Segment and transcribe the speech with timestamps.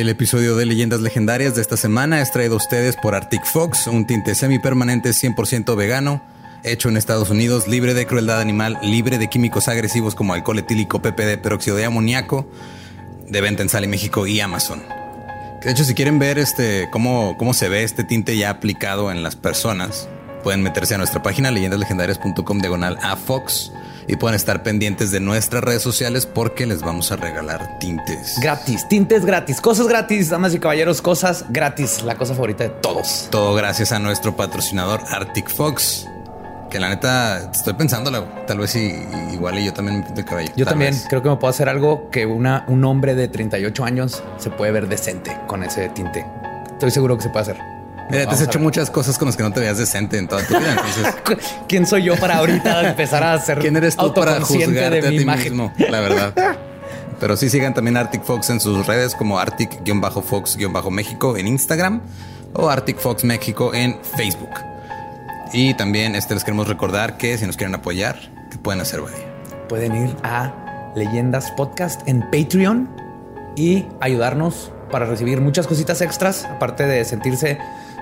[0.00, 3.86] El episodio de Leyendas Legendarias de esta semana es traído a ustedes por Arctic Fox,
[3.86, 6.20] un tinte semipermanente 100% vegano,
[6.64, 11.00] hecho en Estados Unidos, libre de crueldad animal, libre de químicos agresivos como alcohol etílico,
[11.00, 12.50] PPD, peróxido de amoníaco,
[13.28, 14.82] de venta en Sale México y Amazon.
[15.62, 19.22] De hecho, si quieren ver este, cómo, cómo se ve este tinte ya aplicado en
[19.22, 20.08] las personas,
[20.42, 23.70] pueden meterse a nuestra página leyendaslegendarias.com diagonal a Fox
[24.06, 28.38] y pueden estar pendientes de nuestras redes sociales porque les vamos a regalar tintes.
[28.40, 33.28] Gratis, tintes gratis, cosas gratis, damas y caballeros, cosas gratis, la cosa favorita de todos.
[33.30, 36.06] Todo gracias a nuestro patrocinador Arctic Fox.
[36.70, 38.10] Que la neta estoy pensando,
[38.48, 40.52] tal vez igual y yo también me pinto el cabello.
[40.56, 44.24] Yo también creo que me puedo hacer algo que una, un hombre de 38 años
[44.38, 46.26] se puede ver decente con ese tinte.
[46.72, 47.83] Estoy seguro que se puede hacer.
[48.10, 50.46] Mira, te has hecho muchas cosas con las que no te veías decente en toda
[50.46, 50.72] tu vida.
[50.72, 51.14] Entonces,
[51.68, 55.22] ¿quién soy yo para ahorita empezar a ser ¿Quién eres tú para juzgarte de mi
[55.22, 55.52] imagen?
[55.52, 55.72] mismo?
[55.88, 56.34] La verdad.
[57.20, 62.02] Pero sí sigan también Arctic Fox en sus redes como Arctic-Fox-México en Instagram
[62.52, 64.50] o Arctic Fox México en Facebook.
[65.52, 68.16] Y también este, les queremos recordar que si nos quieren apoyar,
[68.50, 69.14] ¿qué pueden hacer, güey?
[69.68, 72.88] Pueden ir a Leyendas Podcast en Patreon
[73.56, 77.58] y ayudarnos para recibir muchas cositas extras, aparte de sentirse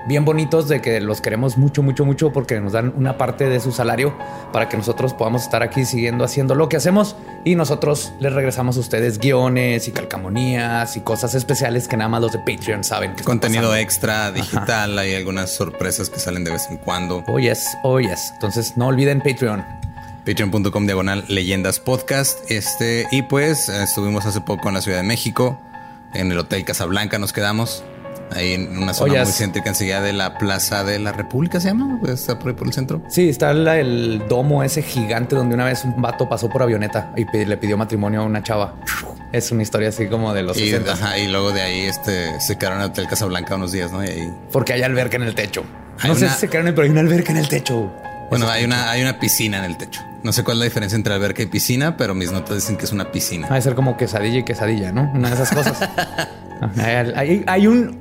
[0.07, 3.59] bien bonitos de que los queremos mucho, mucho, mucho porque nos dan una parte de
[3.59, 4.15] su salario
[4.51, 8.77] para que nosotros podamos estar aquí siguiendo haciendo lo que hacemos y nosotros les regresamos
[8.77, 13.15] a ustedes guiones y calcamonías y cosas especiales que nada más los de Patreon saben.
[13.15, 17.23] Que Contenido extra, digital, hay algunas sorpresas que salen de vez en cuando.
[17.27, 18.31] Oh, yes, oh, yes.
[18.33, 19.63] Entonces no olviden Patreon.
[20.25, 22.49] Patreon.com diagonal leyendas podcast.
[22.49, 25.59] Este, y pues estuvimos hace poco en la Ciudad de México,
[26.13, 27.83] en el Hotel Casablanca nos quedamos
[28.35, 31.97] ahí en una zona muy céntrica enseguida de la Plaza de la República, ¿se llama?
[31.99, 33.01] Pues, está por ahí por el centro.
[33.09, 37.25] Sí, está el domo ese gigante donde una vez un vato pasó por avioneta y
[37.45, 38.75] le pidió matrimonio a una chava.
[39.31, 42.79] Es una historia así como de los y, y luego de ahí este, se quedaron
[42.79, 44.03] en el Hotel Casablanca unos días, ¿no?
[44.03, 44.33] Y ahí...
[44.51, 45.63] Porque hay alberca en el techo.
[46.05, 47.91] no sé si se quedaron, pero hay una alberca en el techo.
[48.39, 50.01] Bueno, hay una, hay una piscina en el techo.
[50.23, 52.85] No sé cuál es la diferencia entre alberca y piscina, pero mis notas dicen que
[52.85, 53.47] es una piscina.
[53.49, 55.11] Va a ser como quesadilla y quesadilla, ¿no?
[55.13, 55.89] Una de esas cosas.
[56.77, 57.97] hay, hay, un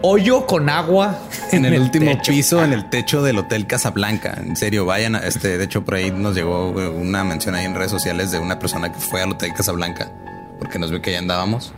[0.00, 1.18] hoyo con agua
[1.52, 4.38] en, el, último piso, en el techo del Hotel Casablanca.
[4.38, 5.14] En serio, vayan.
[5.14, 8.38] A este, de hecho, por ahí nos llegó una mención ahí en redes sociales de
[8.38, 10.10] una persona que fue al Hotel Casablanca
[10.58, 11.72] porque nos vio que ya andábamos.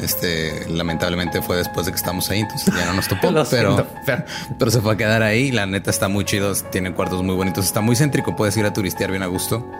[0.00, 3.86] Este, lamentablemente fue después de que estamos ahí, entonces ya no nos topó, pero,
[4.58, 5.50] pero, se fue a quedar ahí.
[5.50, 8.72] La neta está muy chido, tiene cuartos muy bonitos, está muy céntrico, puedes ir a
[8.72, 9.70] turistear bien a gusto.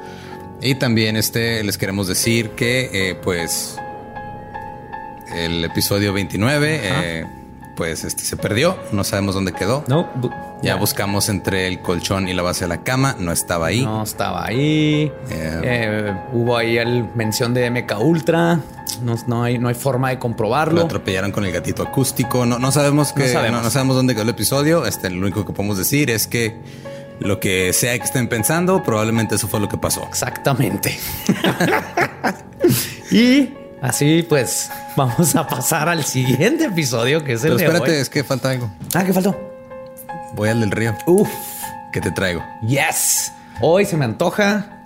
[0.61, 3.77] Y también este, les queremos decir que, eh, pues,
[5.35, 7.27] el episodio 29, eh,
[7.77, 9.85] pues este se perdió, no sabemos dónde quedó.
[9.89, 10.09] No,
[10.63, 13.85] ya buscamos entre el colchón y la base de la cama, no estaba ahí.
[13.85, 15.11] No estaba ahí.
[15.31, 18.61] Eh, eh, hubo ahí el mención de MK Ultra.
[19.03, 20.81] No, hay, no hay forma de comprobarlo.
[20.81, 22.47] Lo atropellaron con el gatito acústico.
[22.47, 23.97] No, no sabemos que no sabemos.
[23.97, 24.87] dónde quedó el episodio.
[24.87, 26.57] Este, lo único que podemos decir es que
[27.21, 30.03] lo que sea que estén pensando, probablemente eso fue lo que pasó.
[30.09, 30.99] Exactamente.
[33.11, 33.49] y
[33.83, 38.23] Así pues, vamos a pasar al siguiente episodio que es el Pero espérate, es que
[38.23, 38.71] falta algo.
[38.95, 39.37] Ah, ¿qué faltó?
[40.35, 40.97] Voy al del río.
[41.07, 41.29] Uf.
[41.93, 42.45] ¿Qué te traigo?
[42.65, 43.33] Yes.
[43.61, 44.85] Hoy se me antoja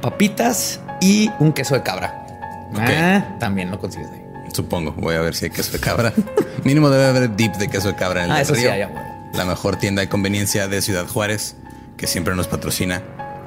[0.00, 2.25] papitas y un queso de cabra.
[2.74, 4.22] Ah, también lo consigues ahí.
[4.52, 4.92] Supongo.
[4.92, 6.12] Voy a ver si hay queso de cabra.
[6.64, 8.70] Mínimo debe haber dip de queso de cabra en el ah, eso río.
[8.70, 11.56] Sí, La mejor tienda de conveniencia de Ciudad Juárez,
[11.96, 13.02] que siempre nos patrocina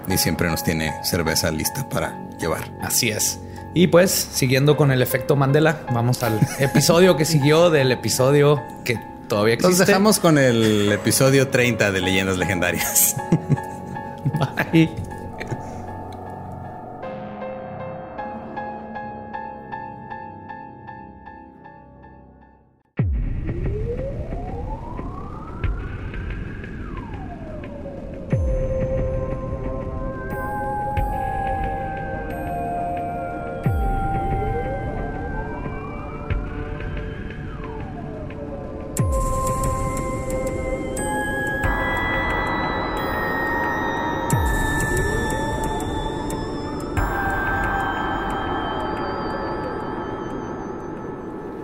[0.07, 2.71] y siempre nos tiene cerveza lista para llevar.
[2.81, 3.39] Así es.
[3.73, 8.99] Y pues, siguiendo con el efecto Mandela, vamos al episodio que siguió del episodio que
[9.27, 9.77] todavía existe.
[9.77, 13.15] Nos dejamos con el episodio 30 de Leyendas Legendarias.
[14.71, 15.08] Bye.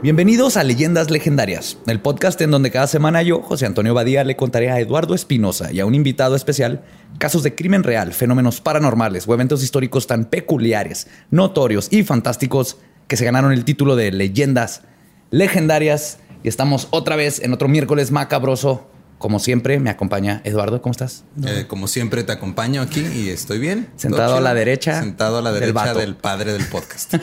[0.05, 4.35] Bienvenidos a Leyendas Legendarias, el podcast en donde cada semana yo, José Antonio Badía, le
[4.35, 6.83] contaré a Eduardo Espinosa y a un invitado especial
[7.17, 13.17] casos de crimen real, fenómenos paranormales o eventos históricos tan peculiares, notorios y fantásticos que
[13.17, 14.83] se ganaron el título de Leyendas
[15.31, 16.19] Legendarias.
[16.43, 18.87] Y estamos otra vez en otro miércoles macabroso.
[19.17, 20.81] Como siempre, me acompaña Eduardo.
[20.81, 21.23] ¿Cómo estás?
[21.45, 23.87] Eh, como siempre, te acompaño aquí y estoy bien.
[23.95, 24.99] Sentado a la derecha.
[24.99, 27.13] Sentado a la derecha del padre del podcast.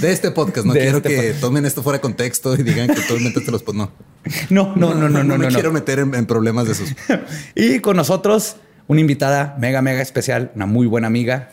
[0.00, 0.66] de este podcast.
[0.66, 3.64] No quiero este que tomen esto fuera de contexto y digan que tú inventaste los
[3.74, 3.92] No.
[4.50, 5.24] No, no, no, no, no.
[5.24, 6.94] No, me quiero meter en, problemas de esos.
[7.54, 8.56] y con nosotros,
[8.86, 11.50] una invitada mega, mega especial, una muy buena amiga,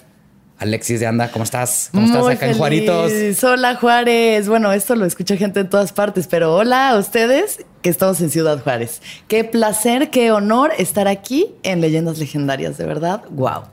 [0.60, 1.90] Alexis de Anda, ¿cómo estás?
[1.94, 3.12] ¿Cómo estás acá en Juaritos?
[3.44, 4.50] Hola Juárez.
[4.50, 8.30] Bueno, esto lo escucha gente en todas partes, pero hola a ustedes que estamos en
[8.30, 9.02] Ciudad Juárez.
[9.30, 13.24] Qué placer, qué honor estar aquí en Leyendas Legendarias, de verdad.
[13.30, 13.64] Wow.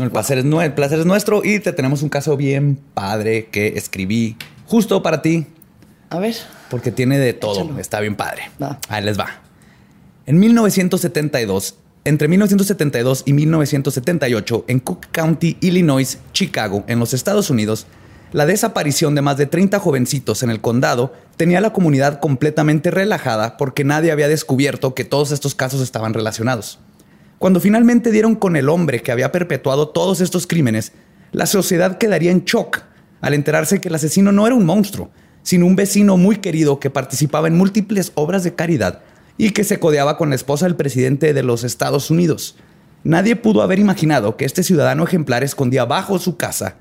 [0.00, 3.74] El placer, es, el placer es nuestro y te tenemos un caso bien padre que
[3.76, 4.36] escribí
[4.66, 5.46] justo para ti.
[6.10, 6.34] A ver.
[6.70, 7.78] Porque tiene de todo.
[7.78, 8.50] Está bien padre.
[8.88, 9.28] Ahí les va.
[10.26, 17.86] En 1972, entre 1972 y 1978, en Cook County, Illinois, Chicago, en los Estados Unidos,
[18.32, 23.56] la desaparición de más de 30 jovencitos en el condado tenía la comunidad completamente relajada
[23.56, 26.80] porque nadie había descubierto que todos estos casos estaban relacionados.
[27.38, 30.92] Cuando finalmente dieron con el hombre que había perpetuado todos estos crímenes,
[31.30, 32.80] la sociedad quedaría en shock
[33.20, 35.10] al enterarse que el asesino no era un monstruo,
[35.42, 39.02] sino un vecino muy querido que participaba en múltiples obras de caridad
[39.38, 42.56] y que se codeaba con la esposa del presidente de los Estados Unidos.
[43.04, 46.76] Nadie pudo haber imaginado que este ciudadano ejemplar escondía bajo su casa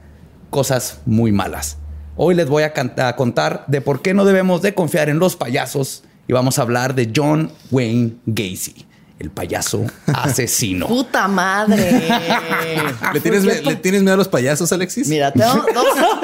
[0.52, 1.78] cosas muy malas.
[2.16, 5.36] Hoy les voy a, a, contar de por qué no debemos de confiar en los
[5.36, 8.86] payasos y vamos a hablar de John Wayne Gacy,
[9.18, 10.88] el payaso asesino.
[10.88, 12.10] ¡Puta madre!
[13.14, 15.08] ¿Le tienes, ¿Le tienes, miedo a los payasos, Alexis?
[15.08, 15.66] Mira, tengo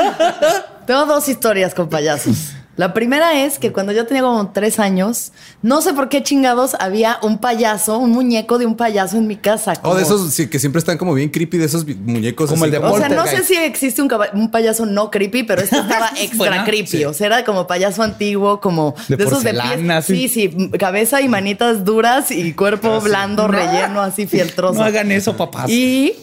[0.86, 2.54] tengo dos historias con payasos.
[2.78, 5.32] La primera es que cuando yo tenía como tres años,
[5.64, 9.36] no sé por qué chingados había un payaso, un muñeco de un payaso en mi
[9.36, 9.74] casa.
[9.82, 12.52] O oh, de esos sí, que siempre están como bien creepy, de esos muñecos.
[12.52, 15.76] Como el de O sea, no sé si existe un, payaso no creepy, pero este
[15.80, 17.06] estaba extra creepy.
[17.06, 20.06] O sea, era como payaso antiguo, como de, esos de pies.
[20.06, 20.30] Sí.
[20.30, 24.80] sí, cabeza y manitas duras y cuerpo blando, relleno, así fieltroso.
[24.80, 25.68] No hagan eso, papás.
[25.68, 26.14] Y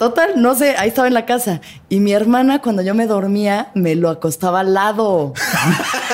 [0.00, 1.60] Total, no sé, ahí estaba en la casa.
[1.90, 5.34] Y mi hermana, cuando yo me dormía, me lo acostaba al lado.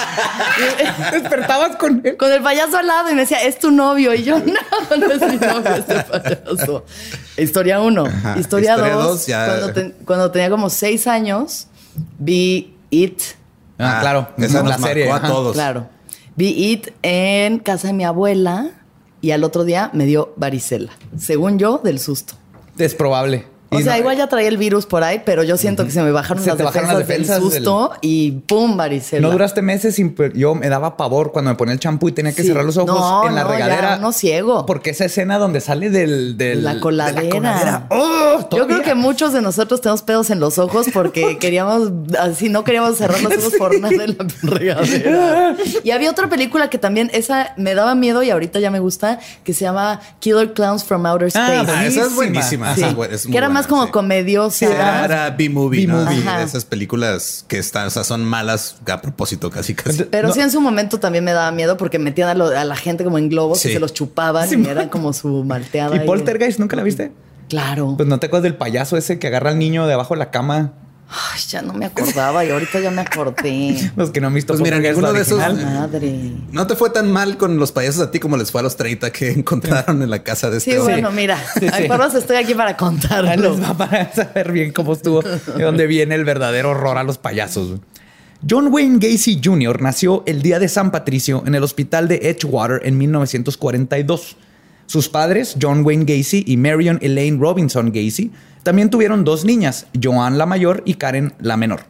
[1.12, 2.16] Despertabas con él.
[2.16, 4.12] Con el payaso al lado y me decía, es tu novio.
[4.12, 6.84] Y yo, no, no es mi novio, este payaso.
[7.36, 8.06] Historia uno.
[8.36, 9.24] Historia, dos.
[10.04, 11.68] cuando, tenía como seis años,
[12.18, 13.22] vi It.
[13.78, 14.30] Ah, claro.
[14.36, 15.12] Esa es la serie.
[15.12, 15.52] A todos.
[15.52, 15.86] Claro.
[16.34, 18.68] Vi It en casa de mi abuela
[19.20, 20.90] y al otro día me dio varicela.
[21.16, 22.34] Según yo, del susto.
[22.78, 23.54] Es probable.
[23.70, 26.10] O sea, igual ya traía el virus por ahí, pero yo siento que se me
[26.12, 29.26] bajaron, las, defensas del susto y pum, varicela.
[29.26, 30.14] No duraste meses sin...
[30.34, 33.26] Yo me daba pavor cuando me ponía el champú y tenía que cerrar los ojos
[33.28, 33.96] en la regadera.
[33.96, 34.66] no ciego.
[34.66, 36.36] Porque esa escena donde sale del...
[36.62, 37.86] la coladera.
[37.90, 38.48] ¡Oh!
[38.50, 41.90] yo creo que muchos de nosotros tenemos pedos en los ojos porque queríamos...
[42.18, 45.56] Así no queríamos cerrar los ojos por nada en la regadera.
[45.84, 47.10] y había otra película que también...
[47.12, 51.06] Esa me daba miedo y ahorita ya me gusta, que se llama Killer Clowns from
[51.06, 51.72] Outer ah, Space.
[51.72, 52.74] Ah, esa es buenísima.
[52.74, 55.04] es que era más como comediosa.
[55.04, 56.08] Era B-movie, ¿no?
[56.40, 60.04] esas películas que están, o sea, son malas a propósito casi casi.
[60.04, 63.18] Pero sí en su momento también me daba miedo porque metían a, la gente como
[63.18, 65.96] en globos y se los chupaban y eran como su malteada.
[65.96, 67.12] ¿Y Poltergeist nunca la viste?
[67.48, 67.94] Claro.
[67.96, 70.30] Pues no te acuerdas del payaso ese que agarra al niño de abajo de la
[70.30, 70.72] cama
[71.08, 73.92] Ay, ya no me acordaba y ahorita ya me acordé.
[73.96, 76.32] los que no han visto pues mira, alguno de esos madre.
[76.50, 78.76] No te fue tan mal con los payasos a ti como les fue a los
[78.76, 81.66] 30 que encontraron en la casa de este Sí, bueno, mira, sí,
[82.18, 83.56] estoy aquí para contarlo.
[83.78, 87.78] para saber bien cómo estuvo, de dónde viene el verdadero horror a los payasos.
[88.48, 89.80] John Wayne Gacy Jr.
[89.80, 94.36] nació el día de San Patricio en el hospital de Edgewater en 1942.
[94.86, 98.30] Sus padres, John Wayne Gacy y Marion Elaine Robinson Gacy,
[98.66, 101.82] también tuvieron dos niñas, Joan la mayor y Karen la menor.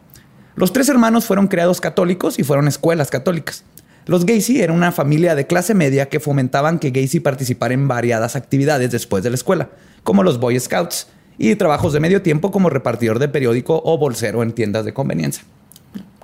[0.55, 3.63] Los tres hermanos fueron creados católicos y fueron escuelas católicas.
[4.05, 8.35] Los Gacy eran una familia de clase media que fomentaban que Gacy participara en variadas
[8.35, 9.69] actividades después de la escuela,
[10.03, 11.07] como los Boy Scouts
[11.39, 15.43] y trabajos de medio tiempo como repartidor de periódico o bolsero en tiendas de conveniencia.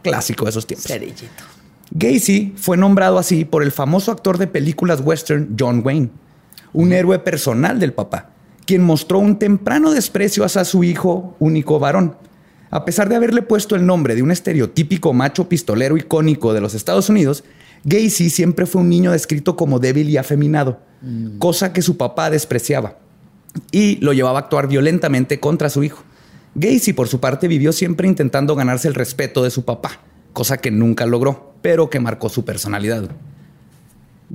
[0.03, 0.91] Clásico de esos tiempos.
[1.89, 6.12] Gacy fue nombrado así por el famoso actor de películas western John Wayne,
[6.74, 8.32] un héroe personal del papá,
[8.65, 12.15] quien mostró un temprano desprecio hacia su hijo único varón.
[12.70, 16.74] A pesar de haberle puesto el nombre de un estereotípico macho pistolero icónico de los
[16.74, 17.43] Estados Unidos,
[17.84, 21.38] Gacy siempre fue un niño descrito como débil y afeminado, mm.
[21.38, 22.98] cosa que su papá despreciaba
[23.72, 26.03] y lo llevaba a actuar violentamente contra su hijo.
[26.55, 30.00] Gacy, por su parte, vivió siempre intentando ganarse el respeto de su papá,
[30.34, 33.10] cosa que nunca logró, pero que marcó su personalidad.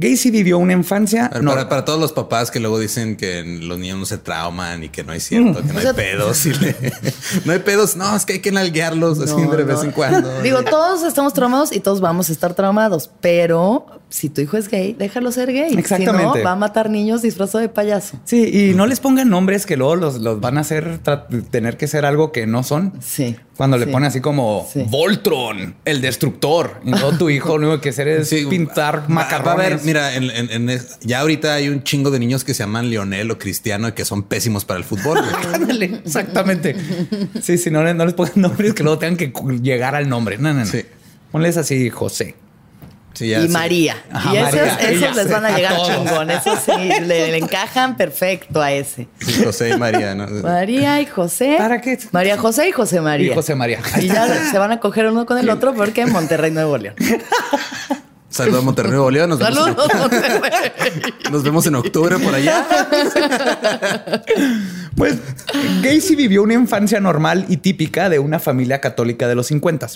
[0.00, 1.28] Gacy vivió una infancia.
[1.28, 5.02] para, todos los papás que luego dicen que los niños no se trauman y que
[5.02, 6.46] no es cierto, que no hay pedos.
[7.44, 7.96] no hay pedos.
[7.96, 10.40] No, es que hay que nalguearlos así de vez en cuando.
[10.40, 14.68] Digo, todos estamos traumados y todos vamos a estar traumados, pero si tu hijo es
[14.68, 15.74] gay, déjalo ser gay.
[15.76, 16.32] Exactamente.
[16.32, 18.18] Si no, va a matar niños disfrazado de payaso.
[18.24, 21.00] Sí, y no les pongan nombres que luego los, los van a hacer
[21.50, 22.94] tener que ser algo que no son.
[23.00, 23.36] Sí.
[23.56, 26.80] Cuando le ponen así como Voltron, el destructor.
[26.84, 29.46] Y no tu hijo, lo único que hacer es pintar macarrones.
[29.46, 30.70] Va a ver, mira, en,
[31.02, 34.04] ya ahorita hay un chingo de niños que se llaman Lionel o Cristiano y que
[34.04, 35.18] son pésimos para el fútbol.
[36.04, 36.76] exactamente.
[37.42, 40.38] Sí, sí, no, no les pongan nombres que luego tengan que llegar al nombre.
[40.38, 40.66] No, no, no.
[40.66, 40.82] Sí.
[41.32, 42.36] Ponles así José
[43.20, 43.96] y María.
[44.32, 46.30] y esos, les van a, llegar chingón.
[46.30, 49.08] Esos sí, le, encajan perfecto a ese.
[49.44, 50.26] José y María, ¿no?
[50.42, 51.56] María y José.
[51.58, 51.98] ¿Para qué?
[52.12, 53.32] María José y José María.
[53.32, 53.80] Y José María.
[54.00, 56.94] Y ya se van a coger uno con el otro porque en Monterrey, Nuevo León.
[58.30, 59.30] Saludos a Monterrey, Nuevo León.
[59.30, 59.98] Nos Saludos, vemos en...
[59.98, 60.52] Monterrey.
[61.32, 62.66] Nos vemos en octubre por allá.
[64.96, 65.16] Pues
[65.80, 69.86] Gacy vivió una infancia normal y típica de una familia católica de los 50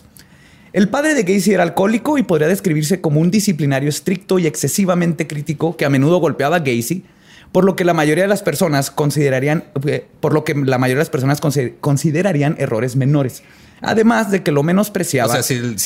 [0.72, 5.26] el padre de Gacy era alcohólico y podría describirse como un disciplinario estricto y excesivamente
[5.26, 7.04] crítico que a menudo golpeaba a Gacy,
[7.52, 10.98] por lo que la mayoría de las personas considerarían, eh, por lo que la mayoría
[10.98, 11.40] de las personas
[11.80, 13.42] considerarían errores menores.
[13.82, 15.30] Además de que lo menospreciaba.
[15.30, 15.76] O sea, si,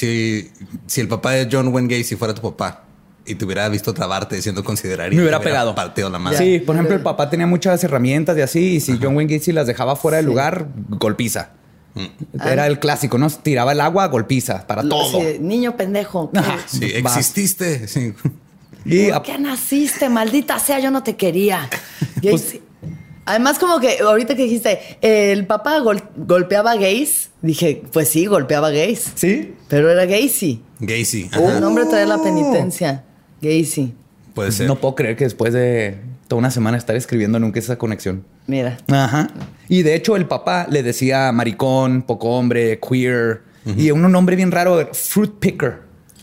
[0.86, 2.84] si, el papá de John Wayne Gacy fuera tu papá
[3.24, 5.16] y te hubiera visto trabarte diciendo consideraría.
[5.16, 5.74] Me hubiera, pegado.
[5.74, 6.38] Partido la madre.
[6.38, 9.52] Sí, por ejemplo, el papá tenía muchas herramientas y así, y si John Wayne Gacy
[9.52, 11.50] las dejaba fuera del lugar, golpiza.
[12.44, 13.28] Era el clásico, ¿no?
[13.30, 15.20] Tiraba el agua, golpiza para todo.
[15.40, 16.30] niño pendejo.
[16.66, 17.86] sí, exististe.
[18.84, 20.08] Y ¿Por qué naciste?
[20.08, 21.68] Maldita sea, yo no te quería.
[22.22, 22.58] Pues
[23.26, 29.12] Además, como que ahorita que dijiste, el papá golpeaba gays, dije, pues sí, golpeaba gays.
[29.16, 29.52] Sí.
[29.68, 30.62] Pero era Gacy.
[30.78, 31.30] Gacy.
[31.36, 33.04] Un nombre trae la penitencia.
[33.42, 33.94] Gacy.
[34.32, 34.68] Puede ser.
[34.68, 38.24] No puedo creer que después de toda una semana estar escribiendo nunca esa conexión.
[38.46, 38.78] Mira.
[38.88, 39.28] Ajá.
[39.68, 43.42] Y de hecho, el papá le decía maricón, poco hombre, queer
[43.76, 45.80] y un nombre bien raro, fruit picker.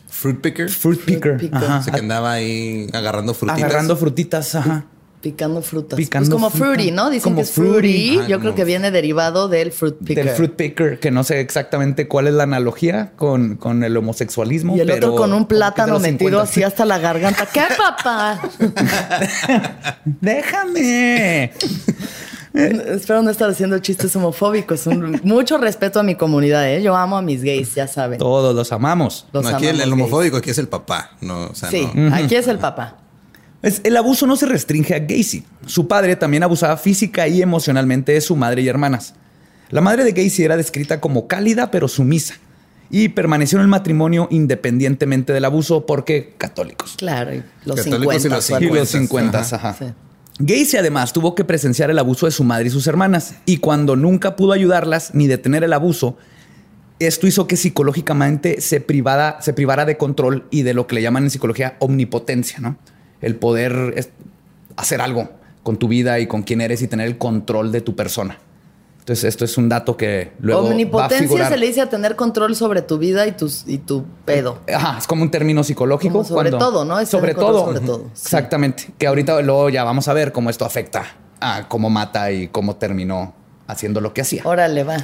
[0.07, 0.69] Fruit picker.
[0.69, 1.49] Fruit picker.
[1.51, 1.83] Ajá.
[1.83, 3.63] Se que andaba ahí agarrando frutitas.
[3.63, 4.85] Agarrando frutitas, ajá.
[5.23, 5.95] Picando frutas.
[5.95, 7.09] Picando pues como fruity, ¿no?
[7.09, 8.19] Dicen como que es fruity.
[8.27, 10.25] Yo creo que viene derivado del fruit picker.
[10.25, 14.75] Del fruit picker, que no sé exactamente cuál es la analogía con, con el homosexualismo.
[14.75, 17.45] Y el otro con un plátano metido así hasta la garganta.
[17.45, 18.41] ¿Qué, papá?
[20.03, 21.53] Déjame.
[22.53, 24.87] Espero no estar haciendo chistes homofóbicos.
[25.23, 26.83] mucho respeto a mi comunidad, ¿eh?
[26.83, 28.19] Yo amo a mis gays, ya saben.
[28.19, 29.25] Todos los amamos.
[29.53, 31.11] aquí el, homofóbico aquí es el papá.
[31.21, 32.97] No, o sea, sí, aquí es el papá
[33.63, 35.45] el abuso no se restringe a Gacy.
[35.65, 39.15] Su padre también abusaba física y emocionalmente de su madre y hermanas.
[39.69, 42.35] La madre de Gacy era descrita como cálida pero sumisa
[42.89, 46.95] y permaneció en el matrimonio independientemente del abuso porque católicos.
[46.97, 47.31] Claro,
[47.65, 48.61] los 50.
[48.61, 49.39] Y los 50.
[49.39, 49.95] ajá.
[50.39, 53.95] Gacy además tuvo que presenciar el abuso de su madre y sus hermanas y cuando
[53.95, 56.17] nunca pudo ayudarlas ni detener el abuso,
[56.99, 61.01] esto hizo que psicológicamente se, privara, se privara de control y de lo que le
[61.01, 62.77] llaman en psicología omnipotencia, ¿no?
[63.23, 64.11] El poder
[64.75, 65.29] hacer algo
[65.63, 68.37] con tu vida y con quién eres y tener el control de tu persona.
[68.99, 70.61] Entonces, esto es un dato que luego.
[70.61, 74.59] Omnipotencia se le dice a tener control sobre tu vida y, tus, y tu pedo.
[74.73, 76.23] Ajá, es como un término psicológico.
[76.23, 77.05] sobre todo, ¿no?
[77.05, 77.65] sobre, todo.
[77.65, 78.05] sobre todo.
[78.13, 78.91] Exactamente.
[78.97, 81.03] Que ahorita luego ya vamos a ver cómo esto afecta
[81.41, 83.33] a cómo mata y cómo terminó
[83.67, 84.43] haciendo lo que hacía.
[84.45, 84.95] Órale, va.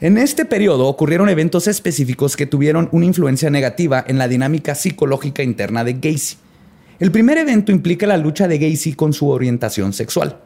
[0.00, 5.42] En este periodo ocurrieron eventos específicos que tuvieron una influencia negativa en la dinámica psicológica
[5.42, 6.36] interna de Gacy.
[7.02, 10.38] El primer evento implica la lucha de Gacy con su orientación sexual.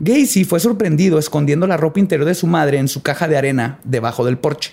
[0.00, 3.78] Gacy fue sorprendido escondiendo la ropa interior de su madre en su caja de arena
[3.84, 4.72] debajo del porche.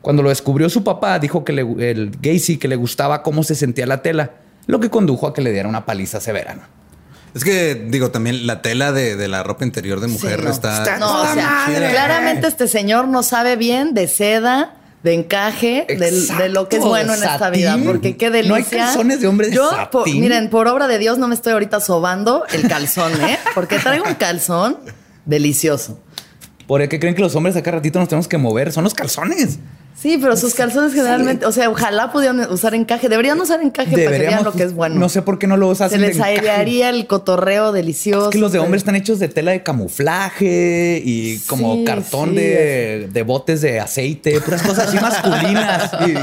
[0.00, 3.84] Cuando lo descubrió su papá, dijo que el Gacy que le gustaba cómo se sentía
[3.84, 4.36] la tela,
[4.66, 6.70] lo que condujo a que le diera una paliza severa.
[7.34, 10.96] Es que, digo, también la tela de, la ropa interior de mujer está...
[10.98, 14.72] No, o sea, claramente este señor no sabe bien de seda,
[15.02, 18.48] de encaje de lo que es bueno en esta vida, porque qué delicia.
[18.48, 19.70] No hay calzones de hombre de Yo,
[20.06, 23.38] miren, por obra de Dios no me estoy ahorita sobando el calzón, ¿eh?
[23.54, 24.78] Porque traigo un calzón
[25.24, 26.00] delicioso.
[26.66, 28.72] ¿Por qué creen que los hombres acá ratito nos tenemos que mover?
[28.72, 29.58] Son los calzones.
[30.06, 33.08] Sí, pero sus calzones generalmente, o sea, ojalá pudieran usar encaje.
[33.08, 34.94] Deberían usar encaje para que vean lo que es bueno.
[34.94, 35.90] No sé por qué no lo usan.
[35.90, 38.26] Se les airearía el cotorreo delicioso.
[38.26, 43.24] Es que los de hombres están hechos de tela de camuflaje y como cartón de,
[43.26, 45.90] botes de aceite, puras cosas así masculinas.
[46.06, 46.14] y,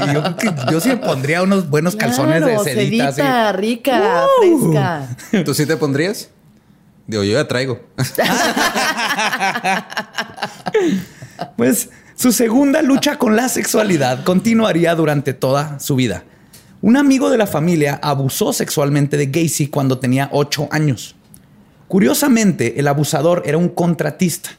[0.72, 3.12] yo, sí me pondría unos buenos calzones de sedita.
[3.12, 5.44] sedita rica, fresca.
[5.44, 6.30] ¿Tú sí te pondrías?
[7.06, 7.80] Digo, yo ya traigo.
[11.58, 16.24] pues su segunda lucha con la sexualidad continuaría durante toda su vida.
[16.80, 21.16] Un amigo de la familia abusó sexualmente de Gacy cuando tenía ocho años.
[21.88, 24.50] Curiosamente, el abusador era un contratista,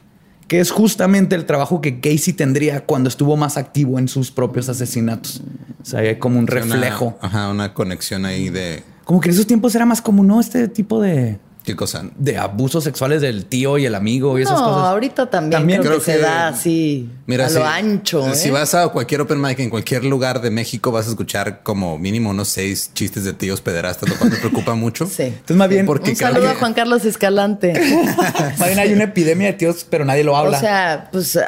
[0.48, 4.68] que es justamente el trabajo que Gacy tendría cuando estuvo más activo en sus propios
[4.68, 5.42] asesinatos.
[5.82, 7.16] O sea, hay como un reflejo.
[7.20, 10.40] ajá, una conexión ahí de como que en esos tiempos era más común, ¿no?
[10.40, 12.04] Este tipo de ¿Qué cosa?
[12.14, 14.84] De abusos sexuales del tío y el amigo y esas no, cosas.
[14.84, 18.34] ahorita también, creo, que, se da así a lo ancho.
[18.34, 18.52] Si ¿eh?
[18.52, 22.30] vas a cualquier open mic en cualquier lugar de México, vas a escuchar como mínimo
[22.30, 25.10] unos seis chistes de tíos pederastas, lo cual me preocupa mucho.
[25.16, 25.22] Sí.
[25.22, 27.72] Entonces, más bien, porque un saludo a Juan Carlos Escalante.
[28.58, 30.58] más bien hay una epidemia de tíos, pero nadie lo habla.
[30.58, 31.38] O sea, pues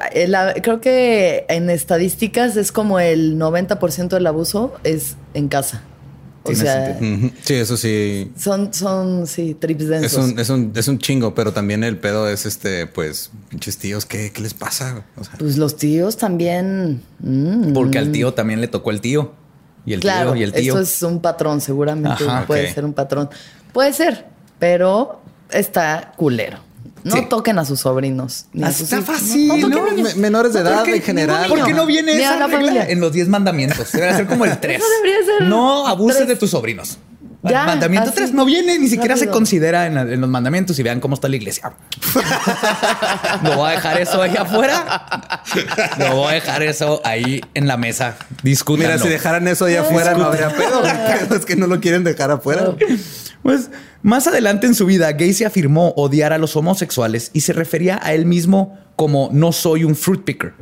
[0.63, 5.83] creo que en estadísticas es como el 90% del abuso es en casa.
[6.43, 8.33] O sea, sí, eso sí.
[8.37, 10.13] Son, son, sí, trips densos.
[10.13, 13.79] Es un, es, un, es un chingo, pero también el pedo es este, pues, pinches
[13.79, 15.05] tíos, ¿qué, qué les pasa?
[15.39, 17.03] pues los tíos también.
[17.21, 17.73] Mm.
[17.73, 19.33] Porque al tío también le tocó el tío.
[19.85, 20.75] Y el tío y el tío.
[20.75, 23.31] Eso es un patrón, seguramente puede ser un patrón.
[23.73, 24.27] Puede ser,
[24.59, 26.68] pero está culero.
[27.09, 28.47] No toquen a sus sobrinos.
[28.55, 29.49] Está fácil.
[29.69, 29.83] No,
[30.17, 31.49] menores de edad en general.
[31.49, 33.93] ¿Por qué no viene esa regla en los 10 mandamientos?
[33.93, 34.79] Debe ser como el 3.
[34.79, 35.49] No debería ser.
[35.49, 36.99] No abuses de tus sobrinos.
[37.49, 41.15] Ya, mandamiento 3 no viene, ni siquiera se considera en, los mandamientos y vean cómo
[41.15, 41.73] está la iglesia.
[43.43, 45.43] no voy a dejar eso ahí afuera.
[45.99, 48.17] No voy a dejar eso ahí en la mesa.
[48.43, 48.87] Discutan.
[48.87, 50.83] Mira, si dejaran eso ahí afuera, no habría pedo.
[51.37, 52.75] Es que no lo quieren dejar afuera.
[53.43, 53.71] Pues
[54.03, 58.13] más adelante en su vida, Gacy afirmó odiar a los homosexuales y se refería a
[58.15, 60.55] él mismo como no soy un fruit picker.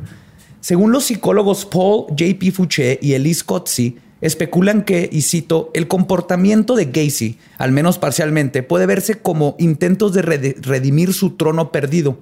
[0.59, 2.51] Según los psicólogos Paul J.P.
[2.51, 8.63] Fouché y Elise Kotzi, especulan que, y cito, el comportamiento de Gacy, al menos parcialmente,
[8.63, 12.17] puede verse como intentos de redimir su trono perdido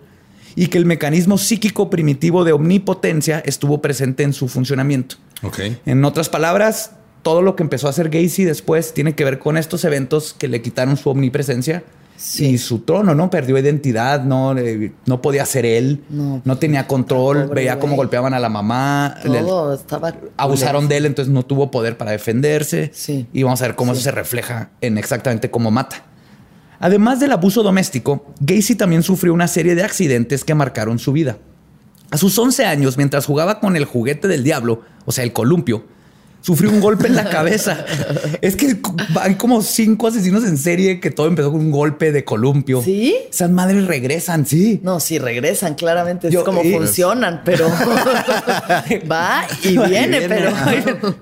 [0.55, 5.17] y que el mecanismo psíquico primitivo de omnipotencia estuvo presente en su funcionamiento.
[5.43, 5.77] Okay.
[5.85, 6.91] En otras palabras,
[7.23, 10.47] todo lo que empezó a hacer Gacy después tiene que ver con estos eventos que
[10.47, 11.83] le quitaron su omnipresencia
[12.39, 13.29] y su trono, ¿no?
[13.29, 14.55] Perdió identidad, no,
[15.05, 19.17] no podía ser él, no, tenía control, veía cómo golpeaban a la mamá.
[19.23, 20.15] Todo estaba.
[20.37, 22.91] Abusaron de él, entonces no tuvo poder para defenderse.
[23.33, 26.05] Y vamos a ver cómo eso se refleja en exactamente cómo mata.
[26.79, 31.37] Además del abuso doméstico, Gacy también sufrió una serie de accidentes que marcaron su vida.
[32.11, 35.85] A sus 11 años, mientras jugaba con el juguete del diablo, o sea, el columpio,
[36.45, 37.83] sufrió un golpe en la cabeza.
[38.41, 38.77] es que
[39.19, 42.83] hay como cinco asesinos en serie que todo empezó con un golpe de columpio.
[42.83, 43.15] Sí.
[43.31, 44.79] Esas madres regresan, sí.
[44.83, 46.27] No, sí regresan, claramente.
[46.27, 47.67] es como funcionan, pero
[49.11, 50.51] va y viene, pero.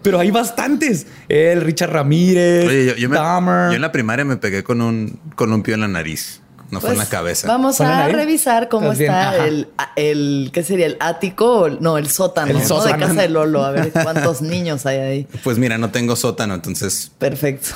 [0.02, 1.08] pero hay bastantes.
[1.30, 5.80] El Richard Ramírez, Oye, yo, yo en la primaria me pegué con un columpio en
[5.80, 6.43] la nariz.
[6.74, 7.48] No fue en la pues, cabeza.
[7.48, 10.88] Vamos a revisar cómo está el, el, ¿qué sería?
[10.88, 14.98] El ático, no, el sótano, el de casa de Lolo, a ver cuántos niños hay
[14.98, 15.28] ahí.
[15.44, 17.12] Pues mira, no tengo sótano, entonces.
[17.20, 17.70] Perfecto.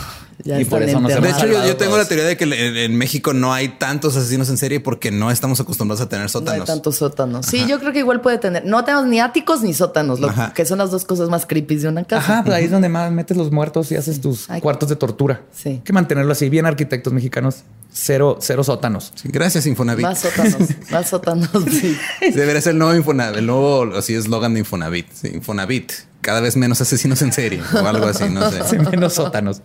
[0.44, 3.34] y por eso no se De hecho, yo, tengo la teoría de que en, México
[3.34, 6.58] no hay tantos asesinos en serie porque no estamos acostumbrados a tener sótanos.
[6.58, 7.46] No hay tantos sótanos.
[7.46, 8.66] Sí, yo creo que igual puede tener.
[8.66, 11.90] No tenemos ni áticos ni sótanos, lo que son las dos cosas más creepy de
[11.90, 12.34] una casa.
[12.34, 15.42] Ajá, pues ahí es donde más metes los muertos y haces tus cuartos de tortura.
[15.54, 15.70] Sí.
[15.70, 17.64] Hay que mantenerlo así, bien arquitectos mexicanos.
[18.00, 19.12] Cero, cero sótanos.
[19.24, 20.04] gracias, Infonavit.
[20.04, 20.58] Más sótanos,
[20.92, 21.50] más sótanos.
[21.72, 21.98] Sí.
[22.34, 25.08] Debería ser el nuevo Infonavit, el nuevo así eslogan de Infonavit.
[25.34, 28.78] Infonavit, cada vez menos asesinos en serie o algo así, no sé.
[28.80, 29.64] menos sótanos.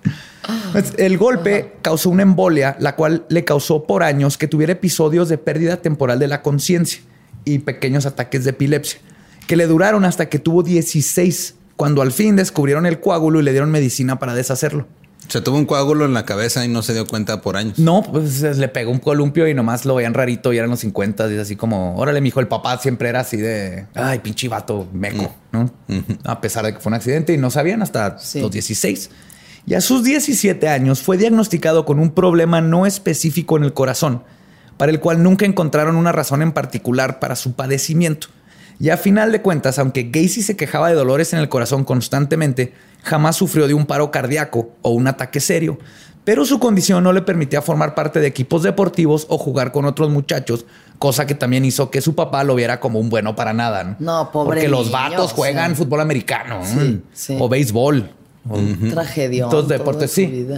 [0.73, 5.29] Pues, el golpe causó una embolia, la cual le causó por años que tuviera episodios
[5.29, 7.03] de pérdida temporal de la conciencia
[7.45, 8.99] y pequeños ataques de epilepsia,
[9.47, 13.51] que le duraron hasta que tuvo 16, cuando al fin descubrieron el coágulo y le
[13.51, 14.87] dieron medicina para deshacerlo.
[15.29, 17.79] Se tuvo un coágulo en la cabeza y no se dio cuenta por años.
[17.79, 21.31] No, pues le pegó un columpio y nomás lo veían rarito y eran los 50
[21.31, 24.49] y es así como, órale, mi hijo, el papá siempre era así de, ay, pinche
[24.49, 25.57] vato meco, mm.
[25.57, 25.71] ¿no?
[26.25, 29.11] A pesar de que fue un accidente y no sabían hasta los 16.
[29.67, 34.25] Y a sus 17 años fue diagnosticado con un problema no específico en el corazón,
[34.77, 38.29] para el cual nunca encontraron una razón en particular para su padecimiento.
[38.83, 42.73] Y a final de cuentas, aunque Gacy se quejaba de dolores en el corazón constantemente,
[43.05, 45.79] jamás sufrió de un paro cardíaco o un ataque serio,
[46.25, 50.11] pero su condición no le permitía formar parte de equipos deportivos o jugar con otros
[50.11, 50.67] muchachos,
[50.99, 53.95] cosa que también hizo que su papá lo viera como un bueno para nada.
[54.01, 54.63] No, pobre.
[54.63, 56.61] Porque los vatos juegan fútbol americano
[57.39, 58.11] o béisbol.
[58.91, 59.45] Tragedia.
[59.45, 60.49] Entonces, deportes sí.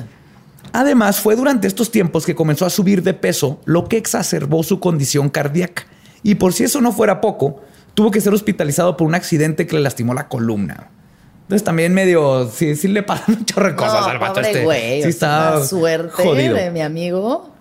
[0.73, 4.81] Además, fue durante estos tiempos que comenzó a subir de peso, lo que exacerbó su
[4.81, 5.85] condición cardíaca.
[6.23, 7.61] Y por si eso no fuera poco,
[7.95, 10.91] tuvo que ser hospitalizado por un accidente que le lastimó la columna.
[11.43, 14.65] Entonces también medio, sí, sí le pasan muchas cosas al vato este.
[14.65, 17.54] Güey, sí está suerte de mi amigo.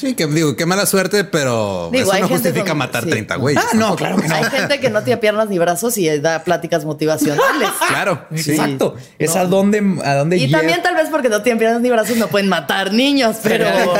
[0.00, 3.62] Sí, que digo, qué mala suerte, pero eso no justifica matar 30 güeyes.
[3.62, 4.34] Ah, no, claro que no.
[4.34, 7.68] Hay gente que no tiene piernas ni brazos y da pláticas motivacionales.
[7.88, 8.96] claro, exacto.
[9.18, 12.16] Es a dónde, a dónde Y también tal vez porque no tienen piernas ni brazos
[12.16, 13.66] no pueden matar niños, pero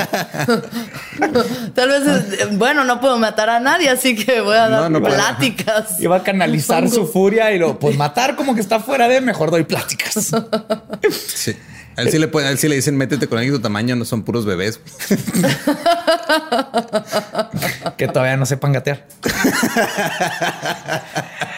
[1.74, 6.00] tal vez, bueno, no puedo matar a nadie, así que voy a dar pláticas.
[6.00, 9.20] Y va a canalizar su furia y lo, pues matar como que está fuera de,
[9.20, 10.30] mejor doy pláticas.
[11.10, 11.54] sí.
[11.96, 13.62] A él sí le, puede, a él sí le dicen métete con alguien de tu
[13.62, 14.78] tamaño, no son puros bebés.
[17.96, 19.06] que todavía no sepan gatear.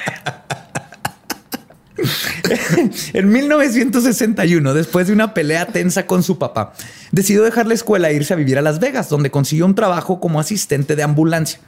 [3.12, 6.73] en 1961, después de una pelea tensa con su papá,
[7.11, 10.21] decidió dejar la escuela e irse a vivir a Las Vegas, donde consiguió un trabajo
[10.21, 11.61] como asistente de ambulancia.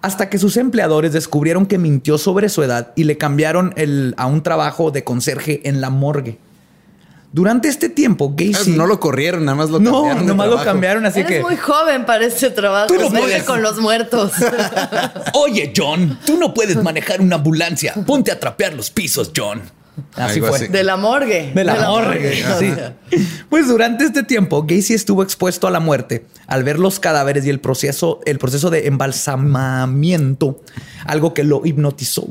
[0.00, 3.74] Hasta que sus empleadores descubrieron que mintió sobre su edad y le cambiaron
[4.16, 6.38] a un trabajo de conserje en la morgue.
[7.32, 8.72] Durante este tiempo, Gacy...
[8.72, 10.18] No lo corrieron, nada más lo cambiaron.
[10.18, 11.38] No, nomás lo cambiaron, así que...
[11.38, 12.88] Es muy joven para este trabajo.
[12.88, 13.10] Tú no
[13.46, 14.32] con los muertos.
[15.34, 17.94] Oye, John, tú no puedes manejar una ambulancia.
[18.06, 19.62] Ponte a trapear los pisos, John.
[20.14, 20.68] Así fue.
[20.68, 21.52] De la morgue.
[21.54, 22.44] De la, morgue.
[23.48, 27.50] Pues durante este tiempo, Gacy estuvo expuesto a la muerte al ver los cadáveres y
[27.50, 30.60] el proceso, el proceso de embalsamamiento,
[31.04, 32.26] algo que lo hipnotizó.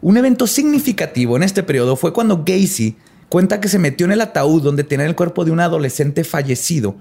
[0.00, 2.96] Un evento significativo en este periodo fue cuando Gacy
[3.34, 6.94] Cuenta que se metió en el ataúd donde tenía el cuerpo de un adolescente fallecido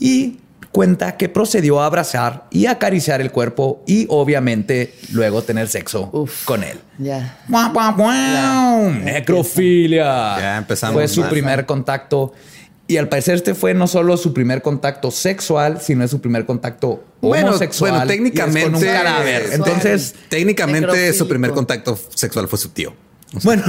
[0.00, 0.40] y
[0.72, 6.10] cuenta que procedió a abrazar y acariciar el cuerpo y obviamente luego tener sexo
[6.44, 6.80] con él.
[6.98, 7.38] Ya.
[9.04, 10.36] Necrofilia.
[10.40, 10.94] Ya empezamos.
[10.94, 12.32] Fue su primer contacto.
[12.88, 17.04] Y al parecer este fue no solo su primer contacto sexual, sino su primer contacto
[17.20, 17.92] homosexual.
[17.92, 18.64] Bueno, técnicamente.
[18.64, 19.50] Con un cadáver.
[19.52, 23.05] Entonces, técnicamente su primer contacto sexual fue su tío.
[23.42, 23.64] Bueno,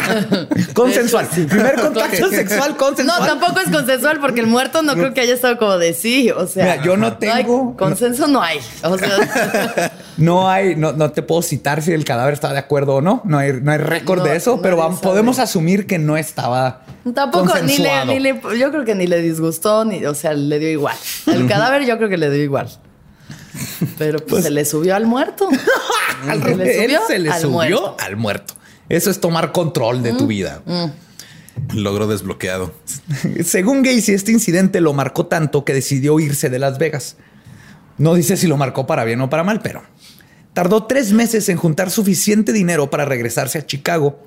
[0.74, 1.28] consensual.
[1.28, 3.20] Primer contacto sexual consensual.
[3.20, 6.30] No, tampoco es consensual porque el muerto no creo que haya estado como de sí.
[6.30, 7.76] O sea, yo no tengo.
[7.76, 8.58] consenso no hay.
[8.82, 13.00] O sea, no hay, no, te puedo citar si el cadáver está de acuerdo o
[13.00, 13.22] no.
[13.24, 16.82] No hay, no hay récord de eso, pero podemos asumir que no estaba.
[17.14, 20.58] Tampoco, ni le, ni le, yo creo que ni le disgustó, ni, o sea, le
[20.58, 20.96] dio igual.
[21.26, 22.68] El cadáver yo creo que le dio igual.
[23.96, 25.48] Pero pues, se le subió al muerto.
[26.28, 28.57] al se le subió, se le subió al muerto.
[28.88, 30.28] Eso es tomar control de tu mm.
[30.28, 30.62] vida.
[30.66, 31.78] Mm.
[31.78, 32.72] Logro desbloqueado.
[33.44, 37.16] Según Gacy, este incidente lo marcó tanto que decidió irse de Las Vegas.
[37.98, 39.82] No dice si lo marcó para bien o para mal, pero
[40.52, 44.24] tardó tres meses en juntar suficiente dinero para regresarse a Chicago,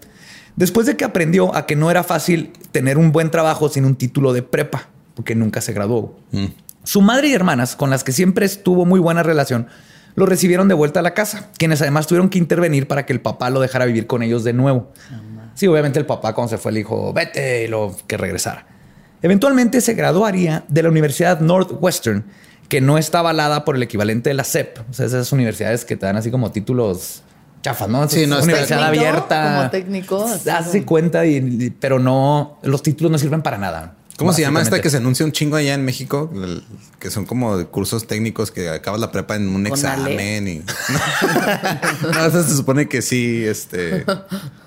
[0.55, 3.95] después de que aprendió a que no era fácil tener un buen trabajo sin un
[3.95, 6.19] título de prepa, porque nunca se graduó.
[6.31, 6.45] Mm.
[6.83, 9.67] Su madre y hermanas, con las que siempre estuvo muy buena relación,
[10.15, 13.21] lo recibieron de vuelta a la casa, quienes además tuvieron que intervenir para que el
[13.21, 14.91] papá lo dejara vivir con ellos de nuevo.
[15.55, 18.65] Sí, obviamente el papá cuando se fue le dijo, vete y lo que regresara.
[19.21, 22.25] Eventualmente se graduaría de la Universidad Northwestern,
[22.67, 24.79] que no está avalada por el equivalente de la SEP.
[24.89, 27.21] O sea, esas universidades que te dan así como títulos
[27.61, 28.07] chafas, ¿no?
[28.09, 29.57] Sí, no es universidad abierta.
[29.57, 30.25] Como técnico.
[30.25, 31.21] Hace cuenta,
[31.79, 33.95] pero no, los títulos no sirven para nada.
[34.21, 36.31] ¿Cómo se llama esta que se anuncia un chingo allá en México?
[36.99, 40.57] que son como cursos técnicos que acabas la prepa en un examen y.
[42.13, 44.05] no, eso se supone que sí, este.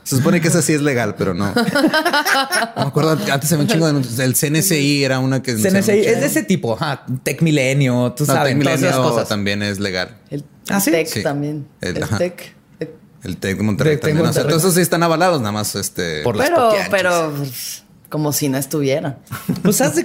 [0.02, 1.46] Se supone que esa sí es legal, pero no.
[1.54, 4.18] No me acuerdo, antes se ve un chingo de anuncios.
[4.18, 5.54] El CNCI era una que.
[5.54, 7.06] CNCI es de ese tipo, ajá.
[7.22, 8.52] Tech Milenio, tú sabes.
[8.52, 9.28] Tech Milenio cosas.
[9.28, 10.16] también es legal.
[10.30, 11.68] El ¿Ah, Tech también.
[11.80, 12.56] El, Tech.
[13.22, 14.26] El Tech de Monterrey también.
[14.26, 16.22] entonces sí están avalados, nada más este.
[16.22, 17.32] Por pero, pero
[18.08, 19.18] como si no estuviera.
[19.62, 20.04] Pues hace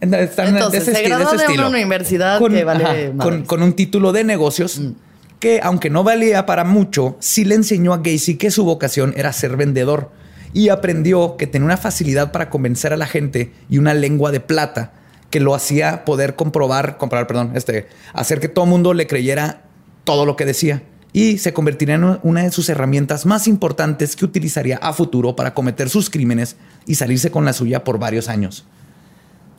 [0.00, 3.12] Entonces, se graduó de, una universidad con, que vale
[3.46, 4.92] con, un título de negocios mm.
[5.38, 9.32] que, aunque no valía para mucho, sí le enseñó a Gacy que su vocación era
[9.32, 10.10] ser vendedor
[10.52, 14.40] y aprendió que tenía una facilidad para convencer a la gente y una lengua de
[14.40, 14.92] plata
[15.30, 19.62] que lo hacía poder comprobar, comprobar, perdón, este, hacer que todo el mundo le creyera
[20.04, 20.82] todo lo que decía
[21.16, 25.54] y se convertiría en una de sus herramientas más importantes que utilizaría a futuro para
[25.54, 28.66] cometer sus crímenes y salirse con la suya por varios años.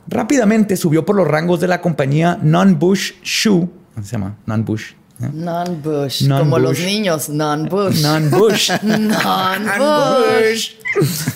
[0.06, 4.36] Rápidamente subió por los rangos de la compañía Non-Bush Shoe, ¿cómo se llama?
[4.46, 4.92] Non-Bush.
[5.20, 5.30] ¿eh?
[5.32, 8.02] Non-Bush, como los niños, Non-Bush.
[8.02, 8.70] Non-Bush.
[8.84, 10.74] Non-Bush.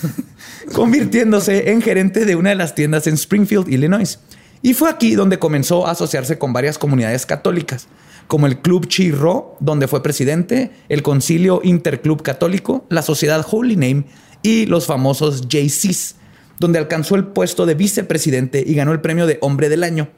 [0.73, 4.21] Convirtiéndose en gerente de una de las tiendas en Springfield, Illinois.
[4.63, 7.89] Y fue aquí donde comenzó a asociarse con varias comunidades católicas
[8.33, 14.05] como el Club Chirro, donde fue presidente, el Concilio Interclub Católico, la Sociedad Holy Name
[14.43, 16.15] y los famosos JCs,
[16.59, 20.09] donde alcanzó el puesto de vicepresidente y ganó el premio de Hombre del Año.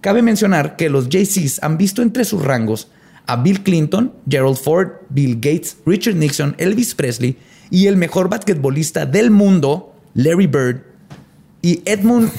[0.00, 2.86] Cabe mencionar que los JCs han visto entre sus rangos
[3.26, 7.36] a Bill Clinton, Gerald Ford, Bill Gates, Richard Nixon, Elvis Presley
[7.70, 10.82] y el mejor basquetbolista del mundo, Larry Bird.
[11.62, 12.30] Y Edmund.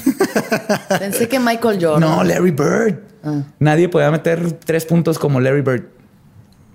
[1.00, 2.00] Pensé que Michael Jordan.
[2.00, 3.07] No, Larry Bird.
[3.28, 3.44] Ah.
[3.60, 5.84] Nadie podía meter tres puntos como Larry Bird.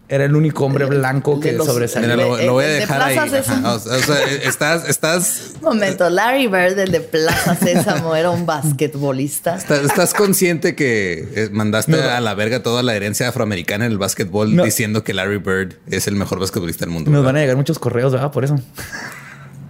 [0.09, 2.17] Era el único hombre blanco que sobresalía.
[2.17, 3.19] Lo, voy a dejar ahí.
[3.19, 5.55] o sea, estás, estás.
[5.63, 9.57] Momento, Larry Bird, el de Plaza Sésamo, era un basquetbolista.
[9.57, 14.55] Estás, consciente que eh, mandaste a la verga toda la herencia afroamericana en el básquetbol
[14.59, 17.11] diciendo que Larry Bird es el mejor basquetbolista del mundo.
[17.11, 18.33] Nos van a llegar muchos correos, ¿verdad?
[18.33, 18.59] Por eso.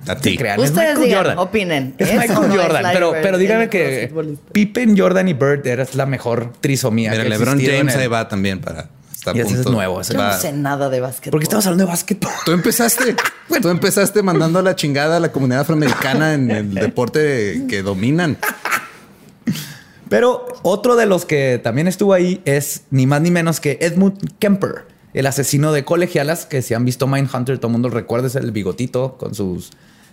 [0.09, 0.37] A ti.
[0.37, 0.61] crean.
[0.61, 1.39] Es Ustedes Michael digan, Jordan.
[1.39, 1.95] opinen.
[1.99, 2.85] Es ¿Es o Michael no Jordan.
[2.93, 4.13] Pero, pero mejor que?
[4.53, 7.11] Pippen, Jordan y Bird era la mejor trisomía.
[7.13, 10.15] Mira, que LeBron James el- ahí va también para estar Y ese es nuevo, ese
[10.15, 11.31] Yo Va- no sé nada de básquetbol.
[11.33, 12.33] Porque estamos hablando de básquetbol.
[12.45, 13.15] Tú empezaste,
[13.63, 18.39] tú empezaste mandando a la chingada a la comunidad afroamericana en el deporte que dominan.
[20.09, 24.19] Pero otro de los que también estuvo ahí es ni más ni menos que Edmund
[24.39, 28.35] Kemper, el asesino de colegialas, que si han visto Mindhunter, todo el mundo recuerda es
[28.35, 29.71] el bigotito con sus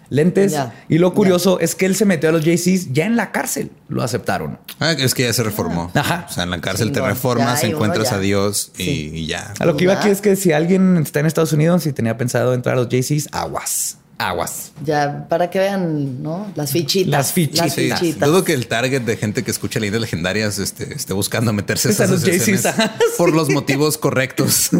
[0.10, 0.52] lentes.
[0.54, 3.32] Ya, y lo curioso es que él se metió a los JCs ya en la
[3.32, 3.72] cárcel.
[3.88, 4.60] Lo aceptaron.
[4.80, 5.92] Ah, es que ya se reformó.
[5.94, 6.26] Ajá.
[6.30, 9.12] O sea, en la cárcel te reformas, encuentras a Dios y, Sí.
[9.14, 9.54] y ya.
[9.60, 12.18] A lo que iba aquí es que si alguien está en Estados Unidos y tenía
[12.18, 14.72] pensado entrar a los JCs, aguas, aguas.
[14.84, 16.52] Ya, para que vean, ¿no?
[16.56, 17.10] Las fichitas.
[17.12, 17.74] Las fichitas.
[17.74, 18.28] Sí, fichitas.
[18.28, 21.92] dudo que el target de gente que escucha leyendas legendarias este, esté buscando meterse a
[21.92, 22.64] esas asociaciones
[23.18, 24.70] por los motivos correctos.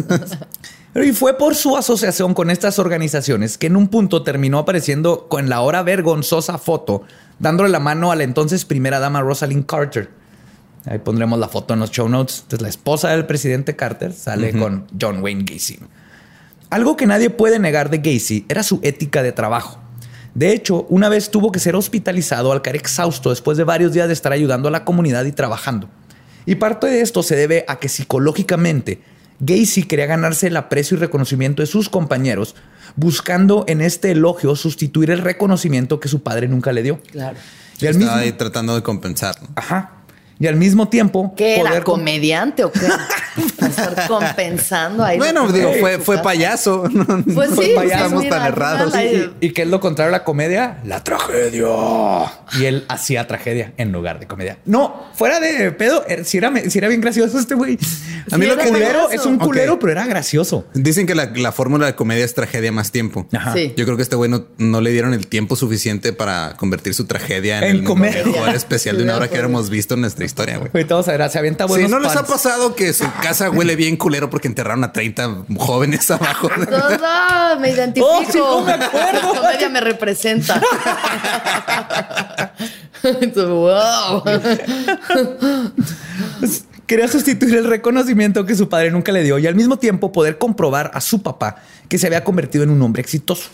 [0.94, 5.48] Y fue por su asociación con estas organizaciones que en un punto terminó apareciendo con
[5.48, 7.02] la ahora vergonzosa foto,
[7.38, 10.10] dándole la mano a la entonces primera dama Rosalind Carter.
[10.86, 12.40] Ahí pondremos la foto en los show notes.
[12.42, 15.78] Entonces, la esposa del presidente Carter sale con John Wayne Gacy.
[16.70, 19.78] Algo que nadie puede negar de Gacy era su ética de trabajo.
[20.34, 24.06] De hecho, una vez tuvo que ser hospitalizado al caer exhausto después de varios días
[24.06, 25.88] de estar ayudando a la comunidad y trabajando.
[26.46, 29.02] Y parte de esto se debe a que psicológicamente
[29.40, 32.54] Gacy quería ganarse el aprecio y reconocimiento de sus compañeros,
[32.96, 37.00] buscando en este elogio sustituir el reconocimiento que su padre nunca le dio.
[37.10, 37.36] Claro.
[37.80, 39.40] Y al Estaba mismo, ahí tratando de compensar.
[39.40, 39.48] ¿no?
[39.56, 39.96] ajá.
[40.40, 41.82] Y al mismo tiempo, ¿Qué era?
[41.82, 42.80] ¿Comediante o qué?
[43.66, 45.18] Estar compensando ahí.
[45.18, 46.82] Bueno, digo, fue, fue payaso.
[47.34, 48.94] Pues no sí, pues estamos mira, tan errados.
[49.40, 51.68] Y que es lo contrario a la comedia, la tragedia.
[52.58, 54.58] Y él hacía tragedia en lugar de comedia.
[54.64, 57.78] No, fuera de pedo, eh, si era, si era bien gracioso este güey.
[58.30, 59.10] A mí Sí, lo que culero payaso.
[59.10, 60.66] es un culero, pero era gracioso.
[60.74, 63.26] Dicen que la, la fórmula de comedia es tragedia más tiempo.
[63.32, 63.52] Ajá.
[63.52, 63.74] Sí.
[63.76, 67.04] Yo creo que este güey no, no le dieron el tiempo suficiente para convertir su
[67.06, 68.24] tragedia en, En el comedia.
[68.24, 70.70] mejor especial de una hora que hemos visto en nuestra historia, güey.
[70.72, 73.50] Ahorita vamos a ver, se avienta Si buenos no les ha pasado que su casa
[73.50, 76.48] huele bien culero porque enterraron a 30 jóvenes abajo.
[76.56, 78.08] No, no, me identifico.
[78.08, 79.34] Oh, sí, no me acuerdo.
[79.34, 80.60] La comedia me representa.
[83.34, 84.22] wow.
[86.86, 90.38] Quería sustituir el reconocimiento que su padre nunca le dio y al mismo tiempo poder
[90.38, 91.56] comprobar a su papá
[91.88, 93.50] que se había convertido en un hombre exitoso.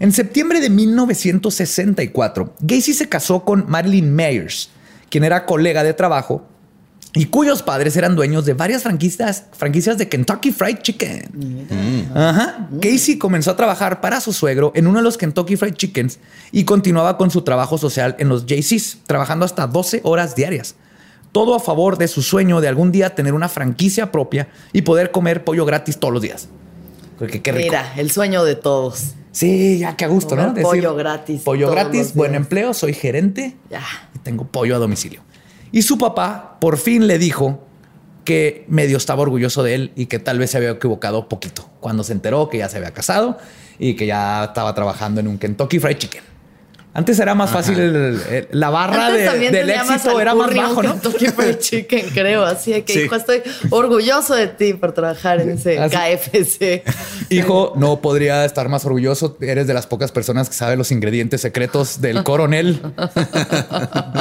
[0.00, 4.70] En septiembre de 1964, Gacy se casó con Marilyn Mayers,
[5.14, 6.42] quien era colega de trabajo
[7.14, 12.08] y cuyos padres eran dueños de varias franquicias, franquicias de Kentucky Fried Chicken.
[12.12, 12.68] Ajá.
[12.82, 16.18] Casey comenzó a trabajar para su suegro en uno de los Kentucky Fried Chickens
[16.50, 20.74] y continuaba con su trabajo social en los JCs, trabajando hasta 12 horas diarias.
[21.30, 25.12] Todo a favor de su sueño de algún día tener una franquicia propia y poder
[25.12, 26.48] comer pollo gratis todos los días.
[27.20, 27.68] Porque qué rico.
[27.68, 29.14] Mira, el sueño de todos.
[29.30, 30.48] Sí, ya qué a gusto, ¿no?
[30.48, 32.42] Comer pollo gratis Pollo gratis, buen días.
[32.42, 33.84] empleo, soy gerente Ya.
[34.24, 35.20] Tengo pollo a domicilio.
[35.70, 37.60] Y su papá por fin le dijo
[38.24, 42.02] que medio estaba orgulloso de él y que tal vez se había equivocado poquito cuando
[42.02, 43.38] se enteró que ya se había casado
[43.78, 46.33] y que ya estaba trabajando en un Kentucky Fried Chicken.
[46.96, 47.96] Antes era más fácil el-
[48.30, 50.92] el- la barra Antes de- también del éxito era más bajo, ¿no?
[51.00, 51.26] Kentucky
[51.58, 52.44] Chicken, creo.
[52.44, 53.00] Así que, Sí.
[53.00, 56.84] hijo, estoy orgulloso de ti por trabajar en ese Así- KFC.
[57.30, 59.36] Hijo, no podría estar más orgulloso.
[59.40, 62.80] Eres de las pocas personas que sabe los ingredientes secretos del coronel.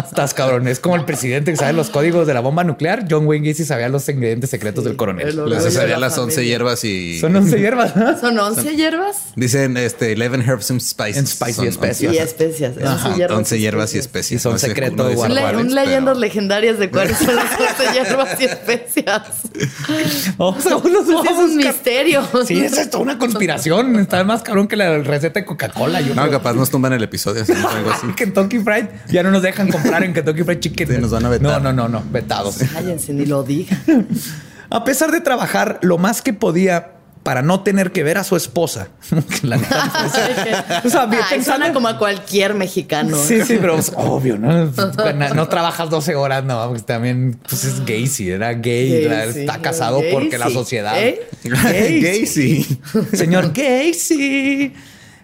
[0.05, 0.67] Estás cabrón.
[0.67, 3.05] Es como el presidente que sabe los códigos de la bomba nuclear.
[3.09, 5.35] John Wayne Gacy sabía los ingredientes secretos Sí, del coronel.
[5.35, 6.53] de sabía la las 11 familia.
[6.57, 7.95] hierbas y Son 11 hierbas.
[7.95, 8.19] ¿no?
[8.19, 9.17] ¿Son 11 hierbas?
[9.35, 11.17] dicen este 11 herbs and spices.
[11.17, 12.13] And spicy especias.
[12.13, 12.23] Y once-
[12.69, 12.93] especias.
[12.93, 13.37] Ajá, 11 hierbas.
[13.37, 14.31] 11 hierbas y especias.
[14.39, 17.93] Y son No sé, secreto no un leyendas pero- legendarias de cuáles son las 11
[17.93, 19.21] hierbas y especias.
[20.37, 22.23] Vamos a, los Pues vamos sí, a es un misterio.
[22.45, 23.99] Sí, es toda una conspiración.
[23.99, 26.01] Está más cabrón que la receta de Coca-Cola.
[26.01, 26.31] No, creo.
[26.31, 27.43] capaz nos tumban el episodio.
[27.43, 28.07] así, algo así.
[28.15, 30.87] Kentucky Fried ya no nos dejan comprar en Kentucky Fried Chicken.
[30.87, 31.61] Sí, nos van a vetar.
[31.61, 32.57] No, no, no, no, vetados.
[32.73, 34.07] Cállense, ni lo digan.
[34.69, 36.91] A pesar de trabajar lo más que podía
[37.23, 38.89] para no tener que ver a su esposa.
[39.43, 39.91] La neta,
[40.81, 43.17] pues, o sea, bien Ay, pensando- suena como a cualquier mexicano.
[43.17, 44.65] Sí, sí, pero es obvio, ¿no?
[45.13, 49.39] No, no trabajas 12 horas, no, pues también pues es gay, sí, era gay, Gacy,
[49.41, 50.11] está casado Gacy.
[50.11, 51.01] porque la sociedad.
[51.01, 51.21] ¿Eh?
[51.43, 52.79] Gay, sí.
[53.13, 54.73] Señor Gacy.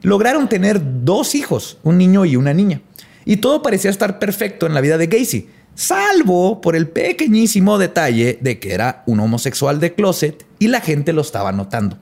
[0.01, 2.81] Lograron tener dos hijos, un niño y una niña.
[3.25, 8.37] Y todo parecía estar perfecto en la vida de Gacy, salvo por el pequeñísimo detalle
[8.41, 11.97] de que era un homosexual de closet y la gente lo estaba notando.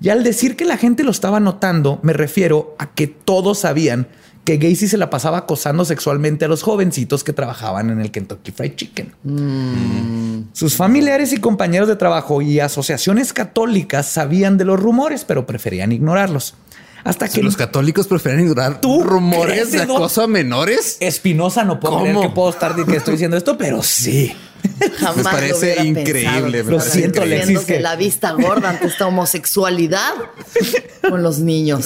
[0.00, 4.08] Y al decir que la gente lo estaba notando, me refiero a que todos sabían
[4.42, 8.50] que Gacy se la pasaba acosando sexualmente a los jovencitos que trabajaban en el Kentucky
[8.50, 10.48] Fried Chicken.
[10.52, 15.92] Sus familiares y compañeros de trabajo y asociaciones católicas sabían de los rumores, pero preferían
[15.92, 16.56] ignorarlos.
[17.04, 20.96] Hasta que los católicos prefieren ignorar ¿Tú rumores de acoso a menores.
[21.00, 24.34] Espinosa no puedo creer que puedo estar que estoy diciendo esto, pero sí.
[24.96, 26.64] Jamás me parece increíble.
[26.64, 27.60] lo siento, Alexis.
[27.60, 27.80] Que...
[27.80, 30.14] la vista gorda ante esta homosexualidad
[31.08, 31.84] con los niños.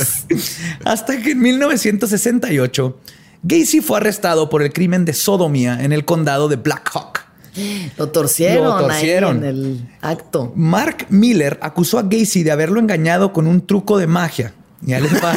[0.84, 3.00] Hasta que en 1968,
[3.42, 7.18] Gacy fue arrestado por el crimen de sodomía en el condado de Black Hawk.
[7.96, 9.38] Lo torcieron, torcieron.
[9.38, 10.52] en el acto.
[10.54, 14.54] Mark Miller acusó a Gacy de haberlo engañado con un truco de magia.
[14.82, 15.34] Ya les va.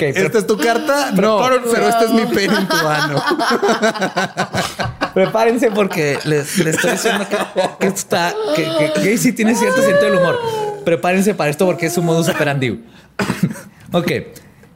[0.00, 1.12] ¿Esta es tu carta?
[1.12, 1.40] No,
[1.72, 3.22] pero este es mi pene en tu ano.
[5.14, 7.26] Prepárense porque les, estoy diciendo
[7.78, 10.38] que, está, que, Gacy tiene cierto sentido del humor.
[10.84, 12.84] Prepárense para esto porque es un modus operandi.
[13.92, 14.12] ok.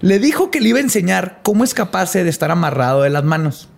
[0.01, 3.69] Le dijo que le iba a enseñar cómo escaparse de estar amarrado de las manos.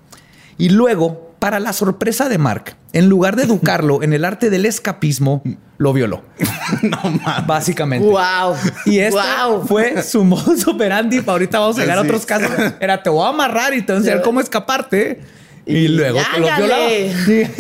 [0.56, 4.64] Y luego para la sorpresa de Mark, en lugar de educarlo en el arte del
[4.64, 5.42] escapismo,
[5.76, 6.22] lo violó.
[6.82, 7.46] no mames.
[7.46, 8.08] Básicamente.
[8.08, 8.56] Wow.
[8.86, 11.22] Y esto fue su modus operandi.
[11.26, 12.50] Ahorita vamos a llegar a otros casos.
[12.80, 15.20] Era te voy a amarrar y te voy a enseñar cómo escaparte.
[15.66, 16.88] Y, luego te lo violaba.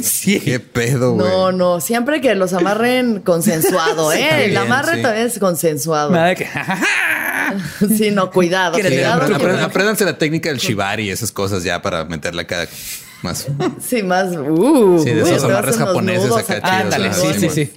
[0.02, 0.40] Sí.
[0.40, 1.28] Qué pedo, güey.
[1.28, 1.80] No, no.
[1.82, 4.46] Siempre que los amarren consensuado, ¿eh?
[4.46, 6.08] el amarre también es consensuado.
[6.10, 6.48] Nada de que.
[7.98, 8.78] sí, no, cuidado.
[9.62, 12.66] apréndanse la técnica del shibari y esas cosas ya para meterla cada
[13.24, 13.46] más.
[13.80, 14.36] Sí, más.
[14.36, 16.70] Uh, sí, de esos amarres japoneses acá chidos.
[16.70, 17.72] Ándale, sí, sí, sí.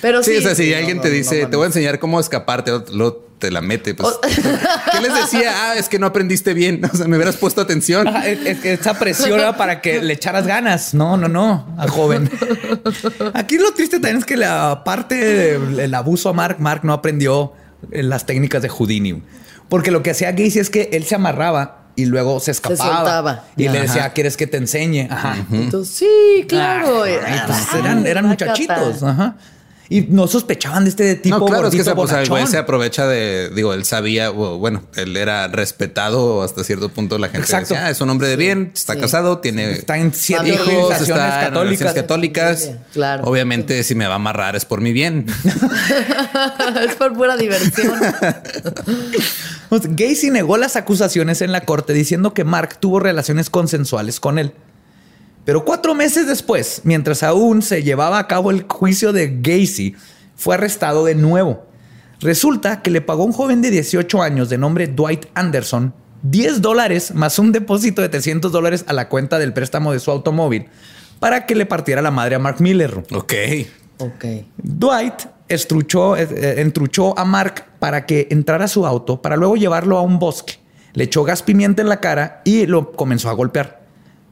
[0.00, 2.72] Pero sí, sí, o sea, si alguien te dice, te voy a enseñar cómo escaparte,
[2.92, 3.94] luego te la mete.
[3.94, 5.52] Pues, ¿Qué les decía?
[5.54, 6.80] Ah, es que no aprendiste bien.
[6.92, 8.06] O sea, me hubieras puesto atención.
[8.24, 10.94] es, que esa presión era para que le echaras ganas.
[10.94, 12.30] No, no, no, al joven.
[13.34, 17.52] Aquí lo triste también es que la parte del abuso a Mark, Mark no aprendió
[17.90, 19.22] las técnicas de Houdini.
[19.68, 23.44] Porque lo que hacía Gacy es que él se amarraba y luego se escapaba.
[23.56, 25.08] y le decía, ¿quieres que te enseñe?
[25.10, 25.36] Ajá.
[25.50, 27.04] Entonces, sí, claro.
[27.04, 29.02] Ah, eran, eran muchachitos.
[29.02, 29.34] Ajá.
[29.88, 31.38] Y no sospechaban de este tipo.
[31.38, 35.46] No, claro, es que se, pues, se aprovecha de, digo, él sabía, bueno, él era
[35.48, 37.18] respetado hasta cierto punto.
[37.18, 37.74] La gente Exacto.
[37.74, 41.40] decía, ah, es un hombre de bien, está casado, tiene está en siete hijos, está
[41.40, 41.88] católicas.
[41.90, 42.70] En católicas.
[42.92, 43.24] claro.
[43.24, 45.26] Obviamente, si me va a amarrar es por mi bien.
[46.88, 47.94] es por pura diversión.
[49.70, 54.52] Gacy negó las acusaciones en la corte diciendo que Mark tuvo relaciones consensuales con él.
[55.46, 59.96] Pero cuatro meses después, mientras aún se llevaba a cabo el juicio de Gacy,
[60.34, 61.64] fue arrestado de nuevo.
[62.20, 66.62] Resulta que le pagó a un joven de 18 años de nombre Dwight Anderson 10
[66.62, 70.66] dólares más un depósito de 300 dólares a la cuenta del préstamo de su automóvil
[71.20, 73.04] para que le partiera la madre a Mark Miller.
[73.12, 73.32] Ok.
[73.98, 74.24] Ok.
[74.56, 75.14] Dwight
[75.48, 79.96] estruchó, eh, eh, entruchó a Mark para que entrara a su auto para luego llevarlo
[79.96, 80.54] a un bosque.
[80.92, 83.84] Le echó gas pimienta en la cara y lo comenzó a golpear.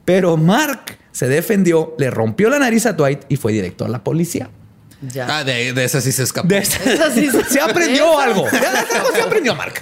[0.04, 4.02] Pero Mark se defendió, le rompió la nariz a Dwight y fue directo a la
[4.02, 4.50] policía.
[5.00, 5.28] Ya.
[5.30, 6.48] Ah, de, de esa sí se escapó.
[6.48, 8.50] De esa, sí se, aprendió algo.
[8.50, 9.74] De esa se aprendió, Mark.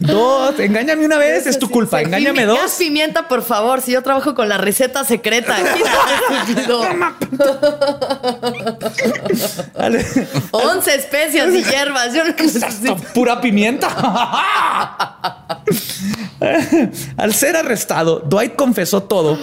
[0.00, 2.00] Dos, engáñame una vez, es tu culpa.
[2.00, 2.58] Engáñame dos.
[2.58, 3.82] Gas pimienta, por favor.
[3.82, 5.58] Si yo trabajo con la receta secreta.
[10.52, 12.14] Once especias y hierbas.
[12.14, 12.34] Yo no
[13.12, 13.88] Pura pimienta.
[17.18, 19.38] Al ser arrestado, Dwight confesó todo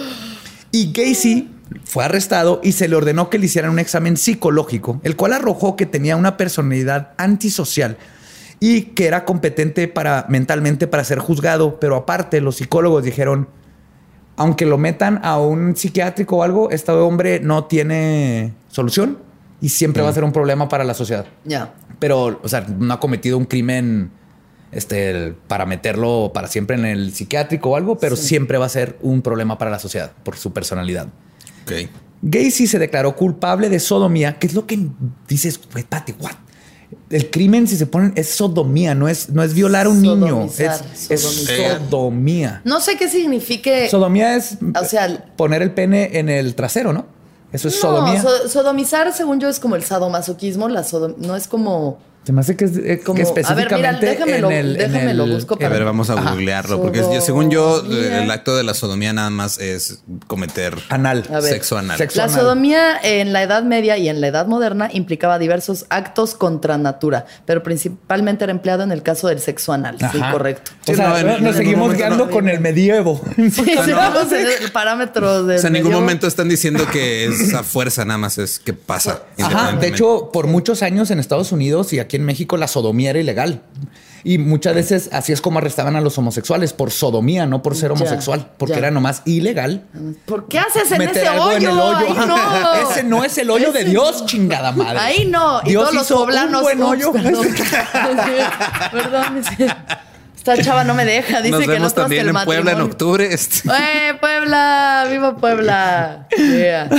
[0.74, 1.48] y Gacy
[1.84, 5.76] fue arrestado y se le ordenó que le hicieran un examen psicológico, el cual arrojó
[5.76, 7.96] que tenía una personalidad antisocial
[8.58, 13.46] y que era competente para mentalmente para ser juzgado, pero aparte los psicólogos dijeron,
[14.36, 19.18] aunque lo metan a un psiquiátrico o algo, este hombre no tiene solución
[19.60, 21.26] y siempre va a ser un problema para la sociedad.
[21.44, 21.72] Ya.
[22.00, 24.10] Pero, o sea, no ha cometido un crimen
[24.74, 28.98] este, para meterlo para siempre en el psiquiátrico o algo, pero siempre va a ser
[29.02, 31.06] un problema para la sociedad por su personalidad.
[31.64, 31.88] Ok.
[32.22, 34.78] Gacy se declaró culpable de sodomía, que es lo que
[35.28, 36.32] dices, Pati, what?
[37.10, 40.48] El crimen, si se ponen, es sodomía, no es, no es violar a un niño,
[40.58, 42.62] es, sodomía.
[42.64, 43.88] No sé qué signifique.
[43.90, 47.06] Sodomía es o sea, poner el pene en el trasero, ¿no?
[47.52, 48.22] Eso es sodomía.
[48.48, 50.68] sodomizar, según yo, es como el sadomasoquismo.
[50.68, 50.84] La
[51.18, 51.98] no es como.
[52.24, 55.56] Se me hace que es eh, como, específicamente a ver, déjamelo, en el, déjamelo busco
[55.56, 55.68] para...
[55.68, 59.58] A ver, vamos a googlearlo, porque según yo, el acto de la sodomía nada más
[59.58, 61.98] es cometer anal, sexo anal.
[62.14, 66.78] la sodomía en la Edad Media y en la Edad Moderna implicaba diversos actos contra
[66.78, 69.98] natura, pero principalmente era empleado en el caso del sexo anal.
[70.10, 70.72] Sí, correcto.
[70.88, 73.20] o sea, nos seguimos guiando con el medievo.
[73.54, 75.56] Sí, vamos en el parámetro de.
[75.56, 78.72] O sea, en ningún momento están diciendo que es a fuerza, nada más es que
[78.72, 79.22] pasa.
[79.38, 83.10] Ajá, de hecho, por muchos años en Estados Unidos y aquí en México la sodomía
[83.10, 83.62] era ilegal.
[84.26, 87.92] Y muchas veces así es como arrestaban a los homosexuales por sodomía, no por ser
[87.92, 89.84] homosexual, porque era nomás ilegal.
[90.24, 91.72] ¿Por qué haces en ese hoyo?
[91.72, 92.74] no.
[92.90, 94.98] ese no es el hoyo de Dios, chingada madre.
[94.98, 95.60] Ahí no.
[95.64, 96.60] Y Dios todos los poblanos.
[96.60, 97.12] Un buen hoyo.
[97.12, 97.46] Perdón.
[98.92, 99.42] perdón.
[100.44, 101.40] Esta chava no me deja.
[101.40, 103.32] Dice Nos que vemos no también en Puebla en octubre.
[103.32, 103.66] Este.
[103.66, 105.06] ¡Eh, Puebla!
[105.10, 106.28] ¡Viva Puebla!
[106.36, 106.90] Yeah.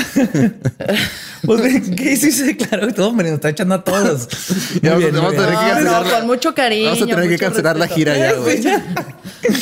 [1.46, 2.94] Pues, ¿qué sí se declaró?
[2.94, 4.28] Todo me lo está echando a todos.
[4.82, 6.06] Ya, bien, vamos a tener que cancelar.
[6.06, 6.90] No, con mucho cariño.
[6.92, 8.62] Vamos a tener que cancelar la gira ya, güey.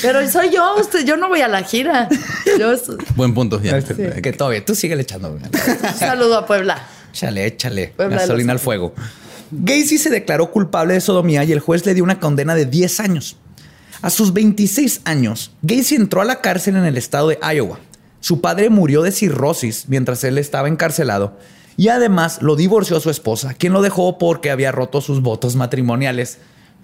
[0.02, 2.10] Pero soy yo, usted, yo no voy a la gira.
[2.60, 2.74] Yo...
[3.16, 3.80] Buen punto, ya.
[3.82, 3.94] Sí.
[4.22, 4.66] Que todo bien.
[4.66, 5.30] Tú sigue echando.
[5.32, 5.42] Un
[5.98, 6.88] saludo a Puebla.
[7.12, 7.94] Échale, échale.
[7.96, 8.94] Puebla gasolina al fuego.
[9.52, 13.00] Gacy se declaró culpable de sodomía y el juez le dio una condena de 10
[13.00, 13.38] años.
[14.02, 17.80] A sus 26 años, Gacy entró a la cárcel en el estado de Iowa.
[18.20, 21.38] Su padre murió de cirrosis mientras él estaba encarcelado
[21.78, 25.56] y además lo divorció a su esposa, quien lo dejó porque había roto sus votos
[25.56, 26.40] matrimoniales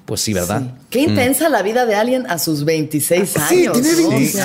[0.09, 0.63] pues sí, ¿verdad?
[0.89, 3.47] Qué intensa la vida de alguien a sus 26 años.
[3.47, 4.43] Sí, tiene 26.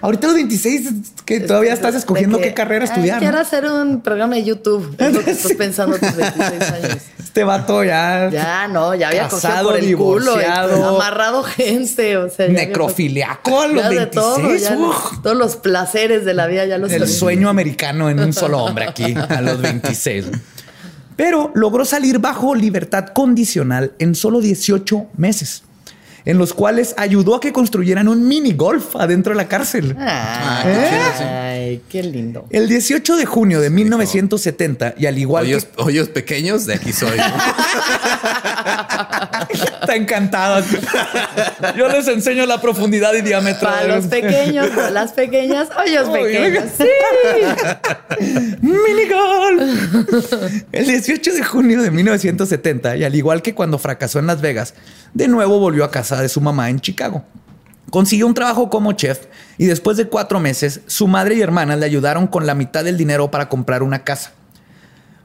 [0.00, 0.88] ahorita los 26
[1.24, 3.20] que todavía estás escogiendo qué carrera estudiar.
[3.20, 4.92] Quiero hacer un programa de YouTube.
[4.98, 6.96] Es lo que estás pensando a tus 26 años.
[7.18, 8.28] Este vato ya.
[8.30, 12.46] Ya, no, ya había casado, por el divorciado, culo, amarrado gente, o sea.
[12.48, 14.64] Necrofiliaco a los 26.
[14.70, 18.58] todo, todos los placeres de la vida ya los El sueño americano en un solo
[18.58, 20.26] hombre aquí a los 26
[21.16, 25.62] pero logró salir bajo libertad condicional en solo 18 meses,
[26.24, 29.94] en los cuales ayudó a que construyeran un mini golf adentro de la cárcel.
[29.98, 32.46] Ah, qué, Ay, qué lindo.
[32.50, 35.58] El 18 de junio de 1970, y al igual que...
[35.76, 37.18] Hoyos pequeños, de aquí soy.
[39.80, 40.64] Está encantado.
[41.76, 43.68] Yo les enseño la profundidad y diámetro.
[43.68, 46.64] Para los pequeños, para las pequeñas, hoyos pequeños.
[46.76, 46.88] Sí.
[48.60, 50.32] Mini golf.
[50.72, 54.74] El 18 de junio de 1970, y al igual que cuando fracasó en Las Vegas,
[55.12, 57.24] de nuevo volvió a casa de su mamá en Chicago.
[57.90, 61.86] Consiguió un trabajo como chef y después de cuatro meses, su madre y hermana le
[61.86, 64.32] ayudaron con la mitad del dinero para comprar una casa.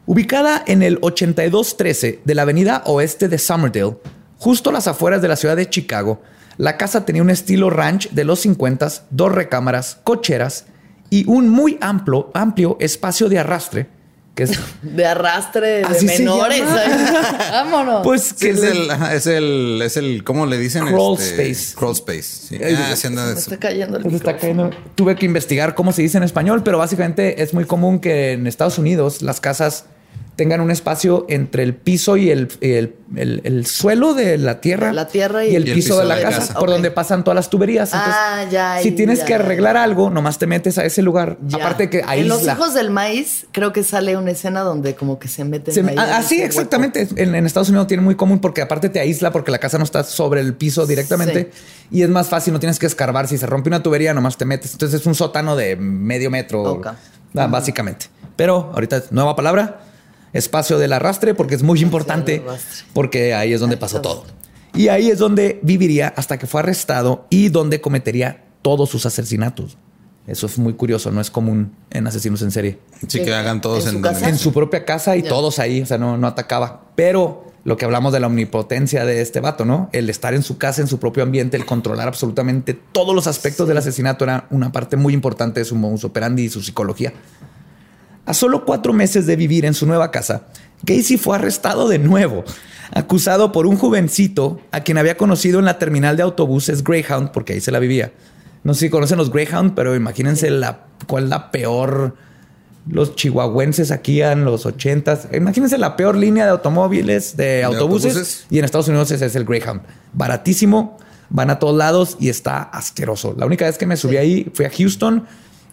[0.06, 3.98] Ubicada en el 8213 de la avenida oeste de Summerdale,
[4.40, 6.22] justo a las afueras de la ciudad de Chicago,
[6.58, 10.66] la casa tenía un estilo ranch de los 50, dos recámaras, cocheras
[11.12, 14.00] y un muy amplio, amplio espacio de arrastre
[14.82, 16.64] de arrastre de menores.
[17.52, 18.04] Vámonos.
[18.04, 20.86] Pues que es, el, es, el, es el, ¿cómo le dicen?
[20.86, 21.76] Crawl este, space.
[21.76, 22.24] Crawl space.
[22.24, 22.60] Sí.
[22.64, 22.92] Ah,
[23.36, 24.72] está cayendo el está cayendo.
[24.96, 28.48] Tuve que investigar cómo se dice en español, pero básicamente es muy común que en
[28.48, 29.86] Estados Unidos las casas
[30.40, 34.94] tengan un espacio entre el piso y el, el, suelo de la tierra.
[34.94, 37.90] La tierra y, el, piso, de la, casa, por donde pasan todas las tuberías.
[37.92, 38.80] ah, ya.
[38.82, 41.38] Si tienes que arreglar algo, nomás te metes a ese lugar.
[41.52, 42.22] Aparte que ahí.
[42.22, 46.00] En los hijos del maíz, creo que sale una escena donde como que se meten.
[46.00, 47.06] ah, ah sí, exactamente.
[47.18, 50.06] En, Estados Unidos tiene muy común porque aparte te aísla porque la casa no está
[50.06, 51.52] sobre el piso directamente
[51.92, 53.28] y es más fácil, no tienes que escarbar.
[53.28, 54.72] Si se rompe una tubería, nomás te metes.
[54.72, 56.82] Entonces es un sótano de medio metro.
[57.36, 58.06] Ah, básicamente.
[58.38, 59.89] Pero ahorita, nueva palabra
[60.34, 62.44] espacio del arrastre porque es muy importante
[62.94, 64.26] porque ahí es donde pasó todo.
[64.76, 69.78] Y ahí es donde viviría hasta que fue arrestado y donde cometería todos sus asesinatos.
[70.28, 72.80] Eso es muy curioso, no es común en asesinos en serie.
[73.08, 76.28] Sí, que hagan todos en, su, propia casa y todos ahí, o sea, no, no
[76.28, 76.92] atacaba.
[76.96, 79.90] Pero lo que hablamos de la omnipotencia de este vato, ¿no?
[79.92, 83.68] El estar en su casa, en su propio ambiente, el controlar absolutamente todos los aspectos
[83.68, 87.14] del asesinato era una parte muy importante de su modus operandi y su psicología.
[88.30, 90.44] A solo cuatro meses de vivir en su nueva casa,
[90.86, 92.44] Casey fue arrestado de nuevo,
[92.94, 97.54] acusado por un jovencito a quien había conocido en la terminal de autobuses Greyhound, porque
[97.54, 98.14] ahí se la vivía.
[98.64, 102.18] No sé si conocen los Greyhound, pero imagínense la, cuál es la peor.
[102.88, 105.28] Los chihuahuenses aquí en los ochentas.
[105.34, 109.46] Imagínense la peor línea de automóviles, de, autobuses, Y en Estados Unidos ese es el
[109.46, 109.82] Greyhound.
[110.14, 111.00] Baratísimo,
[111.32, 113.34] van a todos lados y está asqueroso.
[113.36, 115.26] La única vez que me subí ahí fui a Houston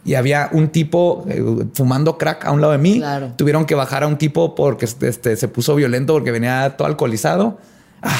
[0.06, 1.42] y había un tipo eh,
[1.74, 3.02] fumando crack a un lado de mí.
[3.34, 7.58] Tuvieron que bajar a un tipo porque este, se puso violento porque venía todo alcoholizado.
[8.02, 8.16] Ah,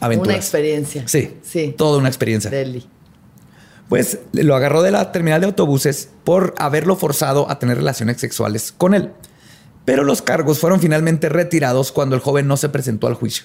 [0.00, 0.34] aventuras.
[0.34, 1.06] Una experiencia.
[1.06, 1.76] Sí, sí.
[1.78, 2.50] Toda una experiencia.
[2.50, 2.84] Deli.
[3.88, 8.74] Pues lo agarró de la terminal de autobuses por haberlo forzado a tener relaciones sexuales
[8.76, 9.12] con él.
[9.84, 13.44] Pero los cargos fueron finalmente retirados cuando el joven no se presentó al juicio.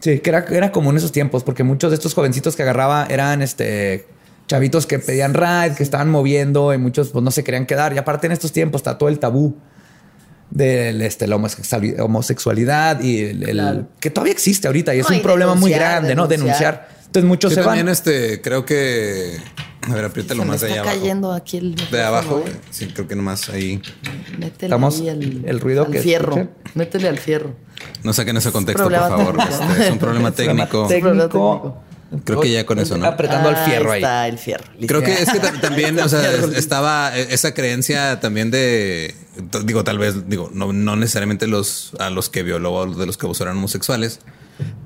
[0.00, 3.06] Sí, que era, era común en esos tiempos, porque muchos de estos jovencitos que agarraba
[3.10, 4.06] eran este
[4.52, 7.94] chavitos que pedían ride, que estaban moviendo y muchos pues no se querían quedar.
[7.94, 9.56] Y aparte en estos tiempos está todo el tabú
[10.50, 15.70] de este, la homosexualidad y el, que todavía existe ahorita y es un problema muy
[15.72, 16.28] grande, ¿no?
[16.28, 16.86] Denunciar.
[17.06, 19.38] Entonces muchos se también este, creo que
[19.88, 22.44] a ver, apriétalo más allá está cayendo aquí el de abajo.
[22.70, 23.80] Sí, creo que nomás ahí.
[24.38, 26.48] Métele Estamos el, ruido al fierro.
[26.74, 27.54] Métele al fierro.
[28.02, 29.36] No saquen ese contexto, por favor.
[29.40, 30.86] Este, es un problema técnico.
[30.86, 31.82] técnico.
[32.24, 33.06] Creo que ya con eso, ¿no?
[33.06, 34.02] Apretando al fierro ahí.
[34.02, 34.64] Está el fierro.
[34.86, 36.22] Creo que es que también, o sea,
[36.56, 39.14] estaba esa creencia también de,
[39.64, 43.26] digo, tal vez, digo, no, no necesariamente los a los que violó, de los que
[43.40, 44.20] eran homosexuales,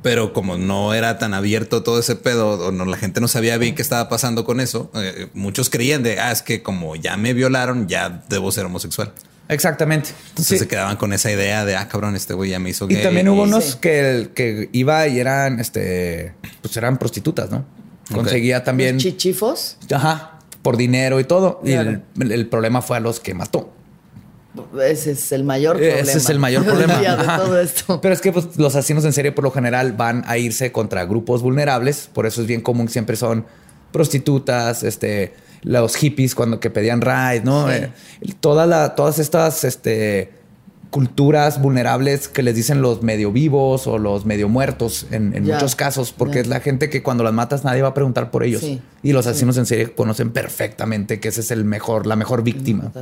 [0.03, 3.59] pero como no era tan abierto todo ese pedo, o no, la gente no sabía
[3.59, 7.17] bien qué estaba pasando con eso, eh, muchos creían de, ah, es que como ya
[7.17, 9.13] me violaron, ya debo ser homosexual.
[9.49, 10.11] Exactamente.
[10.31, 12.99] Entonces se quedaban con esa idea de, ah, cabrón, este güey ya me hizo gay.
[12.99, 17.65] Y también hubo unos que, que iba y eran, este, pues eran prostitutas, ¿no?
[18.13, 18.99] Conseguía también...
[18.99, 19.79] chichifos?
[19.93, 21.61] Ajá, por dinero y todo.
[21.65, 23.73] Y el, problema fue a los que mató.
[24.81, 26.01] Ese es el mayor problema.
[26.01, 26.99] Ese es el mayor problema.
[26.99, 28.01] de todo esto.
[28.01, 31.05] Pero es que pues, los asesinos en serie por lo general van a irse contra
[31.05, 32.09] grupos vulnerables.
[32.13, 33.45] Por eso es bien común que siempre son
[33.93, 35.35] prostitutas, este
[35.67, 37.71] los hippies cuando que pedían ride, ¿no?
[37.71, 37.93] Eh,
[38.41, 40.33] todas estas este,
[40.91, 46.13] culturas vulnerables que les dicen los medio vivos o los medio muertos en, muchos casos,
[46.13, 48.65] porque es la gente que cuando las matas nadie va a preguntar por ellos.
[49.03, 52.93] Y los asesinos en serie conocen perfectamente que ese es el mejor, la mejor víctima.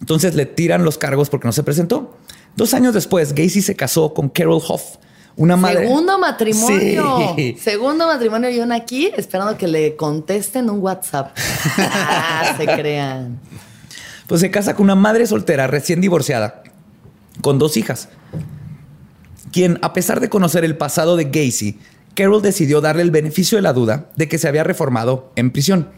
[0.00, 2.16] Entonces le tiran los cargos porque no se presentó.
[2.56, 4.96] Dos años después, Gacy se casó con Carol Hoff,
[5.36, 5.86] una madre.
[5.86, 7.36] Segundo matrimonio.
[7.58, 11.36] Segundo matrimonio y una aquí esperando que le contesten un WhatsApp.
[11.78, 13.40] ah, se crean.
[14.26, 16.62] Pues se casa con una madre soltera recién divorciada
[17.40, 18.08] con dos hijas.
[19.52, 21.78] Quien, a pesar de conocer el pasado de Gacy,
[22.14, 25.88] Carol decidió darle el beneficio de la duda de que se había reformado en prisión.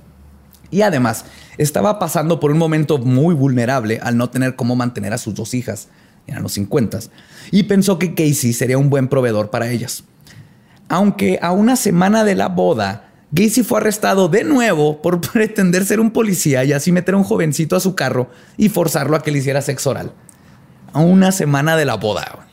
[0.70, 1.24] Y además,
[1.58, 5.54] estaba pasando por un momento muy vulnerable al no tener cómo mantener a sus dos
[5.54, 5.88] hijas
[6.26, 7.00] eran los 50,
[7.50, 10.04] y pensó que Casey sería un buen proveedor para ellas.
[10.88, 16.00] Aunque a una semana de la boda, Gacy fue arrestado de nuevo por pretender ser
[16.00, 19.30] un policía y así meter a un jovencito a su carro y forzarlo a que
[19.30, 20.12] le hiciera sexo oral.
[20.92, 22.45] A una semana de la boda.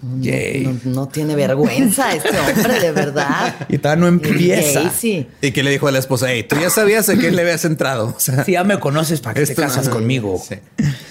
[0.00, 3.54] No, tiene vergüenza este hombre, de verdad.
[3.68, 4.92] Y todavía no empieza.
[5.02, 7.64] Y que le dijo a la esposa, hey, tú ya sabías a quién le habías
[7.64, 8.14] entrado.
[8.16, 10.40] O sea, si ya me conoces, ¿para qué te casas conmigo?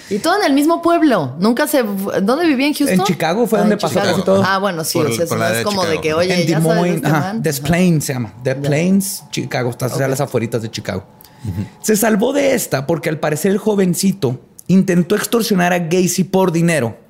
[0.10, 1.36] Y todo en el mismo pueblo.
[1.40, 1.84] Nunca se...
[1.84, 3.00] ¿Dónde vivía en Houston?
[3.00, 4.42] En Chicago fue ah, donde pasó casi todo.
[4.46, 5.00] Ah, bueno, sí.
[5.00, 8.34] o sea, es como de que, oye, en ya Des Des Plains se llama.
[8.42, 9.70] Des Plains, Chicago.
[9.70, 10.04] Está okay.
[10.04, 11.06] a las afueritas de Chicago.
[11.82, 17.07] Se salvó de esta porque al parecer el jovencito intentó extorsionar a Gacy por dinero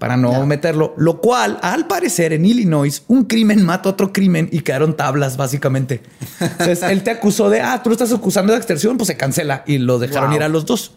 [0.00, 4.60] para no meterlo, lo cual al parecer en Illinois un crimen mata otro crimen y
[4.60, 6.00] quedaron tablas básicamente.
[6.40, 9.62] Entonces él te acusó de, ah, tú lo estás acusando de extorsión, pues se cancela
[9.66, 10.92] y lo dejaron ir a los dos.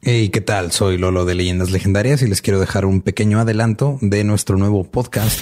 [0.00, 0.72] Hey, ¿qué tal?
[0.72, 4.84] Soy Lolo de Leyendas Legendarias y les quiero dejar un pequeño adelanto de nuestro nuevo
[4.84, 5.40] podcast.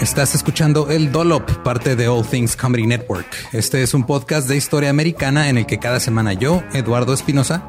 [0.00, 3.26] Estás escuchando El Dolop, parte de All Things Comedy Network.
[3.52, 7.68] Este es un podcast de historia americana en el que cada semana yo, Eduardo Espinosa,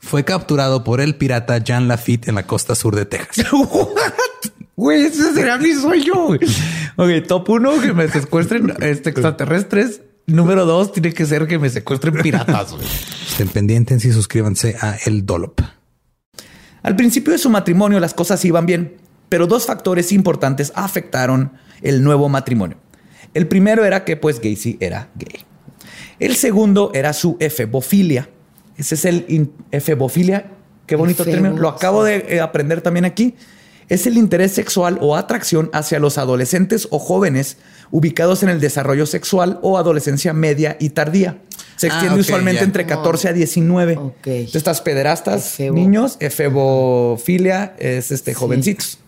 [0.00, 3.46] fue capturado por el pirata Jean Lafitte en la costa sur de Texas.
[4.76, 6.28] Güey, ese será mi sueño.
[6.96, 10.00] Ok, top uno, que me secuestren este, extraterrestres.
[10.24, 12.74] Número dos, tiene que ser que me secuestren piratas.
[13.28, 15.60] Estén pendientes y suscríbanse a El Dolop.
[16.82, 18.96] Al principio de su matrimonio las cosas iban bien,
[19.28, 22.78] pero dos factores importantes afectaron el nuevo matrimonio.
[23.34, 25.44] El primero era que pues Gacy era gay.
[26.18, 28.30] El segundo era su efebofilia.
[28.80, 30.52] Ese es el efebofilia.
[30.86, 31.56] Qué bonito término.
[31.56, 33.34] Lo acabo de eh, aprender también aquí
[33.90, 37.58] es el interés sexual o atracción hacia los adolescentes o jóvenes
[37.90, 41.42] ubicados en el desarrollo sexual o adolescencia media y tardía.
[41.76, 43.98] Se ah, extiende usualmente entre 14 a 19.
[44.24, 49.00] Estas pederastas, niños, efebofilia es este jovencitos.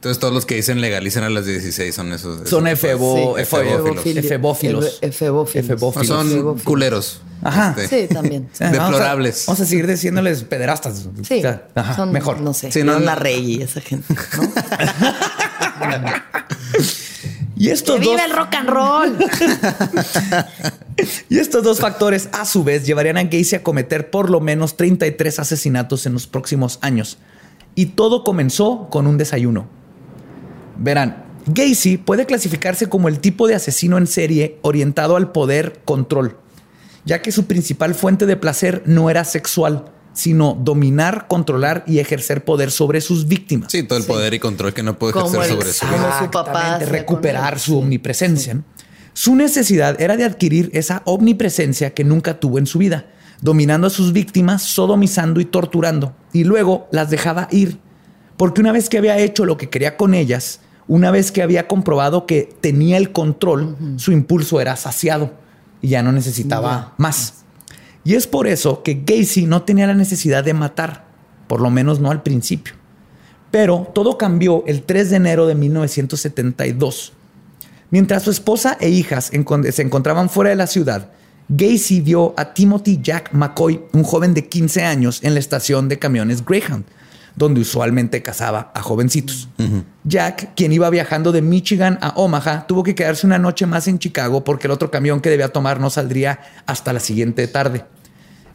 [0.00, 2.48] Entonces todos los que dicen legalicen a las 16 son esos.
[2.48, 4.98] Son efebo, efebófilos.
[5.02, 6.06] Efebófilos.
[6.06, 7.20] son culeros.
[7.42, 7.74] Ajá.
[7.76, 8.48] Este, sí, también.
[8.58, 9.44] Deplorables.
[9.46, 11.06] Vamos a, seguir diciéndoles pederastas.
[11.28, 11.42] Sí.
[11.94, 12.40] son, mejor.
[12.40, 12.72] No sé.
[12.72, 14.14] Sí, no, la rey y esa gente.
[17.58, 19.18] y estos ¡Viva el rock and roll!
[21.28, 24.78] y estos dos factores, a su vez, llevarían a Gacy a cometer por lo menos
[24.78, 27.18] 33 asesinatos en los próximos años.
[27.74, 29.78] Y todo comenzó con un desayuno.
[30.80, 36.38] Verán, Gacy puede clasificarse como el tipo de asesino en serie orientado al poder control,
[37.04, 42.44] ya que su principal fuente de placer no era sexual, sino dominar, controlar y ejercer
[42.44, 43.70] poder sobre sus víctimas.
[43.70, 46.78] Sí, todo el poder y control que no puede ejercer sobre su Como su papá.
[46.78, 48.62] Recuperar su omnipresencia.
[49.12, 53.06] Su necesidad era de adquirir esa omnipresencia que nunca tuvo en su vida,
[53.42, 57.78] dominando a sus víctimas, sodomizando y torturando, y luego las dejaba ir,
[58.36, 60.60] porque una vez que había hecho lo que quería con ellas,
[60.90, 65.30] una vez que había comprobado que tenía el control, su impulso era saciado
[65.80, 67.44] y ya no necesitaba más.
[68.02, 71.04] Y es por eso que Gacy no tenía la necesidad de matar,
[71.46, 72.74] por lo menos no al principio.
[73.52, 77.12] Pero todo cambió el 3 de enero de 1972.
[77.92, 81.12] Mientras su esposa e hijas se encontraban fuera de la ciudad,
[81.48, 86.00] Gacy vio a Timothy Jack McCoy, un joven de 15 años, en la estación de
[86.00, 86.84] camiones Greyhound,
[87.40, 89.48] donde usualmente cazaba a jovencitos.
[90.04, 93.98] Jack, quien iba viajando de Michigan a Omaha, tuvo que quedarse una noche más en
[93.98, 97.86] Chicago porque el otro camión que debía tomar no saldría hasta la siguiente tarde.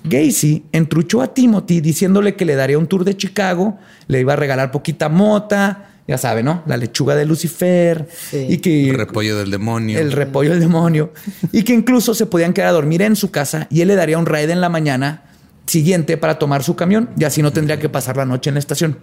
[0.03, 4.35] Gacy entruchó a Timothy diciéndole que le daría un tour de Chicago, le iba a
[4.35, 6.61] regalar poquita mota, ya sabe, ¿no?
[6.67, 9.97] La lechuga de Lucifer y que el repollo del demonio.
[9.97, 11.11] El repollo del demonio
[11.51, 14.19] y que incluso se podían quedar a dormir en su casa y él le daría
[14.19, 15.23] un ride en la mañana
[15.65, 18.59] siguiente para tomar su camión y así no tendría que pasar la noche en la
[18.59, 18.99] estación.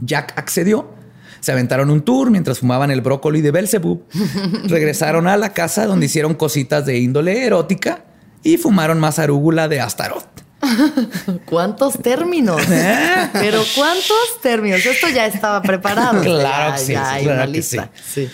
[0.00, 0.96] Jack accedió.
[1.40, 4.04] Se aventaron un tour mientras fumaban el brócoli de Belzebub.
[4.64, 8.04] Regresaron a la casa donde hicieron cositas de índole erótica
[8.42, 10.26] y fumaron más arúgula de Astaroth.
[11.44, 12.60] ¿Cuántos términos?
[12.70, 13.28] ¿Eh?
[13.32, 14.84] Pero ¿cuántos términos?
[14.84, 16.22] Esto ya estaba preparado.
[16.22, 16.92] Claro que sí.
[16.92, 18.28] claro que sí.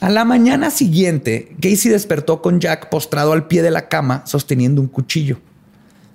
[0.00, 4.80] A la mañana siguiente, Gacy despertó con Jack postrado al pie de la cama sosteniendo
[4.80, 5.40] un cuchillo.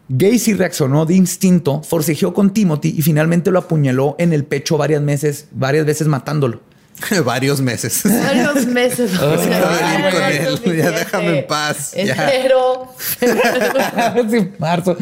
[0.10, 5.01] Gacy reaccionó de instinto, forcejeó con Timothy y finalmente lo apuñaló en el pecho varias
[5.01, 6.62] meses, varias veces matándolo.
[7.26, 8.04] Varios meses.
[8.06, 9.12] Varios meses.
[9.22, 10.78] Oh, ya, con él.
[10.78, 11.91] ya déjame en paz.
[11.95, 12.93] Enero.
[14.30, 14.95] sí, marzo.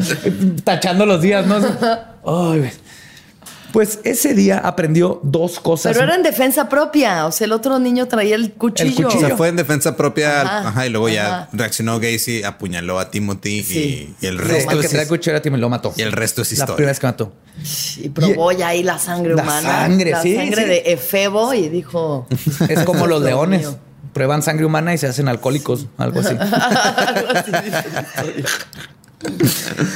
[0.64, 1.56] Tachando los días, ¿no?
[2.24, 2.70] Ay,
[3.72, 5.92] pues ese día aprendió dos cosas.
[5.92, 7.26] Pero era en defensa propia.
[7.26, 9.08] O sea, el otro niño traía el cuchillo.
[9.08, 10.68] O sea, fue en defensa propia.
[10.68, 14.72] Ajá, y luego ya reaccionó Gacy, apuñaló a Timothy y, el resto.
[14.72, 15.94] El que traía el cuchillo a Timothy lo mató.
[15.96, 16.72] Y el resto es historia.
[16.72, 17.32] La primera vez que mató.
[17.96, 19.60] Y probó ya ahí la sangre humana.
[19.60, 20.34] La sangre, sí.
[20.34, 22.26] La sangre de Efebo y dijo.
[22.68, 23.68] Es como los leones.
[24.12, 26.36] Prueban sangre humana y se hacen alcohólicos, algo así.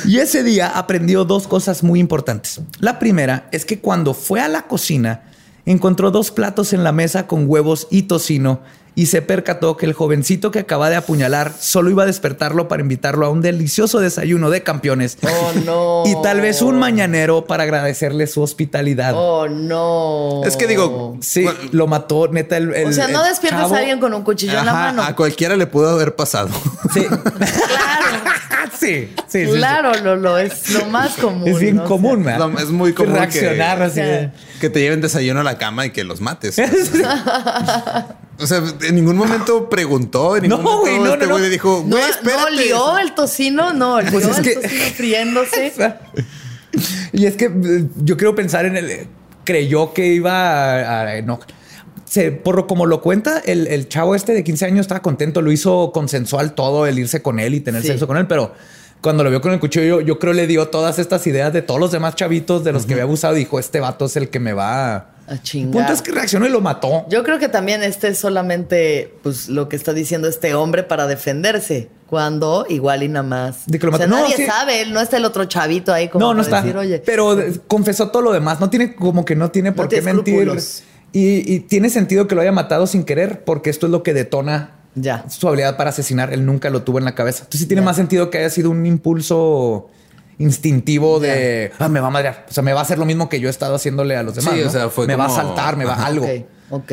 [0.06, 2.60] y ese día aprendió dos cosas muy importantes.
[2.78, 5.24] La primera es que cuando fue a la cocina,
[5.64, 8.60] encontró dos platos en la mesa con huevos y tocino
[8.96, 12.80] y se percató que el jovencito que acaba de apuñalar solo iba a despertarlo para
[12.80, 15.18] invitarlo a un delicioso desayuno de campeones.
[15.22, 16.02] Oh, no.
[16.06, 19.12] Y tal vez un mañanero para agradecerle su hospitalidad.
[19.14, 20.40] Oh, no.
[20.44, 22.56] Es que digo, sí, lo mató, neta.
[22.56, 25.02] El, o sea, no despiertas a alguien con un cuchillo en la mano.
[25.02, 26.48] A cualquiera le pudo haber pasado.
[26.94, 27.04] Sí.
[27.04, 28.36] claro.
[28.80, 31.48] sí, sí, Claro, Lolo, es lo más común.
[31.48, 32.58] Es bien común, ¿no?
[32.58, 34.00] Es muy común reaccionar así.
[34.60, 36.56] Que te lleven desayuno a la cama y que los mates.
[38.38, 41.82] O sea, en ningún momento preguntó, en ningún no, momento no, este güey le dijo,
[41.82, 42.40] güey, no, espérate.
[42.40, 44.54] No olió el tocino, no, olió pues es el que...
[44.54, 45.72] tocino friéndose.
[47.12, 49.06] y es que eh, yo quiero pensar en el...
[49.44, 51.22] Creyó que iba a...
[51.22, 51.40] no.
[52.04, 55.50] Se, por como lo cuenta, el, el, chavo este de 15 años estaba contento, lo
[55.50, 58.54] hizo consensual todo, el irse con él y tener sexo con él, pero
[59.00, 61.62] cuando lo vio con el cuchillo, yo, yo, creo le dio todas estas ideas de
[61.62, 63.34] todos los demás chavitos de los que había abusado.
[63.34, 65.72] Dijo, este vato es el que me va a a chingar.
[65.72, 67.06] punto es que reaccionó y lo mató.
[67.08, 71.06] Yo creo que también este es solamente pues, lo que está diciendo este hombre para
[71.06, 71.88] defenderse.
[72.06, 73.64] Cuando igual y nada más.
[73.66, 76.64] o sea, nadie sabe, no está el otro chavito ahí como No, no está.
[77.04, 78.60] Pero confesó todo lo demás.
[78.60, 80.52] No tiene como que no tiene por qué mentir.
[81.12, 84.12] Y, y, tiene sentido que lo haya matado sin querer, porque esto es lo que
[84.12, 85.24] detona ya.
[85.28, 86.32] su habilidad para asesinar.
[86.32, 87.44] Él nunca lo tuvo en la cabeza.
[87.44, 89.88] Entonces sí tiene más sentido que haya sido un impulso
[90.38, 92.46] instintivo de ah, me va a madrear.
[92.48, 94.34] O sea, me va a hacer lo mismo que yo he estado haciéndole a los
[94.34, 94.54] demás.
[94.54, 96.26] Sí, o sea, fue me va a saltar, me va a algo.
[96.70, 96.92] Ok.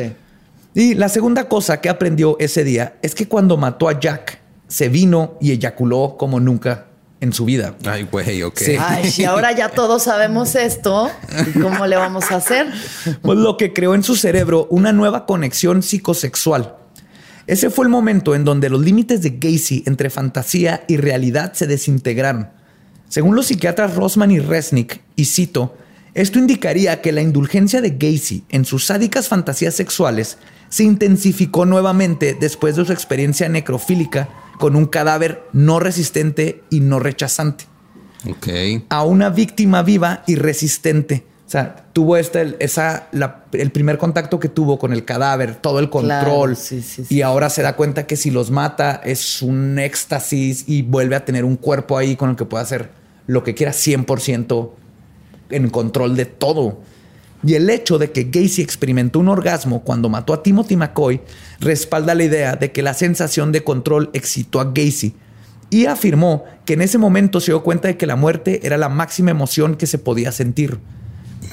[0.74, 4.88] Y la segunda cosa que aprendió ese día es que cuando mató a Jack, se
[4.88, 6.86] vino y eyaculó como nunca
[7.20, 7.74] en su vida.
[7.86, 8.60] Ay, güey, ok.
[8.80, 11.10] Ay, y ahora ya todos sabemos esto.
[11.62, 12.66] ¿Cómo le vamos a hacer?
[13.22, 16.76] Pues lo que creó en su cerebro una nueva conexión psicosexual.
[17.46, 21.66] Ese fue el momento en donde los límites de Gacy entre fantasía y realidad se
[21.66, 22.50] desintegraron.
[23.14, 25.76] Según los psiquiatras Rosman y Resnick, y cito,
[26.14, 30.36] esto indicaría que la indulgencia de Gacy en sus sádicas fantasías sexuales
[30.68, 36.98] se intensificó nuevamente después de su experiencia necrofílica con un cadáver no resistente y no
[36.98, 37.66] rechazante.
[38.28, 38.48] Ok.
[38.88, 41.24] A una víctima viva y resistente.
[41.46, 43.06] O sea, tuvo esa,
[43.52, 46.58] el primer contacto que tuvo con el cadáver, todo el control.
[47.08, 51.24] y ahora se da cuenta que si los mata es un éxtasis y vuelve a
[51.24, 54.70] tener un cuerpo ahí con el que puede hacer lo que quiera 100%
[55.50, 56.80] en control de todo.
[57.46, 61.20] Y el hecho de que Gacy experimentó un orgasmo cuando mató a Timothy McCoy
[61.60, 65.14] respalda la idea de que la sensación de control excitó a Gacy
[65.68, 68.88] y afirmó que en ese momento se dio cuenta de que la muerte era la
[68.88, 70.78] máxima emoción que se podía sentir.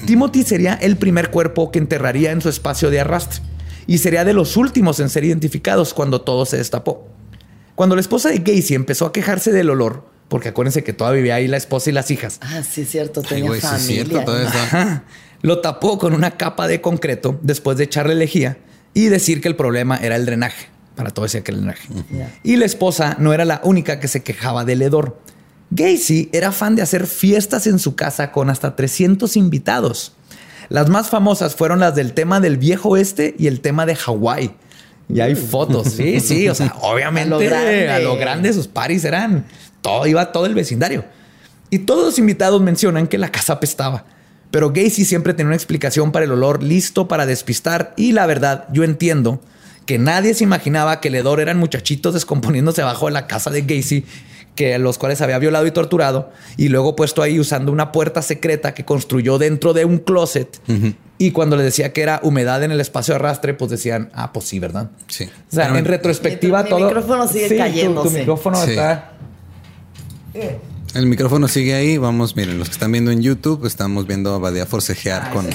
[0.06, 3.42] Timothy sería el primer cuerpo que enterraría en su espacio de arrastre
[3.86, 7.08] y sería de los últimos en ser identificados cuando todo se destapó.
[7.74, 11.34] Cuando la esposa de Gacy empezó a quejarse del olor, porque acuérdense que todavía vivía
[11.34, 12.38] ahí la esposa y las hijas.
[12.40, 15.04] Ah, sí, cierto, tenía familia.
[15.42, 18.56] Lo tapó con una capa de concreto después de echarle lejía
[18.94, 20.68] y decir que el problema era el drenaje.
[20.96, 21.86] Para todo ese aquel drenaje.
[22.42, 25.20] Y la esposa no era la única que se quejaba del hedor.
[25.68, 30.14] Gacy era fan de hacer fiestas en su casa con hasta 300 invitados.
[30.70, 34.54] Las más famosas fueron las del tema del viejo oeste y el tema de Hawái.
[35.10, 35.88] Y hay fotos.
[35.92, 36.48] Sí, sí.
[36.48, 37.34] O sea, obviamente
[37.90, 39.44] a lo grande, sus paris eran
[39.82, 41.04] todo, iba todo el vecindario.
[41.68, 44.04] Y todos los invitados mencionan que la casa apestaba.
[44.50, 47.94] Pero Gacy siempre tenía una explicación para el olor listo para despistar.
[47.96, 49.40] Y la verdad, yo entiendo
[49.86, 53.62] que nadie se imaginaba que el hedor eran muchachitos descomponiéndose abajo de la casa de
[53.62, 54.04] Gacy,
[54.54, 58.74] que los cuales había violado y torturado, y luego puesto ahí usando una puerta secreta
[58.74, 60.60] que construyó dentro de un closet.
[61.16, 64.32] Y cuando le decía que era humedad en el espacio de arrastre, pues decían, ah,
[64.32, 64.90] pues sí, ¿verdad?
[65.06, 65.24] Sí.
[65.50, 66.80] O sea, en retrospectiva todo.
[66.80, 68.02] Mi micrófono sigue cayendo.
[68.02, 69.12] Tu, micrófono está.
[70.94, 71.98] El micrófono sigue ahí.
[71.98, 75.46] Vamos, miren, los que están viendo en YouTube, estamos viendo a Badia forcejear con.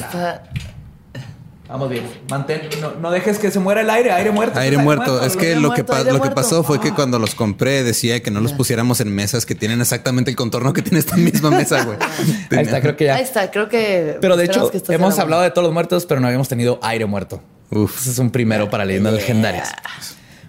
[1.67, 2.05] Vamos bien.
[2.29, 2.61] Mantén,
[3.01, 4.57] no, dejes que se muera el aire, aire muerto.
[4.57, 5.23] Aire, muerto.
[5.23, 8.39] Es que lo que, lo que pasó fue que cuando los compré decía que no
[8.39, 11.97] los pusiéramos en mesas que tienen exactamente el contorno que tiene esta misma mesa, güey.
[12.51, 13.15] Ahí está, creo que ya.
[13.15, 14.17] Ahí está, creo que.
[14.21, 17.41] Pero de hecho, hemos hablado de todos los muertos, pero no habíamos tenido aire muerto.
[17.69, 17.99] Uf.
[17.99, 19.73] Ese es un primero para leyendas legendarias.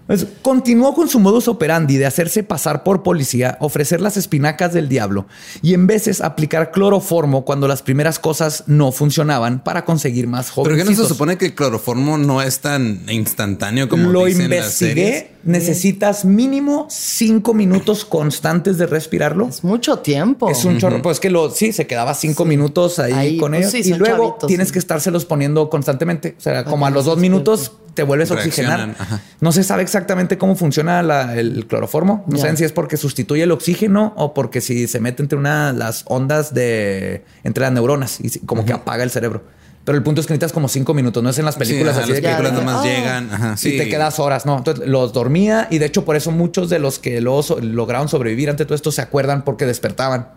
[0.08, 4.88] Pues, continuó con su modus operandi de hacerse pasar por policía, ofrecer las espinacas del
[4.88, 5.26] diablo
[5.60, 10.78] y en veces aplicar cloroformo cuando las primeras cosas no funcionaban para conseguir más jóvenes.
[10.78, 14.46] Pero que no se supone que el cloroformo no es tan instantáneo como lo dicen
[14.46, 15.32] investigué.
[15.32, 19.48] Las Necesitas mínimo cinco minutos constantes de respirarlo.
[19.48, 20.50] Es mucho tiempo.
[20.50, 21.00] Es un chorro.
[21.02, 24.72] Pues que lo sí se quedaba cinco minutos ahí, con pues ellos y luego tienes
[24.72, 26.34] que estárselos poniendo constantemente.
[26.38, 28.94] O sea, como a los dos minutos te vuelves a oxigenar.
[29.40, 31.00] No se sabe exactamente cómo funciona
[31.34, 32.24] el cloroformo.
[32.28, 35.72] No saben si es porque sustituye el oxígeno o porque si se mete entre una
[35.72, 39.42] las ondas de entre las neuronas y como que apaga el cerebro.
[39.84, 42.12] Pero el punto es que necesitas como cinco minutos, no es en las películas así
[42.12, 44.58] de que las películas nomás llegan y te quedas horas, no.
[44.58, 48.64] Entonces los dormía y de hecho por eso muchos de los que lograron sobrevivir ante
[48.64, 50.28] todo esto se acuerdan porque despertaban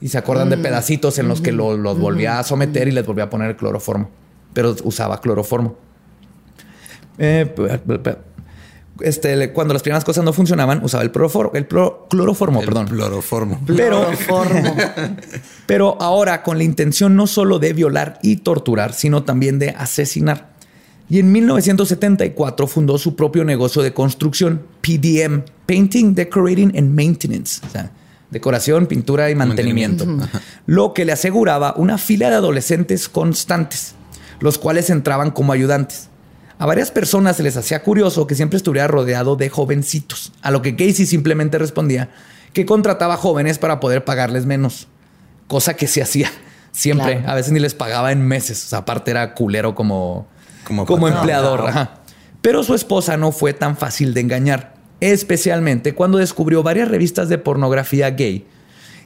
[0.00, 0.62] y se acuerdan de mm.
[0.62, 4.08] pedacitos en los que los volvía a someter y les volvía a poner el cloroformo,
[4.52, 5.89] pero usaba cloroformo.
[7.20, 7.54] Eh,
[9.02, 12.88] este, cuando las primeras cosas no funcionaban, usaba el, cloroformo, el cloroformo, perdón.
[12.88, 13.60] Cloroformo.
[13.66, 14.06] Pero,
[15.66, 20.50] pero ahora con la intención no solo de violar y torturar, sino también de asesinar.
[21.08, 27.60] Y en 1974 fundó su propio negocio de construcción, PDM, Painting, Decorating and Maintenance.
[27.66, 27.90] O sea,
[28.30, 30.06] decoración, pintura y mantenimiento.
[30.66, 33.94] Lo que le aseguraba una fila de adolescentes constantes,
[34.38, 36.09] los cuales entraban como ayudantes.
[36.60, 40.60] A varias personas se les hacía curioso que siempre estuviera rodeado de jovencitos, a lo
[40.60, 42.10] que Casey simplemente respondía
[42.52, 44.86] que contrataba jóvenes para poder pagarles menos,
[45.48, 46.30] cosa que se hacía
[46.70, 47.24] siempre.
[47.26, 48.62] A veces ni les pagaba en meses.
[48.66, 50.26] O sea, aparte era culero como,
[50.86, 51.64] como, empleador.
[52.42, 57.38] Pero su esposa no fue tan fácil de engañar, especialmente cuando descubrió varias revistas de
[57.38, 58.46] pornografía gay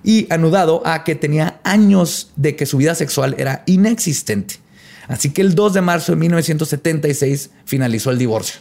[0.03, 4.57] y anudado a que tenía años de que su vida sexual era inexistente.
[5.09, 8.61] Así que el 2 de marzo de 1976 finalizó el divorcio.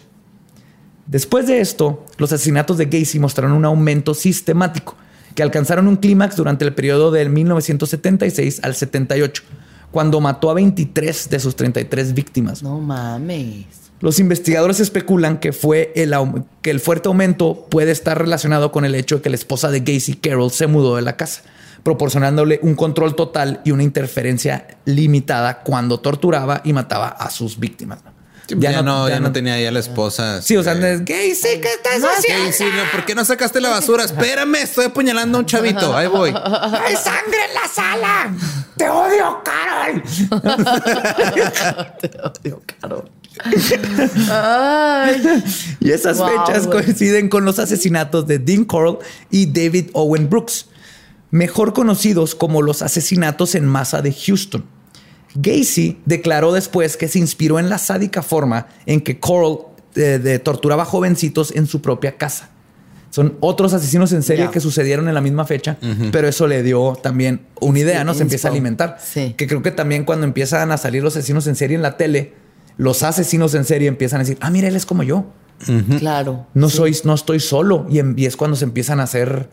[1.06, 4.96] Después de esto, los asesinatos de Gacy mostraron un aumento sistemático
[5.36, 9.44] que alcanzaron un clímax durante el periodo del 1976 al 78,
[9.92, 12.64] cuando mató a 23 de sus 33 víctimas.
[12.64, 13.66] No mames.
[14.00, 16.14] Los investigadores especulan que, fue el,
[16.62, 19.80] que el fuerte aumento puede estar relacionado con el hecho de que la esposa de
[19.80, 21.44] Gacy, Carol, se mudó de la casa
[21.84, 28.00] proporcionándole un control total y una interferencia limitada cuando torturaba y mataba a sus víctimas.
[28.48, 30.42] ya, no, ya, no, tenía ya la esposa.
[30.42, 32.52] Sí, o sea, es gay, sí, ¿qué estás haciendo?
[32.52, 34.06] Sí, no, ¿por qué no sacaste la basura?
[34.06, 35.96] Espérame, estoy apuñalando a un chavito.
[35.96, 36.30] Ahí voy.
[36.30, 38.34] ¡Hay sangre en la sala!
[38.78, 40.04] ¡Te odio, Carol!
[42.00, 43.12] Te odio, Carol.
[45.80, 49.00] Y esas fechas coinciden con los asesinatos de Dean Coral
[49.32, 50.68] y David Owen Brooks
[51.34, 54.64] mejor conocidos como los asesinatos en masa de Houston.
[55.36, 59.58] Gacy declaró después que se inspiró en la sádica forma en que Coral
[59.96, 62.52] eh, torturaba jovencitos en su propia casa.
[63.10, 65.78] Son otros asesinos en serie que sucedieron en la misma fecha,
[66.12, 68.14] pero eso le dio también una idea, Sí, ¿no?
[68.16, 68.98] Se empieza a alimentar.
[69.04, 69.34] Sí.
[69.38, 72.34] Que creo que también cuando empiezan a salir los asesinos en serie en la tele,
[72.78, 75.26] los asesinos en serie empiezan a decir, ah, mira, él es como yo.
[76.00, 76.48] Claro.
[76.56, 76.78] No Sí.
[76.78, 77.86] soy, no estoy solo.
[77.90, 79.50] Y, en- y es cuando se empiezan a hacer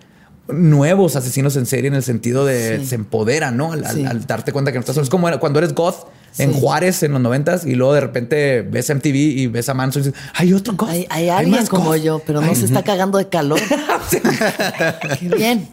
[0.48, 2.86] nuevos asesinos en serie en el sentido de Sí.
[2.86, 3.72] se empodera, ¿no?
[3.72, 4.04] Al, al- Sí.
[4.04, 5.04] al darte cuenta que no estás solo.
[5.04, 6.06] Es como cuando eres goth
[6.38, 6.60] en Sí.
[6.60, 10.06] Juárez en los noventas y luego de repente ves MTV y ves a Manson y
[10.06, 10.88] dices, hay otro goth.
[10.88, 12.02] Hay, hay alguien más como goth".
[12.02, 13.60] yo, pero no se está cagando de calor.
[15.18, 15.68] Qué bien.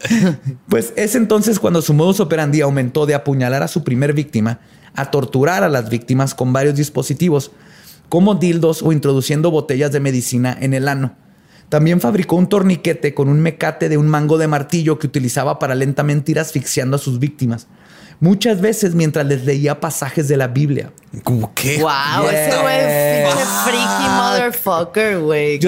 [0.68, 4.60] Pues es entonces cuando su modus operandi aumentó de apuñalar a su primer víctima
[4.94, 7.52] a torturar a las víctimas con varios dispositivos,
[8.08, 11.14] como dildos o introduciendo botellas de medicina en el ano.
[11.68, 15.74] También fabricó un torniquete con un mecate de un mango de martillo que utilizaba para
[15.74, 17.66] lentamente ir asfixiando a sus víctimas,
[18.20, 20.92] muchas veces mientras les leía pasajes de la Biblia.
[21.24, 21.76] ¿Cómo qué?
[21.80, 21.90] Wow,
[22.30, 22.48] Yeah.
[22.48, 25.58] ese güey es pinche freaky motherfucker, güey.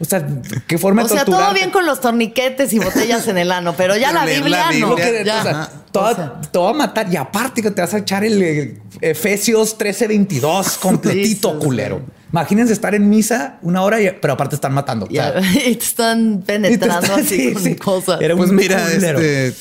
[0.00, 0.26] O sea,
[0.66, 3.74] qué forma O de sea, todo bien con los torniquetes y botellas en el ano,
[3.76, 4.94] pero ya Pero la Biblia, la no.
[4.96, 5.40] Biblia, que- Ya.
[5.40, 8.42] o sea, va- O sea, a matar y aparte que te vas a echar el
[8.42, 12.02] eh, Efesios 13:22 completito, culero.
[12.32, 15.06] Imagínense estar en misa una hora, y- pero aparte están matando.
[15.06, 17.76] O sea, ya, y te están y te penetrando están- así sí, con sí.
[17.76, 18.20] cosas.
[18.20, 19.18] Era Pues mira, culero.
[19.20, 19.52] este.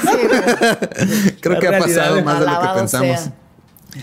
[0.00, 1.36] Sí.
[1.40, 3.20] Creo La que ha pasado más de lo que pensamos.
[3.20, 3.32] sea.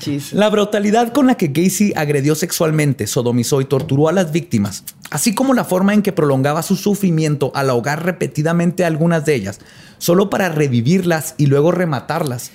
[0.01, 0.33] Jesus.
[0.33, 5.33] La brutalidad con la que Gacy agredió sexualmente, sodomizó y torturó a las víctimas, así
[5.33, 9.59] como la forma en que prolongaba su sufrimiento al ahogar repetidamente a algunas de ellas,
[9.97, 12.51] solo para revivirlas y luego rematarlas.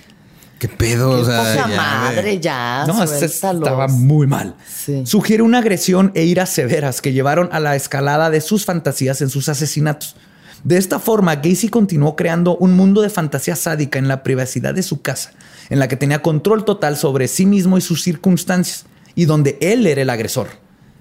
[0.62, 1.16] ¿Qué pedo?
[1.16, 2.84] Qué o sea, poca ya, madre, ya.
[2.86, 3.62] No, suéltalos.
[3.64, 4.54] estaba muy mal.
[4.72, 5.02] Sí.
[5.04, 9.28] Sugiere una agresión e iras severas que llevaron a la escalada de sus fantasías en
[9.28, 10.14] sus asesinatos.
[10.62, 14.84] De esta forma, Gacy continuó creando un mundo de fantasía sádica en la privacidad de
[14.84, 15.32] su casa,
[15.68, 18.84] en la que tenía control total sobre sí mismo y sus circunstancias,
[19.16, 20.46] y donde él era el agresor,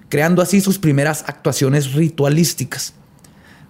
[0.08, 2.94] creando así sus primeras actuaciones ritualísticas.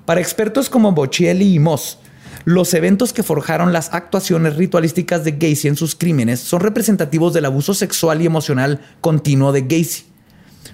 [0.06, 1.98] Para expertos como Boccielli y Moss,
[2.44, 7.44] los eventos que forjaron las actuaciones ritualísticas de Gacy en sus crímenes son representativos del
[7.44, 10.04] abuso sexual y emocional continuo de Gacy,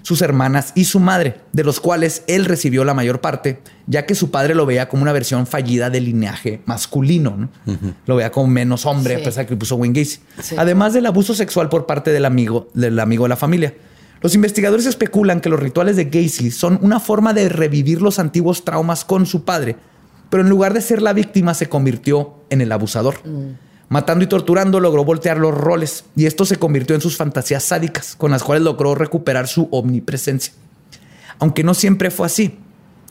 [0.02, 4.14] sus hermanas y su madre, de los cuales él recibió la mayor parte, ya que
[4.14, 7.78] su padre lo veía como una versión fallida del linaje masculino, ¿no?
[8.06, 9.20] Lo veía como menos hombre, Sí.
[9.20, 10.20] a pesar que puso Wayne Gacy.
[10.42, 10.54] Sí.
[10.58, 13.74] Además del abuso sexual por parte del amigo, del amigo de la familia.
[14.20, 18.64] Los investigadores especulan que los rituales de Gacy son una forma de revivir los antiguos
[18.64, 19.76] traumas con su padre,
[20.30, 23.16] pero en lugar de ser la víctima se convirtió en el abusador.
[23.88, 28.16] Matando y torturando logró voltear los roles y esto se convirtió en sus fantasías sádicas,
[28.16, 30.52] con las cuales logró recuperar su omnipresencia.
[31.38, 32.58] Aunque no siempre fue así.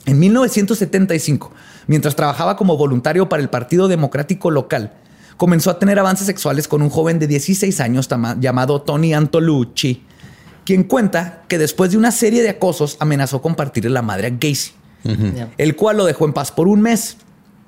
[0.05, 1.51] En 1975,
[1.87, 4.93] mientras trabajaba como voluntario para el Partido Democrático local,
[5.35, 8.07] comenzó a tener avances sexuales con un joven de 16 años
[8.39, 10.03] llamado Tony Antolucci,
[10.63, 14.29] quien cuenta que después de una serie de acosos amenazó con partirle la madre a
[14.29, 14.71] Gacy,
[15.57, 17.17] El cual lo dejó en paz por un mes.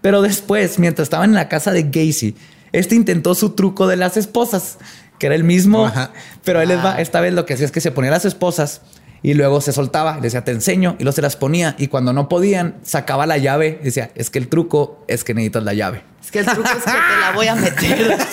[0.02, 2.36] Pero después, mientras estaba en la casa de Gacy,
[2.72, 4.78] este intentó su truco de las esposas,
[5.18, 6.12] que era el mismo, Ajá.
[6.44, 6.96] pero va.
[6.96, 7.02] Ah.
[7.02, 8.82] Esta vez lo que hacía es que se ponía las esposas
[9.22, 11.76] y luego se soltaba, le decía, te enseño, y luego se las ponía.
[11.78, 15.34] Y cuando no podían, sacaba la llave y decía, es que el truco es que
[15.34, 16.04] necesitas la llave.
[16.24, 18.18] Es que el truco es que te la voy a meter.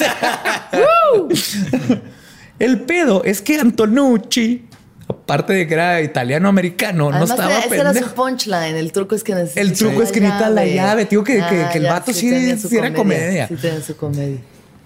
[2.58, 4.64] El pedo es que Antonucci,
[5.08, 8.08] aparte de que era italiano-americano, no estaba era- ese era pendejo.
[8.08, 8.76] su punchline.
[8.76, 11.04] El truco es que necesitas El truco es que necesitas la llave.
[11.04, 12.28] Te digo que- que- que el vato sí-
[12.76, 13.48] era comedia.
[13.48, 14.38] Sí, tenía su comedia.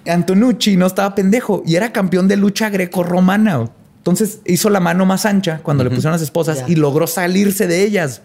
[0.06, 3.68] Antonucci no estaba pendejo y era campeón de lucha greco-romana.
[3.98, 6.64] Entonces hizo la mano más ancha cuando le pusieron las esposas Ya.
[6.68, 8.22] y logró salirse de ellas.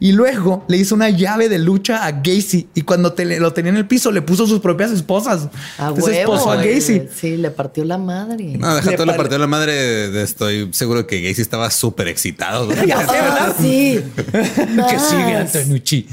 [0.00, 3.70] Y luego le hizo una llave de lucha a Gacy y cuando te- lo tenía
[3.70, 5.48] en el piso le puso sus propias esposas.
[5.76, 6.34] A Entonces huevo.
[6.36, 6.56] esposó a.
[6.56, 7.02] Gacy.
[7.12, 8.56] Sí, le partió la madre.
[8.58, 9.72] No, deja Le todo la pare- parte de la madre.
[10.10, 12.66] de- Estoy seguro que Gacy estaba súper excitado.
[12.66, 12.78] güey.
[12.86, 13.38] Ya sé, ¿verdad?
[13.48, 14.00] Ah, sí.
[14.32, 15.34] que sigue.
[15.36, 16.06] Antonucci.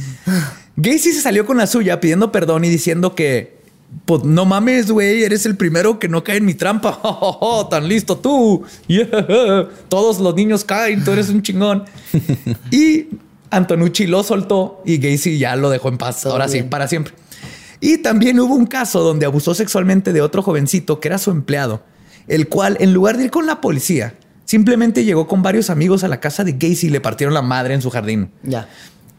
[0.78, 3.56] Gacy se salió con la suya pidiendo perdón y diciendo que
[4.06, 7.00] pues no mames, güey, eres el primero que no cae en mi trampa.
[7.04, 8.64] Oh, tan listo tú.
[8.88, 9.68] Yeah.
[9.90, 11.86] Todos los niños caen, tú eres un chingón.
[12.72, 13.06] y
[13.52, 16.22] Antonucci lo soltó y Gacy ya lo dejó en paz.
[16.22, 17.14] Todo Ahora sí, para siempre.
[17.82, 21.84] Y también hubo un caso donde abusó sexualmente de otro jovencito que era su empleado,
[22.28, 24.16] el cual, en lugar de ir con la policía,
[24.46, 27.74] simplemente llegó con varios amigos a la casa de Gacy y le partieron la madre
[27.74, 28.32] en su jardín.
[28.44, 28.68] Ya.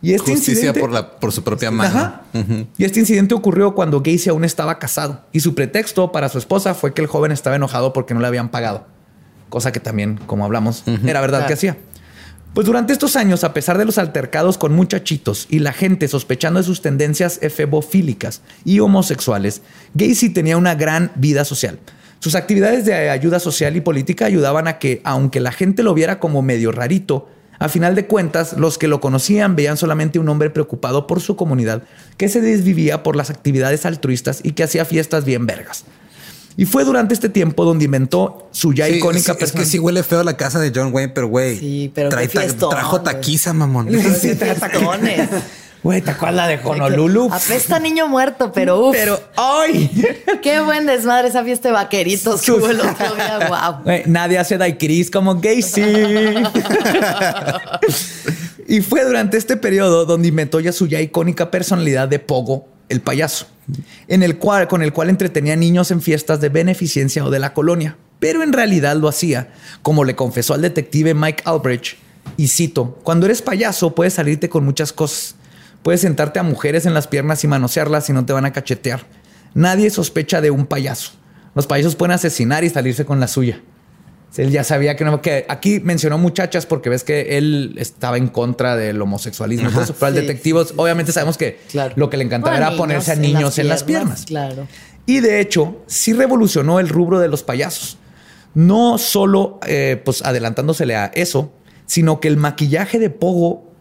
[0.02, 1.98] Y este Justicia incidente, por, la, por su propia mano.
[1.98, 2.22] Ajá.
[2.76, 6.74] Y este incidente ocurrió cuando Gacy aún estaba casado y su pretexto para su esposa
[6.74, 8.86] fue que el joven estaba enojado porque no le habían pagado,
[9.48, 11.46] cosa que también, como hablamos, era verdad Claro.
[11.48, 11.76] que hacía.
[12.56, 16.58] Pues durante estos años, a pesar de los altercados con muchachitos y la gente sospechando
[16.58, 19.60] de sus tendencias efebofílicas y homosexuales,
[19.92, 21.78] Gacy tenía una gran vida social.
[22.18, 26.18] Sus actividades de ayuda social y política ayudaban a que, aunque la gente lo viera
[26.18, 27.28] como medio rarito,
[27.58, 31.36] A final de cuentas, los que lo conocían veían solamente un hombre preocupado por su
[31.36, 31.82] comunidad,
[32.16, 35.84] que se desvivía por las actividades altruistas y que hacía fiestas bien vergas.
[36.56, 40.02] Y fue durante este tiempo donde inventó su ya icónica sí, Es que sí huele
[40.02, 41.58] feo la casa de John Wayne, pero güey.
[41.58, 43.88] Sí, pero trae, trajo taquiza, mamón.
[44.18, 45.28] Sí, trae tacones.
[45.82, 47.30] Güey, ¿te acuerdas la de Honolulu?
[47.32, 48.96] Apesta niño muerto, pero uff.
[48.96, 49.90] Pero, ¡ay!
[50.42, 53.38] Qué buen desmadre esa fiesta de vaqueritos que hubo el otro día.
[53.48, 53.82] Wow.
[53.84, 55.82] Güey, nadie hace daiquiris como Gacy.
[58.68, 63.00] y fue durante este periodo donde inventó ya su ya icónica personalidad de Pogo, el
[63.00, 63.46] payaso,
[64.08, 67.52] en el cual, con el cual entretenía niños en fiestas de beneficencia o de la
[67.52, 67.96] colonia.
[68.18, 69.50] Pero en realidad lo hacía,
[69.82, 71.98] como le confesó al detective Mike Albrecht,
[72.36, 75.36] y cito, cuando eres payaso puedes salirte con muchas cosas
[75.86, 79.06] Puedes sentarte a mujeres en las piernas y manosearlas y no te van a cachetear.
[79.54, 81.12] Nadie sospecha de un payaso.
[81.54, 83.60] Los payasos pueden asesinar y salirse con la suya.
[84.36, 88.26] Él ya sabía que no, que aquí mencionó muchachas porque ves que él estaba en
[88.26, 89.70] contra del homosexualismo.
[89.72, 91.60] pero al detective, obviamente sabemos que
[91.94, 94.24] lo que le encantaba era ponerse a niños en las, piernas.
[94.26, 94.66] Claro.
[95.06, 97.96] Y de hecho, sí revolucionó el rubro de los payasos.
[98.54, 101.52] No solo eh, pues adelantándosele a eso,
[101.86, 103.72] sino que el maquillaje de Pogo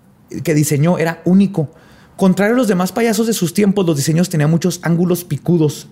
[0.44, 1.72] que diseñó era único.
[2.18, 5.88] Contrario a los demás payasos de sus tiempos, los diseños tenían muchos ángulos picudos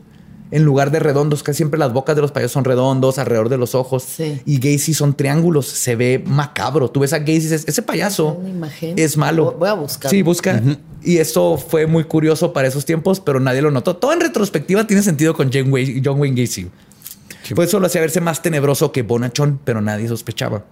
[0.52, 3.58] en lugar de redondos, que siempre las bocas de los payasos son redondos alrededor de
[3.58, 4.06] los ojos.
[4.46, 6.92] Y Gacy son triángulos, se ve macabro.
[6.92, 8.40] Tú ves a Gacy y dices, ese payaso
[8.82, 9.56] es malo.
[9.58, 10.12] Voy a buscar.
[10.12, 10.62] Sí, busca.
[11.02, 13.96] Y eso fue muy curioso para esos tiempos, pero nadie lo notó.
[13.96, 16.70] Todo en retrospectiva tiene sentido con John Wayne, John Wayne Gacy.
[17.56, 20.64] Por eso lo hacía verse más tenebroso que Bonachón, pero nadie sospechaba.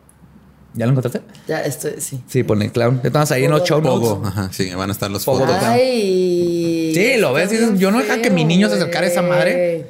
[0.73, 1.21] ¿Ya lo encontraste?
[1.47, 2.21] Ya estoy, sí.
[2.27, 3.01] Sí, ponle clown.
[3.03, 4.27] Estamos ahí en los show notes.
[4.27, 5.49] Ajá, sí, van a estar los fotos.
[5.61, 7.51] Ay, sí, lo ves.
[7.77, 9.87] yo no deja que mi niño se acercara a esa madre.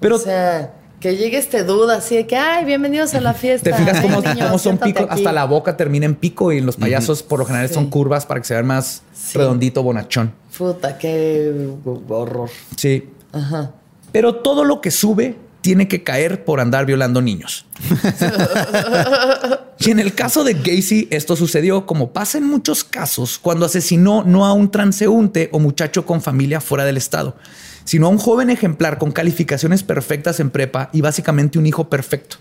[0.00, 0.16] Pero.
[0.16, 3.70] O sea, que llegue este duda así de que, ay, bienvenidos a la fiesta.
[3.70, 5.06] ¿Te fijas cómo, son picos?
[5.08, 8.40] Hasta la boca termina en pico y los payasos por lo general son curvas para
[8.40, 9.02] que se vean más
[9.32, 10.32] redondito, bonachón.
[10.56, 11.70] Puta, qué
[12.08, 12.50] horror.
[12.76, 13.08] Sí.
[13.32, 13.70] Ajá.
[14.12, 17.66] Pero todo lo que sube tiene que caer por andar violando niños.
[19.78, 24.24] y en el caso de Gacy, esto sucedió como pasa en muchos casos cuando asesinó
[24.24, 27.36] no a un transeúnte o muchacho con familia fuera del estado,
[27.84, 32.36] sino a un joven ejemplar con calificaciones perfectas en prepa y básicamente un hijo perfecto.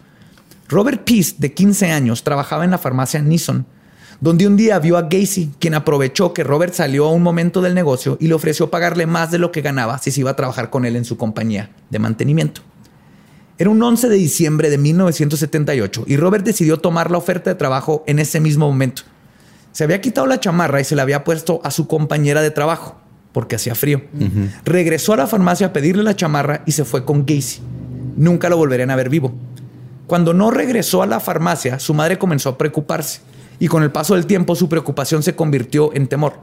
[0.68, 3.66] Robert Peace, de 15 años, trabajaba en la farmacia Nissan,
[4.22, 7.74] donde un día vio a Gacy, quien aprovechó que Robert salió a un momento del
[7.74, 10.70] negocio y le ofreció pagarle más de lo que ganaba si se iba a trabajar
[10.70, 12.62] con él en su compañía de mantenimiento.
[13.60, 18.06] Era un 11 de diciembre de 1978 y Robert decidió tomar la oferta de trabajo
[18.08, 19.02] en ese mismo momento.
[19.74, 22.96] Se había quitado la chamarra y se la había puesto a su compañera de trabajo
[23.34, 24.02] porque hacía frío.
[24.64, 27.60] Regresó a la farmacia a pedirle la chamarra y se fue con Casey.
[28.16, 29.34] Nunca lo volverían a ver vivo.
[30.08, 33.20] Cuando no regresó a la farmacia, su madre comenzó a preocuparse
[33.60, 36.36] y con el paso del tiempo su preocupación se convirtió en temor.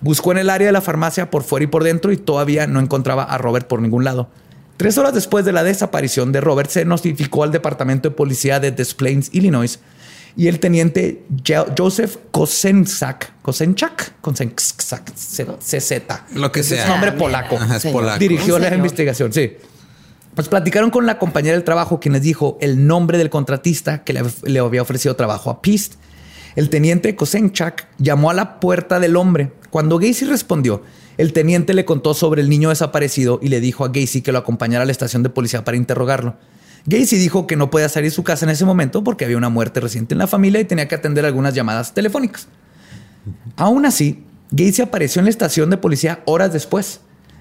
[0.00, 2.80] Buscó en el área de la farmacia por fuera y por dentro y todavía no
[2.80, 4.28] encontraba a Robert por ningún lado.
[4.76, 8.72] Tres horas después de la desaparición de Robert, se notificó al Departamento de Policía de
[8.72, 9.78] Des Plaines, Illinois,
[10.36, 11.24] y el teniente
[11.76, 15.92] Joseph Kosenczak, Kosenczak, Kosenczak, CZ.
[16.34, 16.82] Lo que sea.
[16.82, 17.58] Es nombre polaco.
[18.18, 19.56] Dirigió la investigación, sí.
[20.34, 24.12] Pues platicaron con la compañera del trabajo, quien les dijo el nombre del contratista que
[24.44, 25.94] le, había ofrecido trabajo a Pist.
[26.56, 29.52] El teniente Kosenchak llamó a la puerta del hombre.
[29.70, 30.82] Cuando Gacy respondió,
[31.18, 34.38] el teniente le contó sobre el niño desaparecido y le dijo a Gacy que lo
[34.38, 36.36] acompañara a la estación de policía para interrogarlo.
[36.86, 39.48] Gacy dijo que no podía salir de su casa en ese momento porque había una
[39.48, 42.48] muerte reciente en la familia y tenía que atender algunas llamadas telefónicas.
[43.56, 47.00] Aún así, Gacy apareció en la estación de policía horas después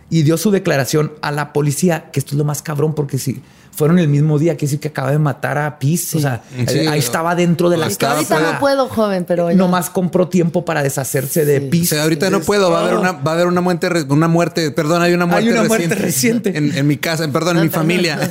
[0.09, 3.41] y dio su declaración a la policía, que esto es lo más cabrón porque si
[3.76, 6.17] fueron el mismo día, que decir que acaba de matar a Peace.
[6.17, 6.41] O sea,
[6.89, 8.13] ahí estaba dentro de la casa.
[8.13, 11.99] Ahorita no puedo, joven, pero nomás compró tiempo para deshacerse de Peace.
[11.99, 12.71] ahorita no puedo.
[12.71, 14.71] Va a haber una, va a haber una muerte, una muerte.
[14.71, 18.17] Perdón, hay una muerte, hay una muerte reciente, En, mi casa, perdón, en mi familia.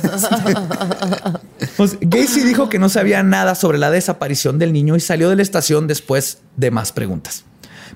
[1.77, 5.35] pues Gacy dijo que no sabía nada sobre la desaparición del niño y salió de
[5.35, 7.43] la estación después de más preguntas.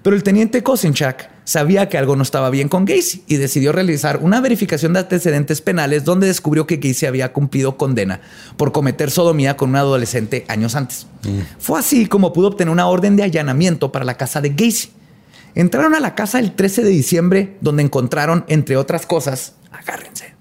[0.04, 4.20] Pero el teniente Kosinchak sabía que algo no estaba bien con Gacy y decidió realizar
[4.22, 8.22] una verificación de antecedentes penales donde descubrió que Gacy había cumplido condena
[8.56, 11.08] por cometer sodomía con un adolescente años antes.
[11.24, 11.40] Mm.
[11.58, 14.92] Fue así como pudo obtener una orden de allanamiento para la casa de Gacy.
[15.56, 20.36] Entraron a la casa el 13 de diciembre donde encontraron, entre otras cosas, agárrense,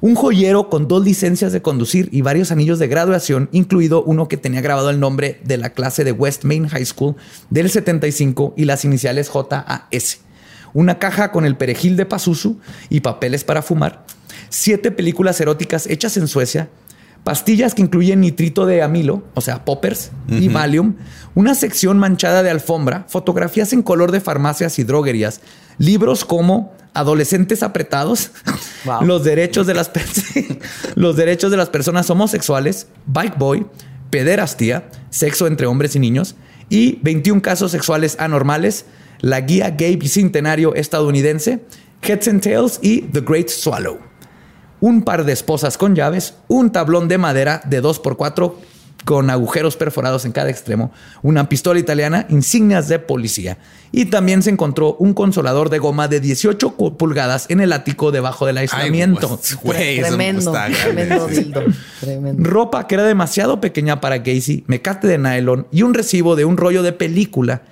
[0.00, 4.38] un joyero con dos licencias de conducir y varios anillos de graduación, incluido uno que
[4.38, 7.16] tenía grabado el nombre de la clase de West Main High School
[7.50, 10.20] del 75 y las iniciales JAS.
[10.72, 12.58] Una caja con el perejil de Pazuzu
[12.88, 14.04] y papeles para fumar.
[14.48, 16.68] Siete películas eróticas hechas en Suecia.
[17.24, 20.94] pastillas que incluyen nitrito de amilo, o sea, poppers y Valium,
[21.34, 25.42] una sección manchada de alfombra, fotografías en color de farmacias y droguerías,
[25.76, 28.30] libros como Adolescentes apretados,
[29.02, 29.90] los derechos de las
[30.94, 33.66] los derechos de las personas homosexuales, Bike Boy,
[34.10, 36.34] pederastía, sexo entre hombres y niños
[36.68, 38.86] y 21 casos sexuales anormales,
[39.20, 41.64] la guía gay bicentenario estadounidense,
[42.02, 44.10] Heads and Tails y The Great Swallow
[44.80, 48.54] un par de esposas con llaves, un tablón de madera de 2x4
[49.04, 50.92] con agujeros perforados en cada extremo,
[51.22, 53.56] una pistola italiana, insignias de policía.
[53.92, 58.44] Y también se encontró un consolador de goma de 18 pulgadas en el ático debajo
[58.44, 59.40] del aislamiento.
[59.62, 61.28] Pues, tremendo, tremendo,
[62.00, 62.50] tremendo.
[62.50, 66.58] Ropa que era demasiado pequeña para Casey, mecate de nylon y un recibo de un
[66.58, 67.62] rollo de película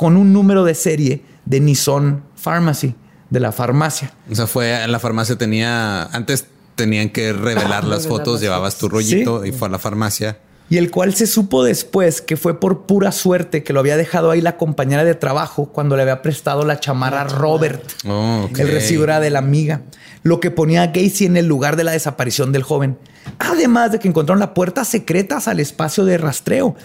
[0.00, 2.94] con un número de serie de Nissan Pharmacy
[3.28, 4.10] de la farmacia.
[4.30, 8.88] O sea, fue en la farmacia tenía antes tenían que revelar las fotos, llevabas tu
[8.88, 10.38] rollito y fue a la farmacia.
[10.70, 14.30] Y el cual se supo después que fue por pura suerte que lo había dejado
[14.30, 17.82] ahí la compañera de trabajo cuando le había prestado la chamarra a Robert.
[18.08, 19.82] Oh, el recibo era de la amiga.
[20.22, 22.98] Lo que ponía a Gacy en el lugar de la desaparición del joven.
[23.38, 26.76] Además de que encontraron la puerta secretas al espacio de rastreo.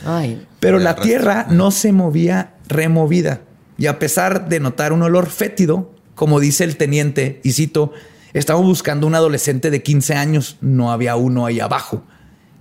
[0.60, 3.42] Pero la tierra no se movía removida.
[3.78, 7.92] Y a pesar de notar un olor fétido, como dice el teniente, y cito,
[8.34, 12.04] estamos buscando un adolescente de 15 años, no había uno ahí abajo.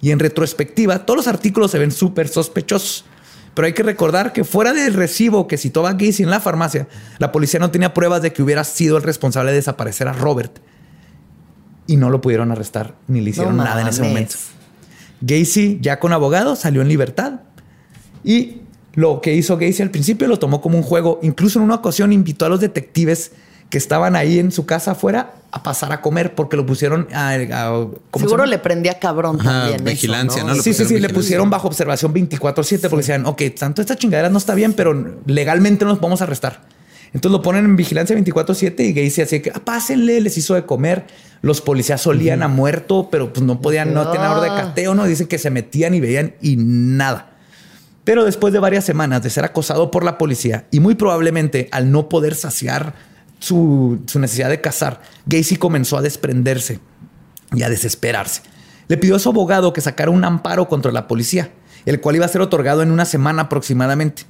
[0.01, 3.05] Y en retrospectiva, todos los artículos se ven súper sospechosos.
[3.55, 6.89] Pero hay que recordar que fuera del recibo que citó a Gacy en la farmacia,
[7.19, 10.59] la policía no tenía pruebas de que hubiera sido el responsable de desaparecer a Robert.
[11.87, 14.37] Y no lo pudieron arrestar ni le hicieron nada en ese momento.
[15.21, 17.41] Gacy, ya con abogado, salió en libertad.
[18.25, 18.63] Y
[18.95, 21.21] lo que hizo Gacy al principio lo tomó como un juego.
[21.23, 23.33] Incluso en una ocasión invitó a los detectives
[23.71, 27.37] que estaban ahí en su casa afuera a pasar a comer porque lo pusieron a,
[28.19, 30.55] seguro le prendía cabrón también vigilancia ¿no?
[30.57, 34.39] sí sí sí le pusieron bajo observación 24/7 porque decían ok tanto esta chingadera no
[34.39, 36.63] está bien pero legalmente nos podemos arrestar
[37.13, 40.67] entonces lo ponen en vigilancia 24/7 y Gacy así que ah, pásenle les hizo de
[40.67, 41.07] comer
[41.41, 45.05] los policías solían a muerto pero pues no podían no tener orden de cateo no
[45.05, 47.31] dicen que se metían y veían y nada.
[48.03, 51.91] Pero después de varias semanas de ser acosado por la policía y muy probablemente al
[51.91, 52.95] no poder saciar
[53.45, 56.81] su, necesidad de cazar, Gacy comenzó a desprenderse
[57.53, 58.43] y a desesperarse.
[58.89, 61.53] Le pidió a su abogado que sacara un amparo contra la policía,
[61.87, 64.25] el cual iba a ser otorgado en una semana aproximadamente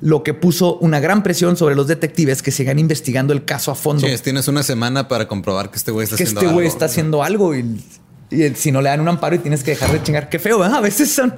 [0.00, 3.74] lo que puso una gran presión sobre los detectives que sigan investigando el caso a
[3.74, 4.06] fondo.
[4.06, 6.40] Sí, tienes una semana para comprobar que este güey está haciendo algo.
[6.40, 7.84] Que este güey está haciendo algo y
[8.30, 10.62] y si no le dan un amparo y tienes que dejar de chingar, qué feo,
[10.62, 10.68] ¿eh?
[10.70, 11.34] A veces son.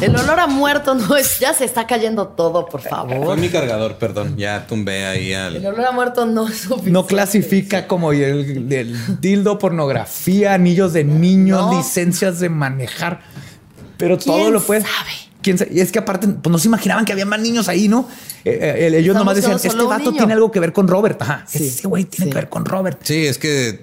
[0.00, 1.38] El olor a muerto no es.
[1.38, 3.24] Ya se está cayendo todo, por favor.
[3.24, 4.36] Fue mi cargador, perdón.
[4.36, 5.56] Ya tumbé ahí al.
[5.56, 6.90] El olor a muerto no es suficiente.
[6.90, 13.22] No clasifica como el, dildo, pornografía, anillos de niños, licencias de manejar.
[13.96, 14.82] Pero todo lo puede.
[14.82, 15.10] Sabe?
[15.40, 15.70] ¿Quién sabe?
[15.72, 18.06] Y es que aparte, pues no se imaginaban que había más niños ahí, ¿no?
[18.44, 21.22] Eh, eh, ellos nomás decían, este vato tiene algo que ver con Robert.
[21.22, 21.44] Ajá.
[21.48, 22.98] Sí, ese güey tiene que ver con Robert.
[23.02, 23.80] Sí, es que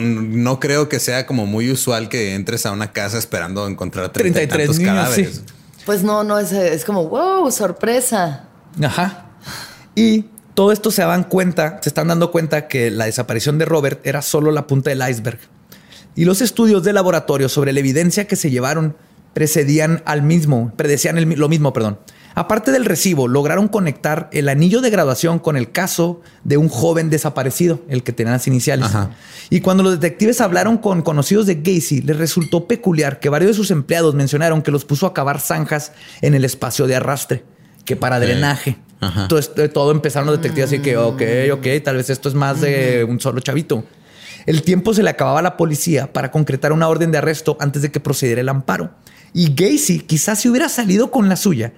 [0.00, 4.80] no creo que sea como muy usual que entres a una casa esperando encontrar 33
[4.80, 5.42] cadáveres.
[5.84, 8.44] Pues no, no es, es como wow, sorpresa.
[8.82, 9.26] Ajá.
[9.94, 14.06] Y todo esto se dan cuenta, se están dando cuenta que la desaparición de Robert
[14.06, 15.38] era solo la punta del iceberg.
[16.14, 18.96] Y los estudios de laboratorio sobre la evidencia que se llevaron
[19.32, 21.98] precedían al mismo, predecían lo mismo, perdón.
[22.34, 27.10] Aparte del recibo, lograron conectar el anillo de graduación con el caso de un joven
[27.10, 28.88] desaparecido, el que tenía las iniciales.
[29.50, 33.54] Y cuando los detectives hablaron con conocidos de Gacy, les resultó peculiar que varios de
[33.54, 37.44] sus empleados mencionaron que los puso a cavar zanjas en el espacio de arrastre,
[37.84, 38.78] que para drenaje.
[39.00, 41.22] Entonces, todo empezaron los detectives así que, ok,
[41.52, 43.84] ok, tal vez esto es más de un solo chavito.
[44.46, 47.82] El tiempo se le acababa a la policía para concretar una orden de arresto antes
[47.82, 48.90] de que procediera el amparo.
[49.34, 51.72] Y Gacy quizás se hubiera salido con la suya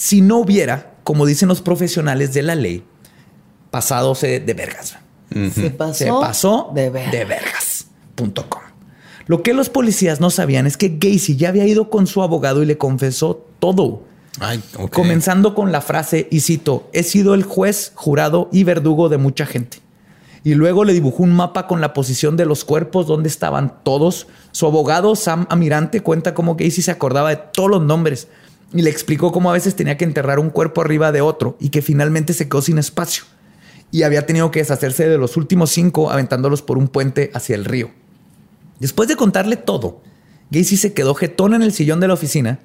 [0.00, 2.82] si no hubiera, como dicen los profesionales de la ley,
[3.70, 4.96] pasado de vergas.
[5.52, 5.68] Se
[6.08, 8.62] pasó, de, vergas.com.
[9.26, 12.62] Lo que los policías no sabían es que Gacy ya había ido con su abogado
[12.62, 14.04] y le confesó todo.
[14.90, 19.44] Comenzando con la frase, y cito, he sido el juez, jurado y verdugo de mucha
[19.44, 19.82] gente.
[20.44, 24.28] Y luego le dibujó un mapa con la posición de los cuerpos, donde estaban todos.
[24.52, 28.28] Su abogado, Sam Amirante, cuenta cómo Gacy se acordaba de todos los nombres
[28.72, 31.70] y le explicó cómo a veces tenía que enterrar un cuerpo arriba de otro y
[31.70, 33.24] que finalmente se quedó sin espacio
[33.90, 37.64] y había tenido que deshacerse de los últimos cinco aventándolos por un puente hacia el
[37.64, 37.90] río.
[38.78, 40.00] Después de contarle todo,
[40.50, 42.60] Gacy se quedó jetón en el sillón de la oficina.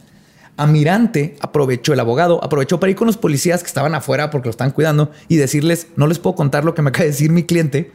[0.57, 4.51] Amirante aprovechó, el abogado aprovechó para ir con los policías que estaban afuera porque lo
[4.51, 7.43] están cuidando y decirles, no les puedo contar lo que me acaba de decir mi
[7.43, 7.91] cliente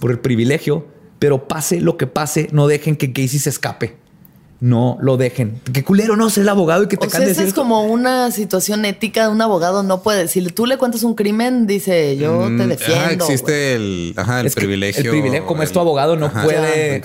[0.00, 0.86] por el privilegio,
[1.18, 3.96] pero pase lo que pase, no dejen que Gacy se escape.
[4.60, 5.60] No lo dejen.
[5.72, 8.30] Qué culero, no, ser el abogado y que te o sea, esa es como una
[8.32, 9.82] situación ética de un abogado.
[9.84, 10.26] No puede.
[10.26, 13.04] Si tú le cuentas un crimen, dice yo te mm, defiendo.
[13.04, 15.04] Ah, existe el, ajá, el privilegio.
[15.04, 17.02] El privilegio, como es tu abogado, no puede.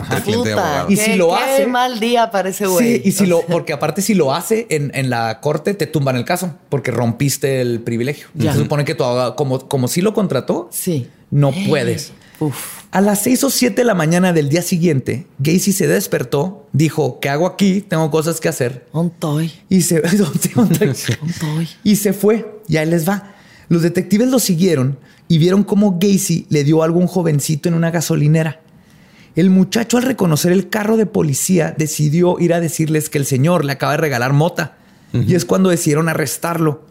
[0.90, 1.68] y si lo hace.
[1.68, 2.96] mal día parece güey.
[2.96, 6.16] Sí, y si lo, porque aparte, si lo hace en, en, la corte, te tumban
[6.16, 8.28] el caso porque rompiste el privilegio.
[8.40, 11.08] Se supone que tu abogado, como, como si lo contrató, sí.
[11.30, 12.14] no puedes.
[12.48, 12.84] Uf.
[12.92, 17.20] A las 6 o 7 de la mañana del día siguiente, Gacy se despertó, dijo,
[17.20, 17.82] ¿qué hago aquí?
[17.82, 18.86] Tengo cosas que hacer.
[18.92, 19.52] Ontoy.
[19.68, 20.02] Y se,
[21.84, 22.62] y se fue.
[22.68, 23.34] Y ahí les va.
[23.70, 27.76] Los detectives lo siguieron y vieron cómo Gacy le dio algo a un jovencito en
[27.76, 28.62] una gasolinera.
[29.36, 33.66] El muchacho al reconocer el carro de policía decidió ir a decirles que el señor
[33.66, 34.78] le acaba de regalar mota.
[35.14, 36.86] Y es cuando decidieron arrestarlo.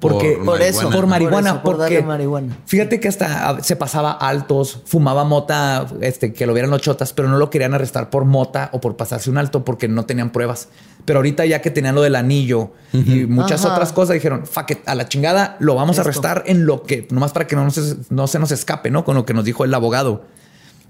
[0.00, 1.62] Porque, por, eso, por marihuana.
[1.62, 2.58] Por porque marihuana.
[2.66, 7.28] Fíjate que hasta se pasaba altos, fumaba mota, este, que lo vieran los chotas, pero
[7.28, 10.68] no lo querían arrestar por mota o por pasarse un alto porque no tenían pruebas.
[11.06, 14.78] Pero ahorita ya que tenían lo del anillo y muchas otras cosas, dijeron, fuck it,
[14.86, 17.68] a la chingada, lo vamos a arrestar en lo que, nomás para que no,
[18.10, 19.04] no se nos escape, ¿no?
[19.04, 20.24] Con lo que nos dijo el abogado.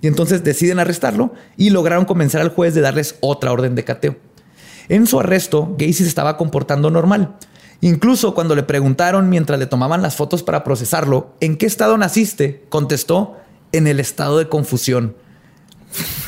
[0.00, 4.16] Y entonces deciden arrestarlo y lograron convencer al juez de darles otra orden de cateo.
[4.88, 7.36] En su arresto, Gacy se estaba comportando normal
[7.80, 12.64] Incluso cuando le preguntaron mientras le tomaban las fotos para procesarlo, ¿en qué estado naciste?
[12.68, 13.36] Contestó,
[13.72, 15.16] en el estado de confusión.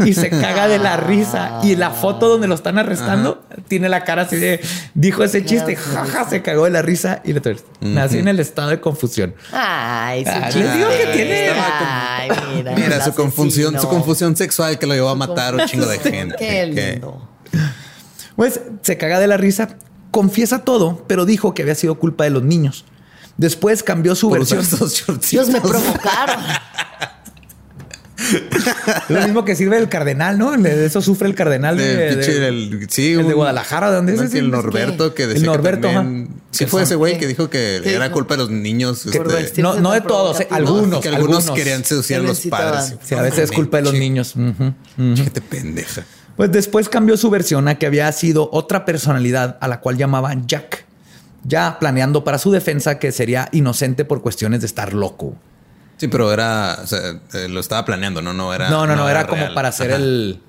[0.04, 1.60] Y se caga de la risa.
[1.62, 4.60] Y la foto donde lo están arrestando tiene la cara así de,
[4.94, 7.40] dijo ese chiste, jaja, se cagó de la risa y le
[7.80, 9.34] nací en el estado de confusión.
[9.52, 11.50] Ay, su ah, les digo que tiene.
[11.50, 15.86] Ay, mira, mira su confusión, su confusión sexual que lo llevó a matar un chingo
[15.86, 16.36] de gente.
[16.38, 17.28] Qué lindo.
[18.36, 19.78] Pues se caga de la risa
[20.16, 22.86] confiesa todo, pero dijo que había sido culpa de los niños.
[23.36, 24.64] Después cambió su versión.
[25.30, 26.42] Dios me provocaron.
[29.10, 30.56] Lo mismo que sirve el cardenal, ¿no?
[30.56, 33.90] De eso sufre el cardenal de, sí, el de Guadalajara.
[33.90, 34.32] ¿De dónde es?
[34.32, 38.10] el Norberto que decía el Norberto, que sí fue ese güey que dijo que era
[38.10, 39.04] culpa de los niños.
[39.04, 41.02] Este, no, no de todos, eh, algunos.
[41.02, 42.94] Que algunos, querían seducir a los padres.
[43.04, 44.32] Sí, a veces es culpa de los niños.
[44.96, 46.06] Qué pendeja.
[46.36, 50.46] Pues después cambió su versión a que había sido otra personalidad a la cual llamaban
[50.46, 50.84] Jack,
[51.44, 55.34] ya planeando para su defensa que sería inocente por cuestiones de estar loco.
[55.96, 57.00] Sí, pero era, o sea,
[57.32, 58.68] eh, lo estaba planeando, no, no era.
[58.68, 60.42] No, no, no, era, como para hacer el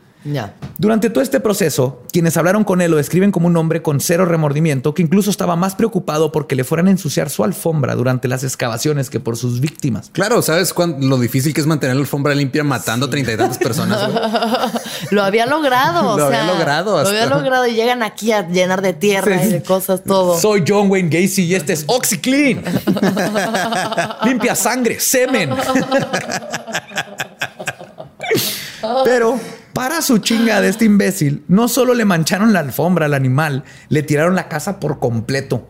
[0.77, 4.25] durante todo este proceso, quienes hablaron con él lo describen como un hombre con cero
[4.25, 8.43] remordimiento que incluso estaba más preocupado porque le fueran a ensuciar su alfombra durante las
[8.43, 10.09] excavaciones que por sus víctimas.
[10.13, 14.09] Claro, ¿sabes lo difícil que es mantener la alfombra limpia matando treinta y tantas personas?
[15.11, 16.17] lo había logrado.
[16.17, 17.01] lo había logrado.
[17.03, 20.39] Lo había logrado y llegan aquí a llenar de tierra y de cosas todo.
[20.39, 22.63] Soy John Wayne Gacy y este es OxyClean.
[24.25, 25.51] Limpia sangre, semen.
[29.03, 29.39] Pero
[29.77, 34.01] para su chinga de este imbécil, no solo le mancharon la alfombra al animal, le
[34.01, 35.67] tiraron la casa por completo.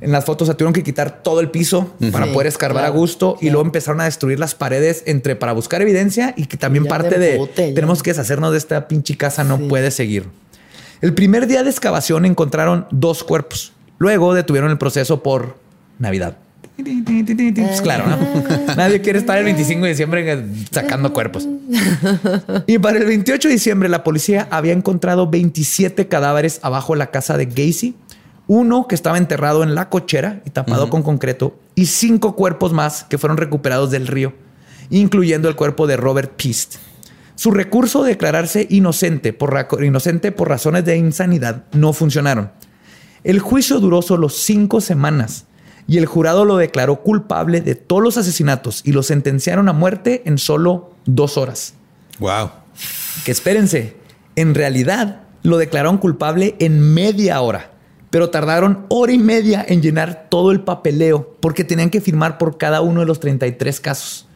[0.00, 3.38] En las fotos se tuvieron que quitar todo el piso para poder escarbar a gusto
[3.40, 7.20] y luego empezaron a destruir las paredes entre para buscar evidencia y que también parte
[7.20, 10.26] de, tenemos que deshacernos de esta pinche casa, no puede seguir.
[11.00, 13.74] El primer día de excavación encontraron dos cuerpos.
[13.98, 15.56] Luego detuvieron el proceso por
[16.00, 16.36] Navidad.
[16.76, 18.18] Pues claro, ¿no?
[18.76, 21.48] Nadie quiere estar el 25 de diciembre sacando cuerpos.
[22.66, 27.10] Y para el 28 de diciembre, la policía había encontrado 27 cadáveres abajo de la
[27.10, 27.96] casa de Gacy.
[28.46, 33.04] Uno que estaba enterrado en la cochera y tapado con concreto, y cinco cuerpos más
[33.04, 34.34] que fueron recuperados del río,
[34.90, 36.76] incluyendo el cuerpo de Robert Pist.
[37.34, 42.52] Su recurso de declararse inocente por, inocente por razones de insanidad no funcionaron.
[43.24, 45.46] El juicio duró solo cinco semanas
[45.88, 50.22] y el jurado lo declaró culpable de todos los asesinatos y lo sentenciaron a muerte
[50.26, 51.74] en solo dos horas.
[52.18, 52.50] Wow.
[53.24, 53.96] Que espérense,
[54.34, 57.70] en realidad lo declararon culpable en media hora,
[58.10, 62.58] pero tardaron hora y media en llenar todo el papeleo porque tenían que firmar por
[62.58, 64.26] cada uno de los 33 casos.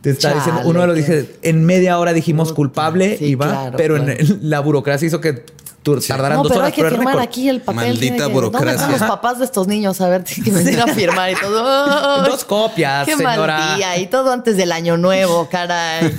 [0.00, 3.96] Te está diciendo, uno de los dije, en media hora dijimos culpable y va, pero
[3.96, 4.16] En,
[4.48, 5.44] la burocracia hizo que
[5.82, 6.72] tardarán dos pero horas.
[6.76, 7.88] Hay que firmar aquí el papel.
[7.88, 8.72] Maldita burocracia.
[8.72, 10.00] ¿Dónde están los papás de estos niños?
[10.00, 12.22] A ver, que me a firmar y todo.
[12.28, 13.58] Dos copias, Qué señora.
[13.58, 13.98] Mal día.
[13.98, 16.14] Y todo antes del año nuevo, caray.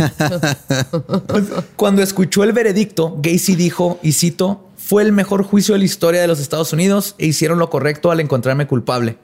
[1.75, 6.21] Cuando escuchó el veredicto, Gacy dijo, y cito, fue el mejor juicio de la historia
[6.21, 9.17] de los Estados Unidos e hicieron lo correcto al encontrarme culpable.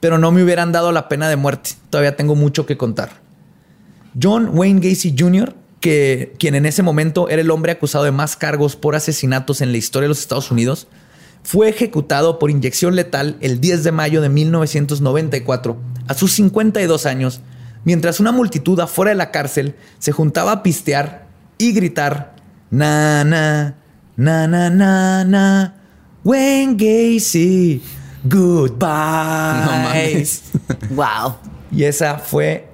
[0.00, 1.70] Pero no me hubieran dado la pena de muerte.
[1.90, 3.10] Todavía tengo mucho que contar.
[4.20, 8.36] John Wayne Gacy Jr que quien en ese momento era el hombre acusado de más
[8.36, 10.88] cargos por asesinatos en la historia de los Estados Unidos,
[11.42, 15.76] fue ejecutado por inyección letal el 10 de mayo de 1994,
[16.06, 17.40] a sus 52 años,
[17.84, 21.26] mientras una multitud afuera de la cárcel se juntaba a pistear
[21.56, 22.36] y gritar,
[22.70, 23.76] na, na,
[24.20, 25.72] Na, na, na, na.
[26.22, 27.80] Wayne Gacy.
[28.22, 29.64] Goodbye.
[29.64, 30.42] No mames.
[30.90, 31.36] Wow.
[31.72, 32.68] Y esa fue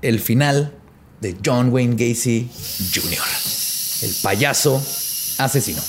[0.00, 0.72] el final
[1.20, 2.48] de John Wayne Gacy
[2.94, 3.18] Jr.,
[4.02, 4.82] el payaso
[5.38, 5.82] asesino.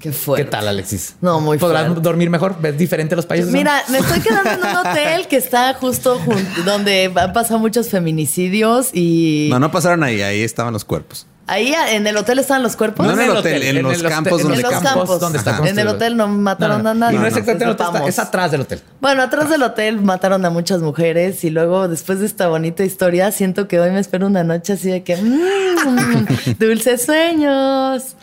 [0.00, 0.44] Qué fuerte.
[0.44, 1.14] ¿Qué tal, Alexis?
[1.20, 2.00] No, muy ¿Podrás fuerte.
[2.02, 2.60] dormir mejor?
[2.60, 3.52] ¿Ves diferente los payasos?
[3.52, 6.20] Mira, me estoy quedando en un hotel que está justo
[6.64, 11.26] donde han pasado muchos feminicidios y No, no pasaron ahí, ahí estaban los cuerpos.
[11.46, 13.06] Ahí en el hotel estaban los cuerpos.
[13.06, 14.94] No en el hotel, en los hotel- campos en donde los campan.
[14.94, 15.60] campos donde está.
[15.66, 17.16] En el hotel no mataron a nadie.
[17.16, 18.80] Y no es exactamente en el hotel, es atrás del hotel.
[19.00, 23.30] Bueno, atrás del hotel mataron a muchas mujeres y luego después de esta bonita historia
[23.32, 26.26] siento que hoy me espero una noche así de que mm,
[26.58, 28.16] dulces sueños.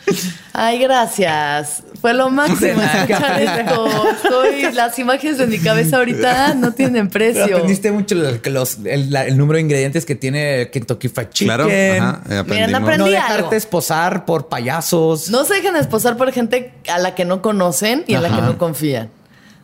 [0.54, 1.84] Ay, gracias.
[2.01, 4.03] Fue lo máximo escuchar esto.
[4.23, 7.55] Estoy- las imágenes de mi cabeza ahorita no tienen Pero precio.
[7.57, 11.47] aprendiste mucho los- el- la- el número de ingredientes que tiene Kentucky Fried Chicken.
[11.47, 12.81] Claro, ajá, aprendimos.
[12.81, 13.09] aprendí No algo.
[13.09, 15.30] dejarte esposar por payasos.
[15.30, 18.41] No se dejen esposar por gente a la que no conocen y en la que
[18.41, 19.09] no confían.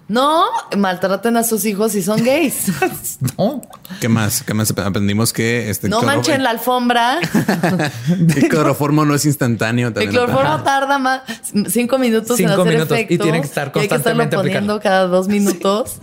[0.07, 0.45] No
[0.77, 2.65] maltraten a sus hijos si son gays.
[3.38, 3.61] No.
[4.02, 4.44] ¿Qué más?
[4.44, 7.19] ¿Qué más aprendimos que este No cloro- manchen la alfombra.
[8.36, 11.22] El cloroformo no es instantáneo El cloroformo tarda más
[11.69, 13.23] cinco minutos en Cinco hacer minutos, y efecto.
[13.23, 14.82] tiene que estar y hay que estarlo constantemente poniendo aplicando.
[14.82, 15.98] cada dos minutos.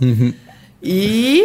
[0.81, 1.43] Y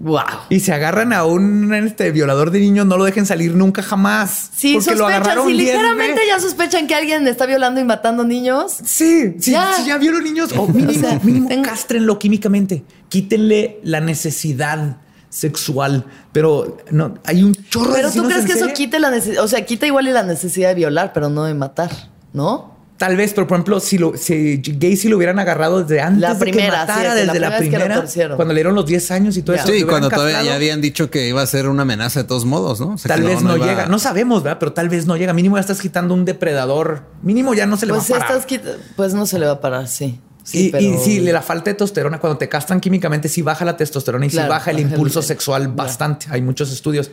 [0.00, 0.22] wow.
[0.48, 4.50] Y se agarran a un este, violador de niños, no lo dejen salir nunca jamás.
[4.54, 6.26] Si porque lo sospechan, agarraron si 10 ligeramente veces.
[6.28, 9.72] ya sospechan que alguien está violando y matando niños, Sí, sí, Ya.
[9.76, 10.50] sí, ya vieron niños.
[10.56, 12.82] O mínimo, O sea, mínimo tengo- cástrenlo químicamente.
[13.08, 14.96] Quítenle la necesidad
[15.28, 16.04] sexual.
[16.32, 19.48] Pero no, hay un chorro de pero tú crees que eso quite la necesidad, o
[19.48, 21.90] sea, quita igual y la necesidad de violar, pero no de matar,
[22.32, 22.79] ¿no?
[23.00, 26.34] Tal vez, pero por ejemplo, si, lo, si Gacy lo hubieran agarrado desde antes La
[26.34, 28.36] de que primera, matara, sí, desde la la primera vez que lo primera, torcieron.
[28.36, 29.66] cuando le dieron los 10 años y todo eso.
[29.68, 32.44] Sí, cuando todavía castrado, ya habían dicho que iba a ser una amenaza de todos
[32.44, 32.88] modos, ¿no?
[32.90, 33.86] O sea, Tal vez no, iba- llega.
[33.86, 34.58] No sabemos, ¿verdad?
[34.60, 35.32] Pero tal vez no llega.
[35.32, 37.04] Mínimo ya estás quitando un depredador.
[37.22, 38.36] Mínimo ya no se le Pues va a parar.
[38.38, 38.60] estás
[38.96, 40.20] pues no se le va a parar, sí.
[40.44, 43.64] Sí, y, pero- y sí, la falta de testosterona, cuando te castran químicamente, sí baja
[43.64, 46.26] la testosterona y Claro, sí baja el impulso sexual bastante.
[46.28, 47.10] Hay muchos estudios.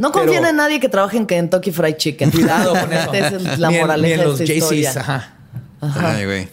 [0.00, 2.30] No Pero confíen en nadie que trabaje en Kentucky Fried Chicken.
[2.32, 3.12] Cuidado con eso.
[3.12, 4.72] Esa es la Ni en- moraleja ni en los de esta JCs.
[4.72, 5.00] historia.
[5.00, 6.16] Ajá.
[6.16, 6.48] Ay, güey.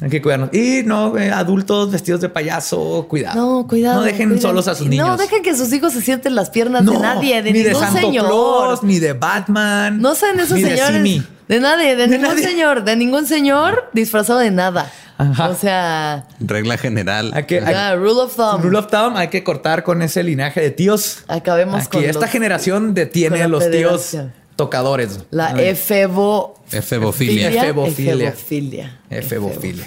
[0.00, 0.54] Hay que cuidarnos.
[0.54, 3.34] Y no, eh, adultos vestidos de payaso, cuidado.
[3.62, 3.98] No, cuidado.
[4.00, 4.48] No dejen cuidado.
[4.48, 5.06] solos a sus niños.
[5.08, 7.86] No dejen que sus hijos se sienten las piernas de nadie, de ni ningún de
[7.86, 8.26] Santo señor.
[8.26, 10.00] Claus, ni de Batman.
[10.00, 10.96] No sean esos ni de señores.
[10.96, 11.26] Simi.
[11.48, 12.44] De nadie, de, De ningún nadie.
[12.44, 14.92] señor, de ningún señor disfrazado de nada.
[15.16, 15.48] Ajá.
[15.48, 17.32] O sea, Regla general.
[17.34, 18.62] Hay que, hay- ya, rule of thumb.
[18.62, 21.24] Rule of thumb, hay que cortar con ese linaje de tíos.
[21.26, 24.16] Acabemos Aquí, con esta los- generación detiene a los tíos
[24.56, 25.20] tocadores.
[25.30, 26.60] La efebo...
[26.70, 27.48] Efebofilia.
[27.48, 28.28] Efebofilia.
[28.28, 28.98] Efebofilia.
[29.10, 29.84] Efebofilia.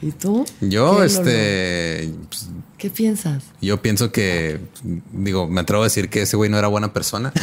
[0.00, 0.44] ¿Y tú?
[0.60, 2.10] Yo, ¿Qué, este.
[2.28, 2.48] pues?
[2.78, 3.44] ¿Qué piensas?
[3.60, 4.58] yo pienso que.
[5.12, 7.32] Digo, me atrevo a decir que ese güey no era buena persona.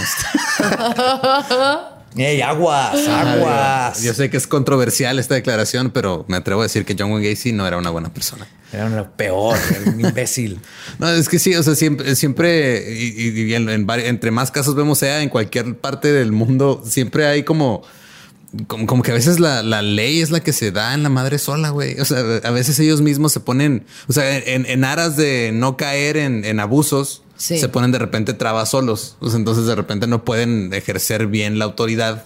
[2.15, 3.07] ¡Ey, aguas!
[3.07, 4.01] ¡Aguas!
[4.01, 7.29] Yo sé que es controversial esta declaración, pero me atrevo a decir que John Wayne
[7.29, 8.47] Gacy no era una buena persona.
[8.73, 10.59] Era lo peor, era un imbécil.
[10.99, 14.75] No, es que sí, o sea, siempre, siempre y, y- en- en entre más casos
[14.75, 17.83] vemos sea en cualquier parte del mundo, siempre hay como,
[18.67, 21.09] como, como que a veces la, la ley es la que se da en la
[21.09, 21.99] madre sola, güey.
[21.99, 25.77] O sea, a veces ellos mismos se ponen, o sea, en, en aras de no
[25.77, 27.57] caer en abusos, Sí.
[27.57, 29.15] se ponen de repente trabas solos.
[29.21, 32.25] Sea, entonces de repente no pueden ejercer bien la autoridad.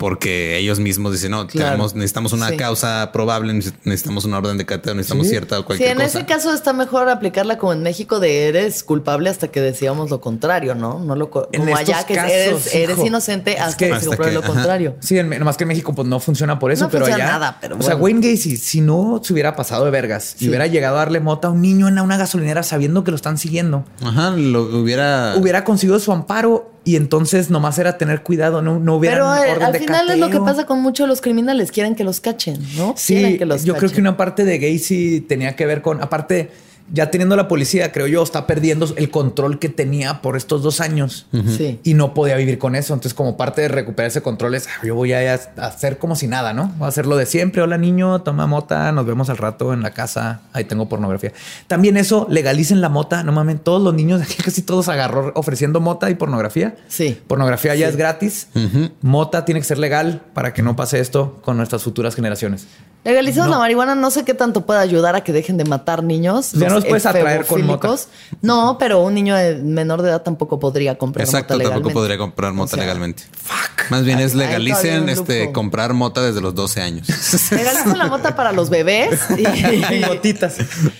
[0.00, 1.72] Porque ellos mismos dicen, no, Claro.
[1.72, 2.56] tenemos, necesitamos una Sí.
[2.56, 5.30] causa probable, necesitamos una orden de cateo, necesitamos Sí.
[5.32, 6.06] cierta o Sí, cualquier en cosa.
[6.06, 10.22] ese caso está mejor aplicarla como en México de eres culpable hasta que decíamos lo
[10.22, 11.00] contrario, ¿no?
[11.00, 13.96] No lo En como allá que casos, eres, eres inocente es hasta que- que, se
[13.96, 14.48] Hasta compruebe lo ajá.
[14.48, 14.96] contrario.
[15.00, 17.32] Sí, en- nomás que en México pues no funciona por eso, No pero funciona allá.
[17.38, 17.94] nada, pero o sea.
[17.94, 20.46] Wayne Gacy, si no se hubiera pasado de vergas Sí.
[20.46, 23.16] y hubiera llegado a darle mota a un niño en una gasolinera sabiendo que lo
[23.16, 25.34] están siguiendo, Ajá, lo hubiera.
[25.36, 29.52] hubiera conseguido su amparo y entonces nomás era tener cuidado, no, no hubiera Pero eh,
[29.52, 32.04] orden al de final es lo que pasa con muchos de los criminales, quieren que
[32.04, 32.94] los cachen, ¿no?
[32.96, 36.50] Sí, que los yo creo que una parte de Gacy tenía que ver con, aparte,
[36.92, 40.80] ya teniendo la policía, creo yo, está perdiendo el control que tenía por estos dos
[40.80, 41.26] años
[41.56, 41.78] Sí.
[41.84, 42.92] y no podía vivir con eso.
[42.94, 46.26] Entonces, como parte de recuperar ese control es, "Ah, yo voy a, hacer como si
[46.26, 46.72] nada, ¿no?
[46.78, 47.62] Voy a hacer lo de siempre.
[47.62, 50.42] Hola niño, toma mota, nos vemos al rato en la casa.
[50.52, 51.32] Ahí tengo pornografía.
[51.66, 53.22] También eso, legalicen la mota.
[53.22, 56.74] No mames, todos los niños, aquí casi todos agarró ofreciendo mota y pornografía.
[56.88, 57.18] Sí.
[57.26, 57.90] Pornografía ya Sí.
[57.90, 58.48] es gratis.
[59.02, 62.66] Mota tiene que ser legal para que no pase esto con nuestras futuras generaciones.
[63.04, 66.52] Legalizamos la marihuana, no sé qué tanto puede ayudar a que dejen de matar niños.
[66.52, 67.94] Ya nos puedes atraer con mota.
[68.42, 72.52] No, pero un niño menor de edad tampoco podría comprar Exacto, mota tampoco podría comprar
[72.52, 73.22] mota legalmente.
[73.32, 73.90] Fuck.
[73.90, 77.08] Más bien es legalicen este comprar mota desde los 12 años.
[77.50, 80.56] Legalicen la mota para los bebés y, motitas.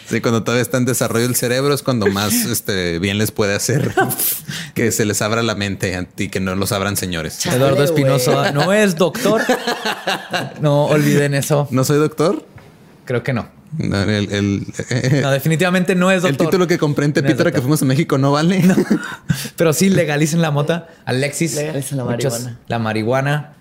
[0.09, 3.55] Sí, cuando todavía está en desarrollo el cerebro es cuando más este, bien les puede
[3.55, 3.94] hacer
[4.74, 7.44] que se les abra la mente y que no los abran señores.
[7.47, 9.43] Eduardo Espinosa no es doctor.
[10.60, 11.68] No olviden eso.
[11.70, 12.45] No soy doctor?
[13.05, 13.49] Creo que no.
[13.79, 16.41] No, definitivamente no es doctor.
[16.41, 18.62] El título que compré en Tepito que fuimos a México no vale.
[19.57, 20.89] Pero sí, legalicen la mota.
[21.05, 21.55] Alexis.
[21.55, 22.59] Legalicen la marihuana.
[22.69, 23.53] la marihuana.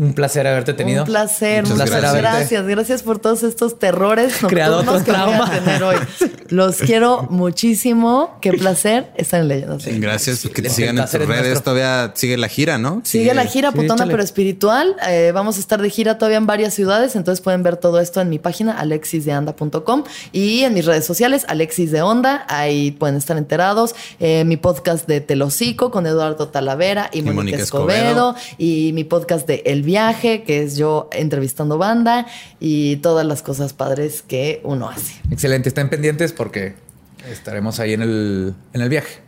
[0.00, 1.02] Un placer haberte tenido.
[1.02, 2.22] Un placer, un placer gracias.
[2.22, 2.66] gracias.
[2.66, 5.96] Gracias por todos estos terrores Creado que voy a tener hoy.
[6.48, 8.38] Los quiero muchísimo.
[8.40, 9.84] Qué placer estar en Leyendas.
[9.86, 10.48] gracias.
[10.48, 11.62] Que te sigan en tus redes.
[11.62, 13.02] Todavía sigue la gira, ¿no?
[13.04, 14.96] Sigue, la gira putona pero espiritual.
[15.06, 17.14] Eh, vamos a estar de gira todavía en varias ciudades.
[17.14, 21.92] Entonces pueden ver todo esto en mi página alexisdeanda.com y en mis redes sociales Alexis
[21.92, 22.46] de Onda.
[22.48, 23.94] Ahí pueden estar enterados.
[24.18, 29.62] Eh, mi podcast de Telocico con Eduardo Talavera y, Mónica Escobedo, Y mi podcast de
[29.66, 32.26] El viaje, que es yo entrevistando banda
[32.60, 35.14] y todas las cosas padres que uno hace.
[35.30, 36.74] Excelente, estén pendientes porque
[37.28, 39.20] estaremos ahí en el, en el viaje.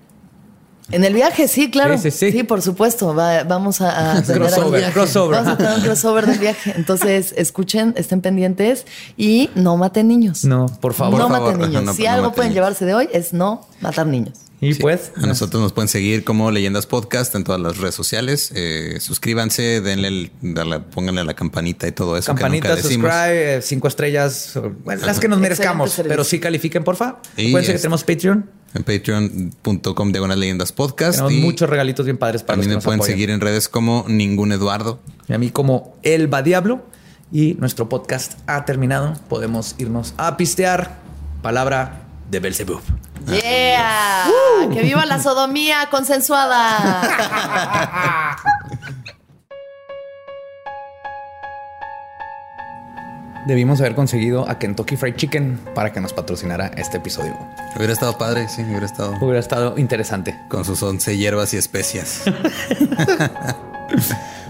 [0.90, 1.96] En el viaje, sí, claro.
[1.98, 2.42] Sí, sí, sí.
[2.42, 3.14] por supuesto.
[3.14, 5.38] vamos a, a crossover, crossover.
[5.38, 6.74] Vamos a tener un crossover del viaje.
[6.76, 8.84] Entonces, escuchen, estén pendientes
[9.16, 10.44] y no maten niños.
[10.44, 11.18] No, por favor.
[11.18, 11.96] No maten niños.
[11.96, 14.38] si algo pueden llevarse de hoy es no matar niños.
[14.62, 15.10] Y pues.
[15.16, 18.52] A nosotros nos pueden seguir como Leyendas Podcast en todas las redes sociales.
[18.54, 20.30] Eh, suscríbanse, denle el,
[20.94, 22.26] pónganle la campanita y todo eso.
[22.26, 27.20] Campanita, subscribe, eh, cinco estrellas, las que nos merezcamos, pero sí califiquen, porfa.
[27.34, 28.48] Pueden que tenemos Patreon.
[28.74, 31.18] En patreon.com diagonal leyendas podcast.
[31.18, 34.52] Tenemos muchos regalitos bien padres para los que me pueden seguir en redes como ningún
[34.52, 35.00] Eduardo.
[35.28, 36.86] Y a mí como Elba Diablo.
[37.32, 39.14] Y nuestro podcast ha terminado.
[39.28, 41.00] Podemos irnos a pistear.
[41.42, 42.80] Palabra de Belzebub.
[43.26, 44.24] Yeah.
[44.72, 48.36] Que viva la sodomía consensuada.
[53.46, 57.36] Debimos haber conseguido a Kentucky Fried Chicken para que nos patrocinara este episodio.
[57.76, 59.16] Hubiera estado padre, sí, hubiera estado.
[59.20, 60.38] Hubiera estado interesante.
[60.48, 62.22] Con sus once hierbas y especias.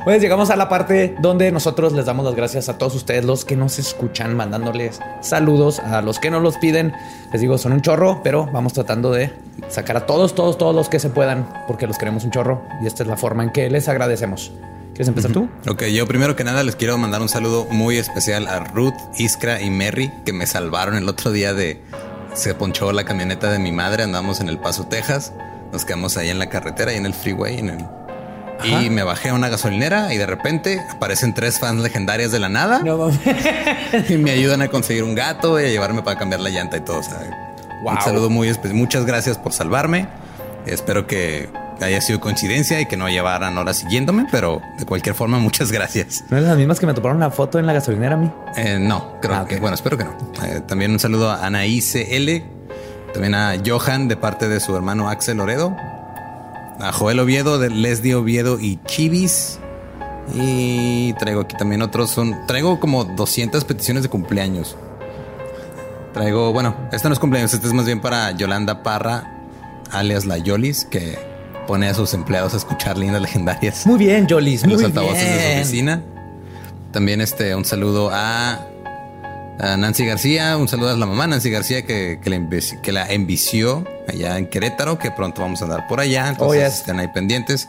[0.05, 3.44] Pues llegamos a la parte donde nosotros les damos las gracias a todos ustedes, los
[3.44, 6.93] que nos escuchan, mandándoles saludos a los que nos los piden.
[7.32, 9.31] Les digo, son un chorro, pero vamos tratando de
[9.69, 12.89] sacar a todos, todos, todos los que se puedan, porque los queremos un chorro y
[12.89, 14.51] esta es la forma en que les agradecemos.
[14.89, 15.48] ¿Quieres empezar tú?
[15.69, 19.62] Ok, yo primero que nada les quiero mandar un saludo muy especial a Ruth, Iskra
[19.62, 21.81] y Merry que me salvaron el otro día de...
[22.35, 25.32] Se ponchó la camioneta de mi madre, andamos en El Paso, Texas.
[25.73, 27.86] Nos quedamos ahí en la carretera y en el freeway, en el
[28.65, 32.49] y me bajé a una gasolinera y de repente aparecen tres fans legendarias de la
[32.49, 32.83] nada.
[34.09, 36.81] y me ayudan a conseguir un gato y a llevarme para cambiar la llanta y
[36.81, 37.01] todo.
[37.85, 38.74] Un saludo muy especial.
[38.74, 40.09] Muchas gracias por salvarme.
[40.66, 41.49] Espero que
[41.81, 46.24] haya sido coincidencia y que no llevaran horas siguiéndome, pero de cualquier forma, muchas gracias.
[46.31, 48.31] ¿No eres las mismas que me toparon la foto en la gasolinera a mí?
[48.57, 50.12] Eh, no, creo ah, que, bueno, espero que no.
[50.45, 52.45] Eh, también un saludo a Anaíse L,
[53.12, 55.77] también a Johan de parte de su hermano Axel Loredo,
[56.81, 59.59] a Joel Oviedo, de Leslie Oviedo y Chivis.
[60.35, 62.11] Y traigo aquí también otros.
[62.11, 64.77] Son, traigo como 200 peticiones de cumpleaños.
[66.12, 69.32] Traigo, bueno, esta no es cumpleaños, este es más bien para Yolanda Parra,
[69.90, 71.19] alias la Yolis, que
[71.66, 73.86] pone a sus empleados a escuchar lindas legendarias.
[73.86, 74.65] Muy bien, Yolis.
[74.65, 76.03] En los altavoces de su oficina.
[76.93, 78.61] También este, un saludo a
[79.62, 84.47] Nancy García, un saludo a la mamá Nancy García que, que, la, envició allá en
[84.47, 87.68] Querétaro, que pronto vamos a andar por allá, entonces oh, estén ahí pendientes.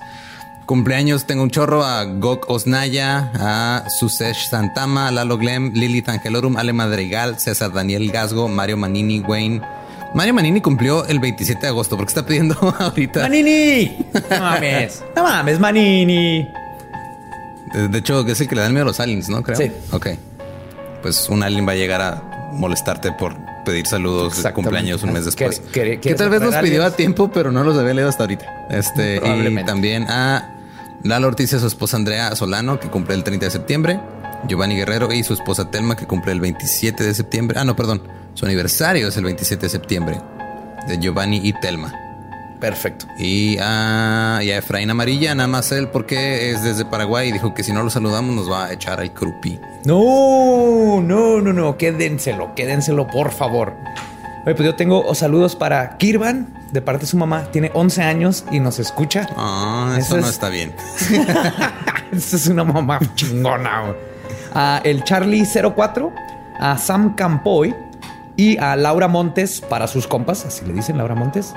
[0.66, 6.74] Cumpleaños, tengo un chorro a Gok Osnaya, a Susesh Santama, Lalo Glem, Lili Tangelorum, Ale
[6.74, 9.62] Madrigal, César Daniel Gasgo, Mario Manini, Wayne.
[10.16, 13.22] Mario Manini cumplió el 27 de agosto, porque está pidiendo ahorita.
[13.22, 13.98] ¡Manini!
[14.32, 16.48] No mames, no mames, Manini.
[17.74, 19.44] De, hecho, es el que le dan miedo a los aliens, ¿no?
[19.44, 19.58] Creo.
[19.58, 19.72] Sí.
[19.92, 20.08] Ok
[21.04, 25.26] pues un alien va a llegar a molestarte por pedir saludos de cumpleaños un mes
[25.26, 25.60] después.
[25.72, 28.68] Que, tal vez los pidió a tiempo, pero no los había leído hasta ahorita.
[28.72, 30.50] Este, y también a
[31.04, 34.00] Lalo Ortiz y su esposa Andrea Solano, que cumple el 30 de septiembre.
[34.48, 37.60] Giovanni Guerrero y su esposa Telma, que cumple el 27 de septiembre.
[37.60, 38.02] Ah, no, perdón.
[38.34, 40.22] Su aniversario es el 27 de septiembre.
[40.88, 41.94] De Giovanni y Telma.
[42.64, 43.08] Perfecto.
[43.18, 47.54] Y a, y a Efraín Amarilla, nada más él, porque es desde Paraguay y dijo
[47.54, 49.60] que si no lo saludamos nos va a echar al crupi.
[49.84, 53.74] No, no, no, no, quédenselo, quédenselo, por favor.
[54.46, 57.50] Oye, pues yo tengo saludos para Kirvan, de parte de su mamá.
[57.52, 59.28] Tiene 11 años y nos escucha.
[59.36, 60.74] Ah, eso, no está bien.
[62.14, 63.94] Eso es una mamá chingona.
[64.54, 66.14] A el Charlie 04
[66.62, 67.76] a Sam Campoy
[68.38, 71.54] y a Laura Montes para sus compas, así le dicen Laura Montes,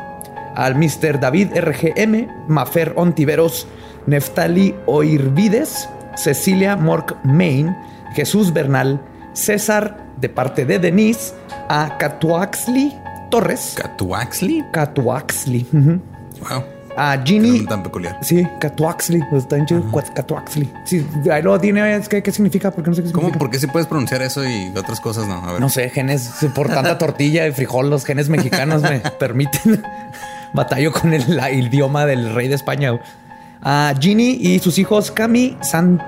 [0.57, 1.21] al Mr.
[1.21, 3.67] David RGM, Mafer Ontiveros,
[4.07, 7.77] Neftali Oirvides, Cecilia Mork Main,
[8.15, 9.01] Jesús Bernal,
[9.35, 11.35] César de parte de Denise,
[11.69, 12.93] a Catuaxli
[13.31, 13.75] Torres.
[13.77, 14.65] ¿Catuaxli?
[14.73, 15.67] Catuaxli.
[15.73, 16.65] Wow.
[16.99, 17.67] A Ginny.
[17.67, 18.19] tan peculiar.
[18.23, 19.21] Sí, Catuaxli.
[19.29, 20.73] Pues, está en Catuaxli.
[20.85, 22.01] Sí, ahí lo tiene.
[22.09, 22.71] ¿Qué, ¿Qué significa?
[22.71, 23.27] Porque no sé qué ¿Cómo?
[23.27, 23.39] significa.
[23.39, 25.35] ¿Por qué si puedes pronunciar eso y otras cosas no?
[25.47, 25.61] A ver.
[25.61, 29.83] No sé, genes por tanta tortilla y frijol, los genes mexicanos me permiten.
[30.57, 32.99] Batallo con el, la- el idioma del rey de España.
[33.63, 36.03] A Ginny y sus hijos Cami, San,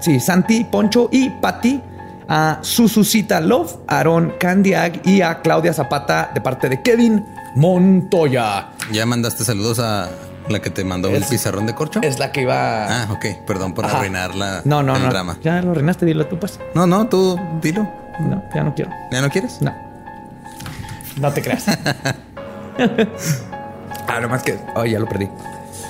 [0.00, 1.80] sí, Santi, Poncho y Patti.
[2.28, 8.70] A Sususita Love, Aaron Candiag y a Claudia Zapata de parte de Kevin Montoya.
[8.92, 10.08] ¿Ya mandaste saludos a
[10.48, 12.00] la que te mandó el pizarrón de corcho?
[12.02, 12.86] Es la que iba.
[13.04, 13.26] Ah, ok.
[13.46, 13.98] Perdón por Ajá.
[13.98, 15.08] arruinar la, no, no, el no.
[15.10, 15.38] drama.
[15.44, 16.58] Ya lo arruinaste, dilo tú, pues.
[16.74, 17.88] No, no, tú dilo.
[18.18, 18.90] No, ya no quiero.
[19.12, 19.62] ¿Ya no quieres?
[19.62, 19.72] No.
[21.20, 21.64] No te creas.
[24.06, 24.58] ah, nomás que.
[24.74, 25.28] Oh, ya lo perdí.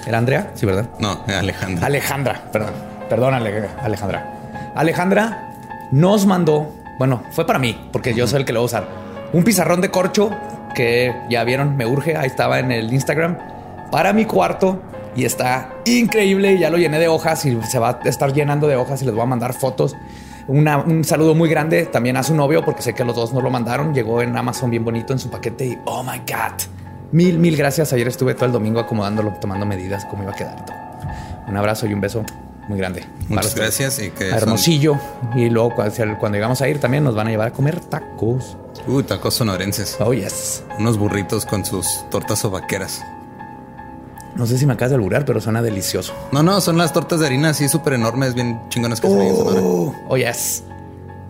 [0.07, 0.51] ¿Era Andrea?
[0.55, 0.87] Sí, ¿verdad?
[1.01, 1.87] No, Alejandra.
[1.87, 2.73] Alejandra, perdón.
[3.09, 4.73] Perdón, Ale- Alejandra.
[4.75, 5.51] Alejandra
[5.91, 6.73] nos mandó.
[6.99, 8.89] Bueno, fue para mí, porque yo soy el que lo va a usar.
[9.33, 10.31] Un pizarrón de corcho
[10.75, 12.17] que ya vieron, me urge.
[12.17, 13.37] Ahí estaba en el Instagram
[13.91, 14.81] para mi cuarto
[15.15, 16.59] y está increíble.
[16.59, 19.15] Ya lo llené de hojas y se va a estar llenando de hojas y les
[19.15, 19.97] voy a mandar fotos.
[20.49, 23.43] Una- un saludo muy grande también a su novio, porque sé que los dos nos
[23.43, 23.93] lo mandaron.
[23.95, 26.76] Llegó en Amazon bien bonito en su paquete y oh my God.
[27.13, 27.93] Mil, mil gracias.
[27.93, 30.77] Ayer estuve todo el domingo acomodándolo, tomando medidas, cómo iba a quedar todo.
[31.49, 32.25] Un abrazo y un beso
[32.69, 33.05] muy grande.
[33.29, 34.99] Muchas gracias y que son- Hermosillo.
[35.35, 38.57] Y luego cuando llegamos a ir también nos van a llevar a comer tacos.
[38.89, 39.97] Uy, tacos sonorenses.
[40.01, 40.63] Oh, yes.
[40.79, 43.03] Unos burritos con sus tortas o vaqueras.
[44.35, 46.13] No sé si me acabas de alburar, pero suena delicioso.
[46.31, 49.29] No, no, son las tortas de harina así súper enormes, bien chingonas que se ven
[49.29, 49.61] en Sonora.
[50.09, 50.63] Oh, yes.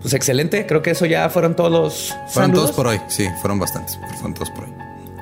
[0.01, 0.65] Pues excelente.
[0.67, 2.53] Creo que eso ya fueron todos los Fueron saludos.
[2.65, 2.99] todos por hoy.
[3.07, 3.97] Sí, fueron bastantes.
[4.15, 4.73] Fueron todos por hoy.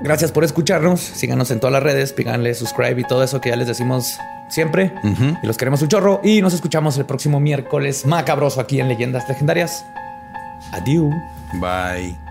[0.01, 0.99] Gracias por escucharnos.
[0.99, 4.17] Síganos en todas las redes, píganle subscribe y todo eso que ya les decimos
[4.49, 4.93] siempre.
[5.41, 6.21] Y los queremos un chorro.
[6.23, 9.85] Y nos escuchamos el próximo miércoles macabroso aquí en Leyendas Legendarias.
[10.71, 11.13] Adiós.
[11.53, 12.24] Bye.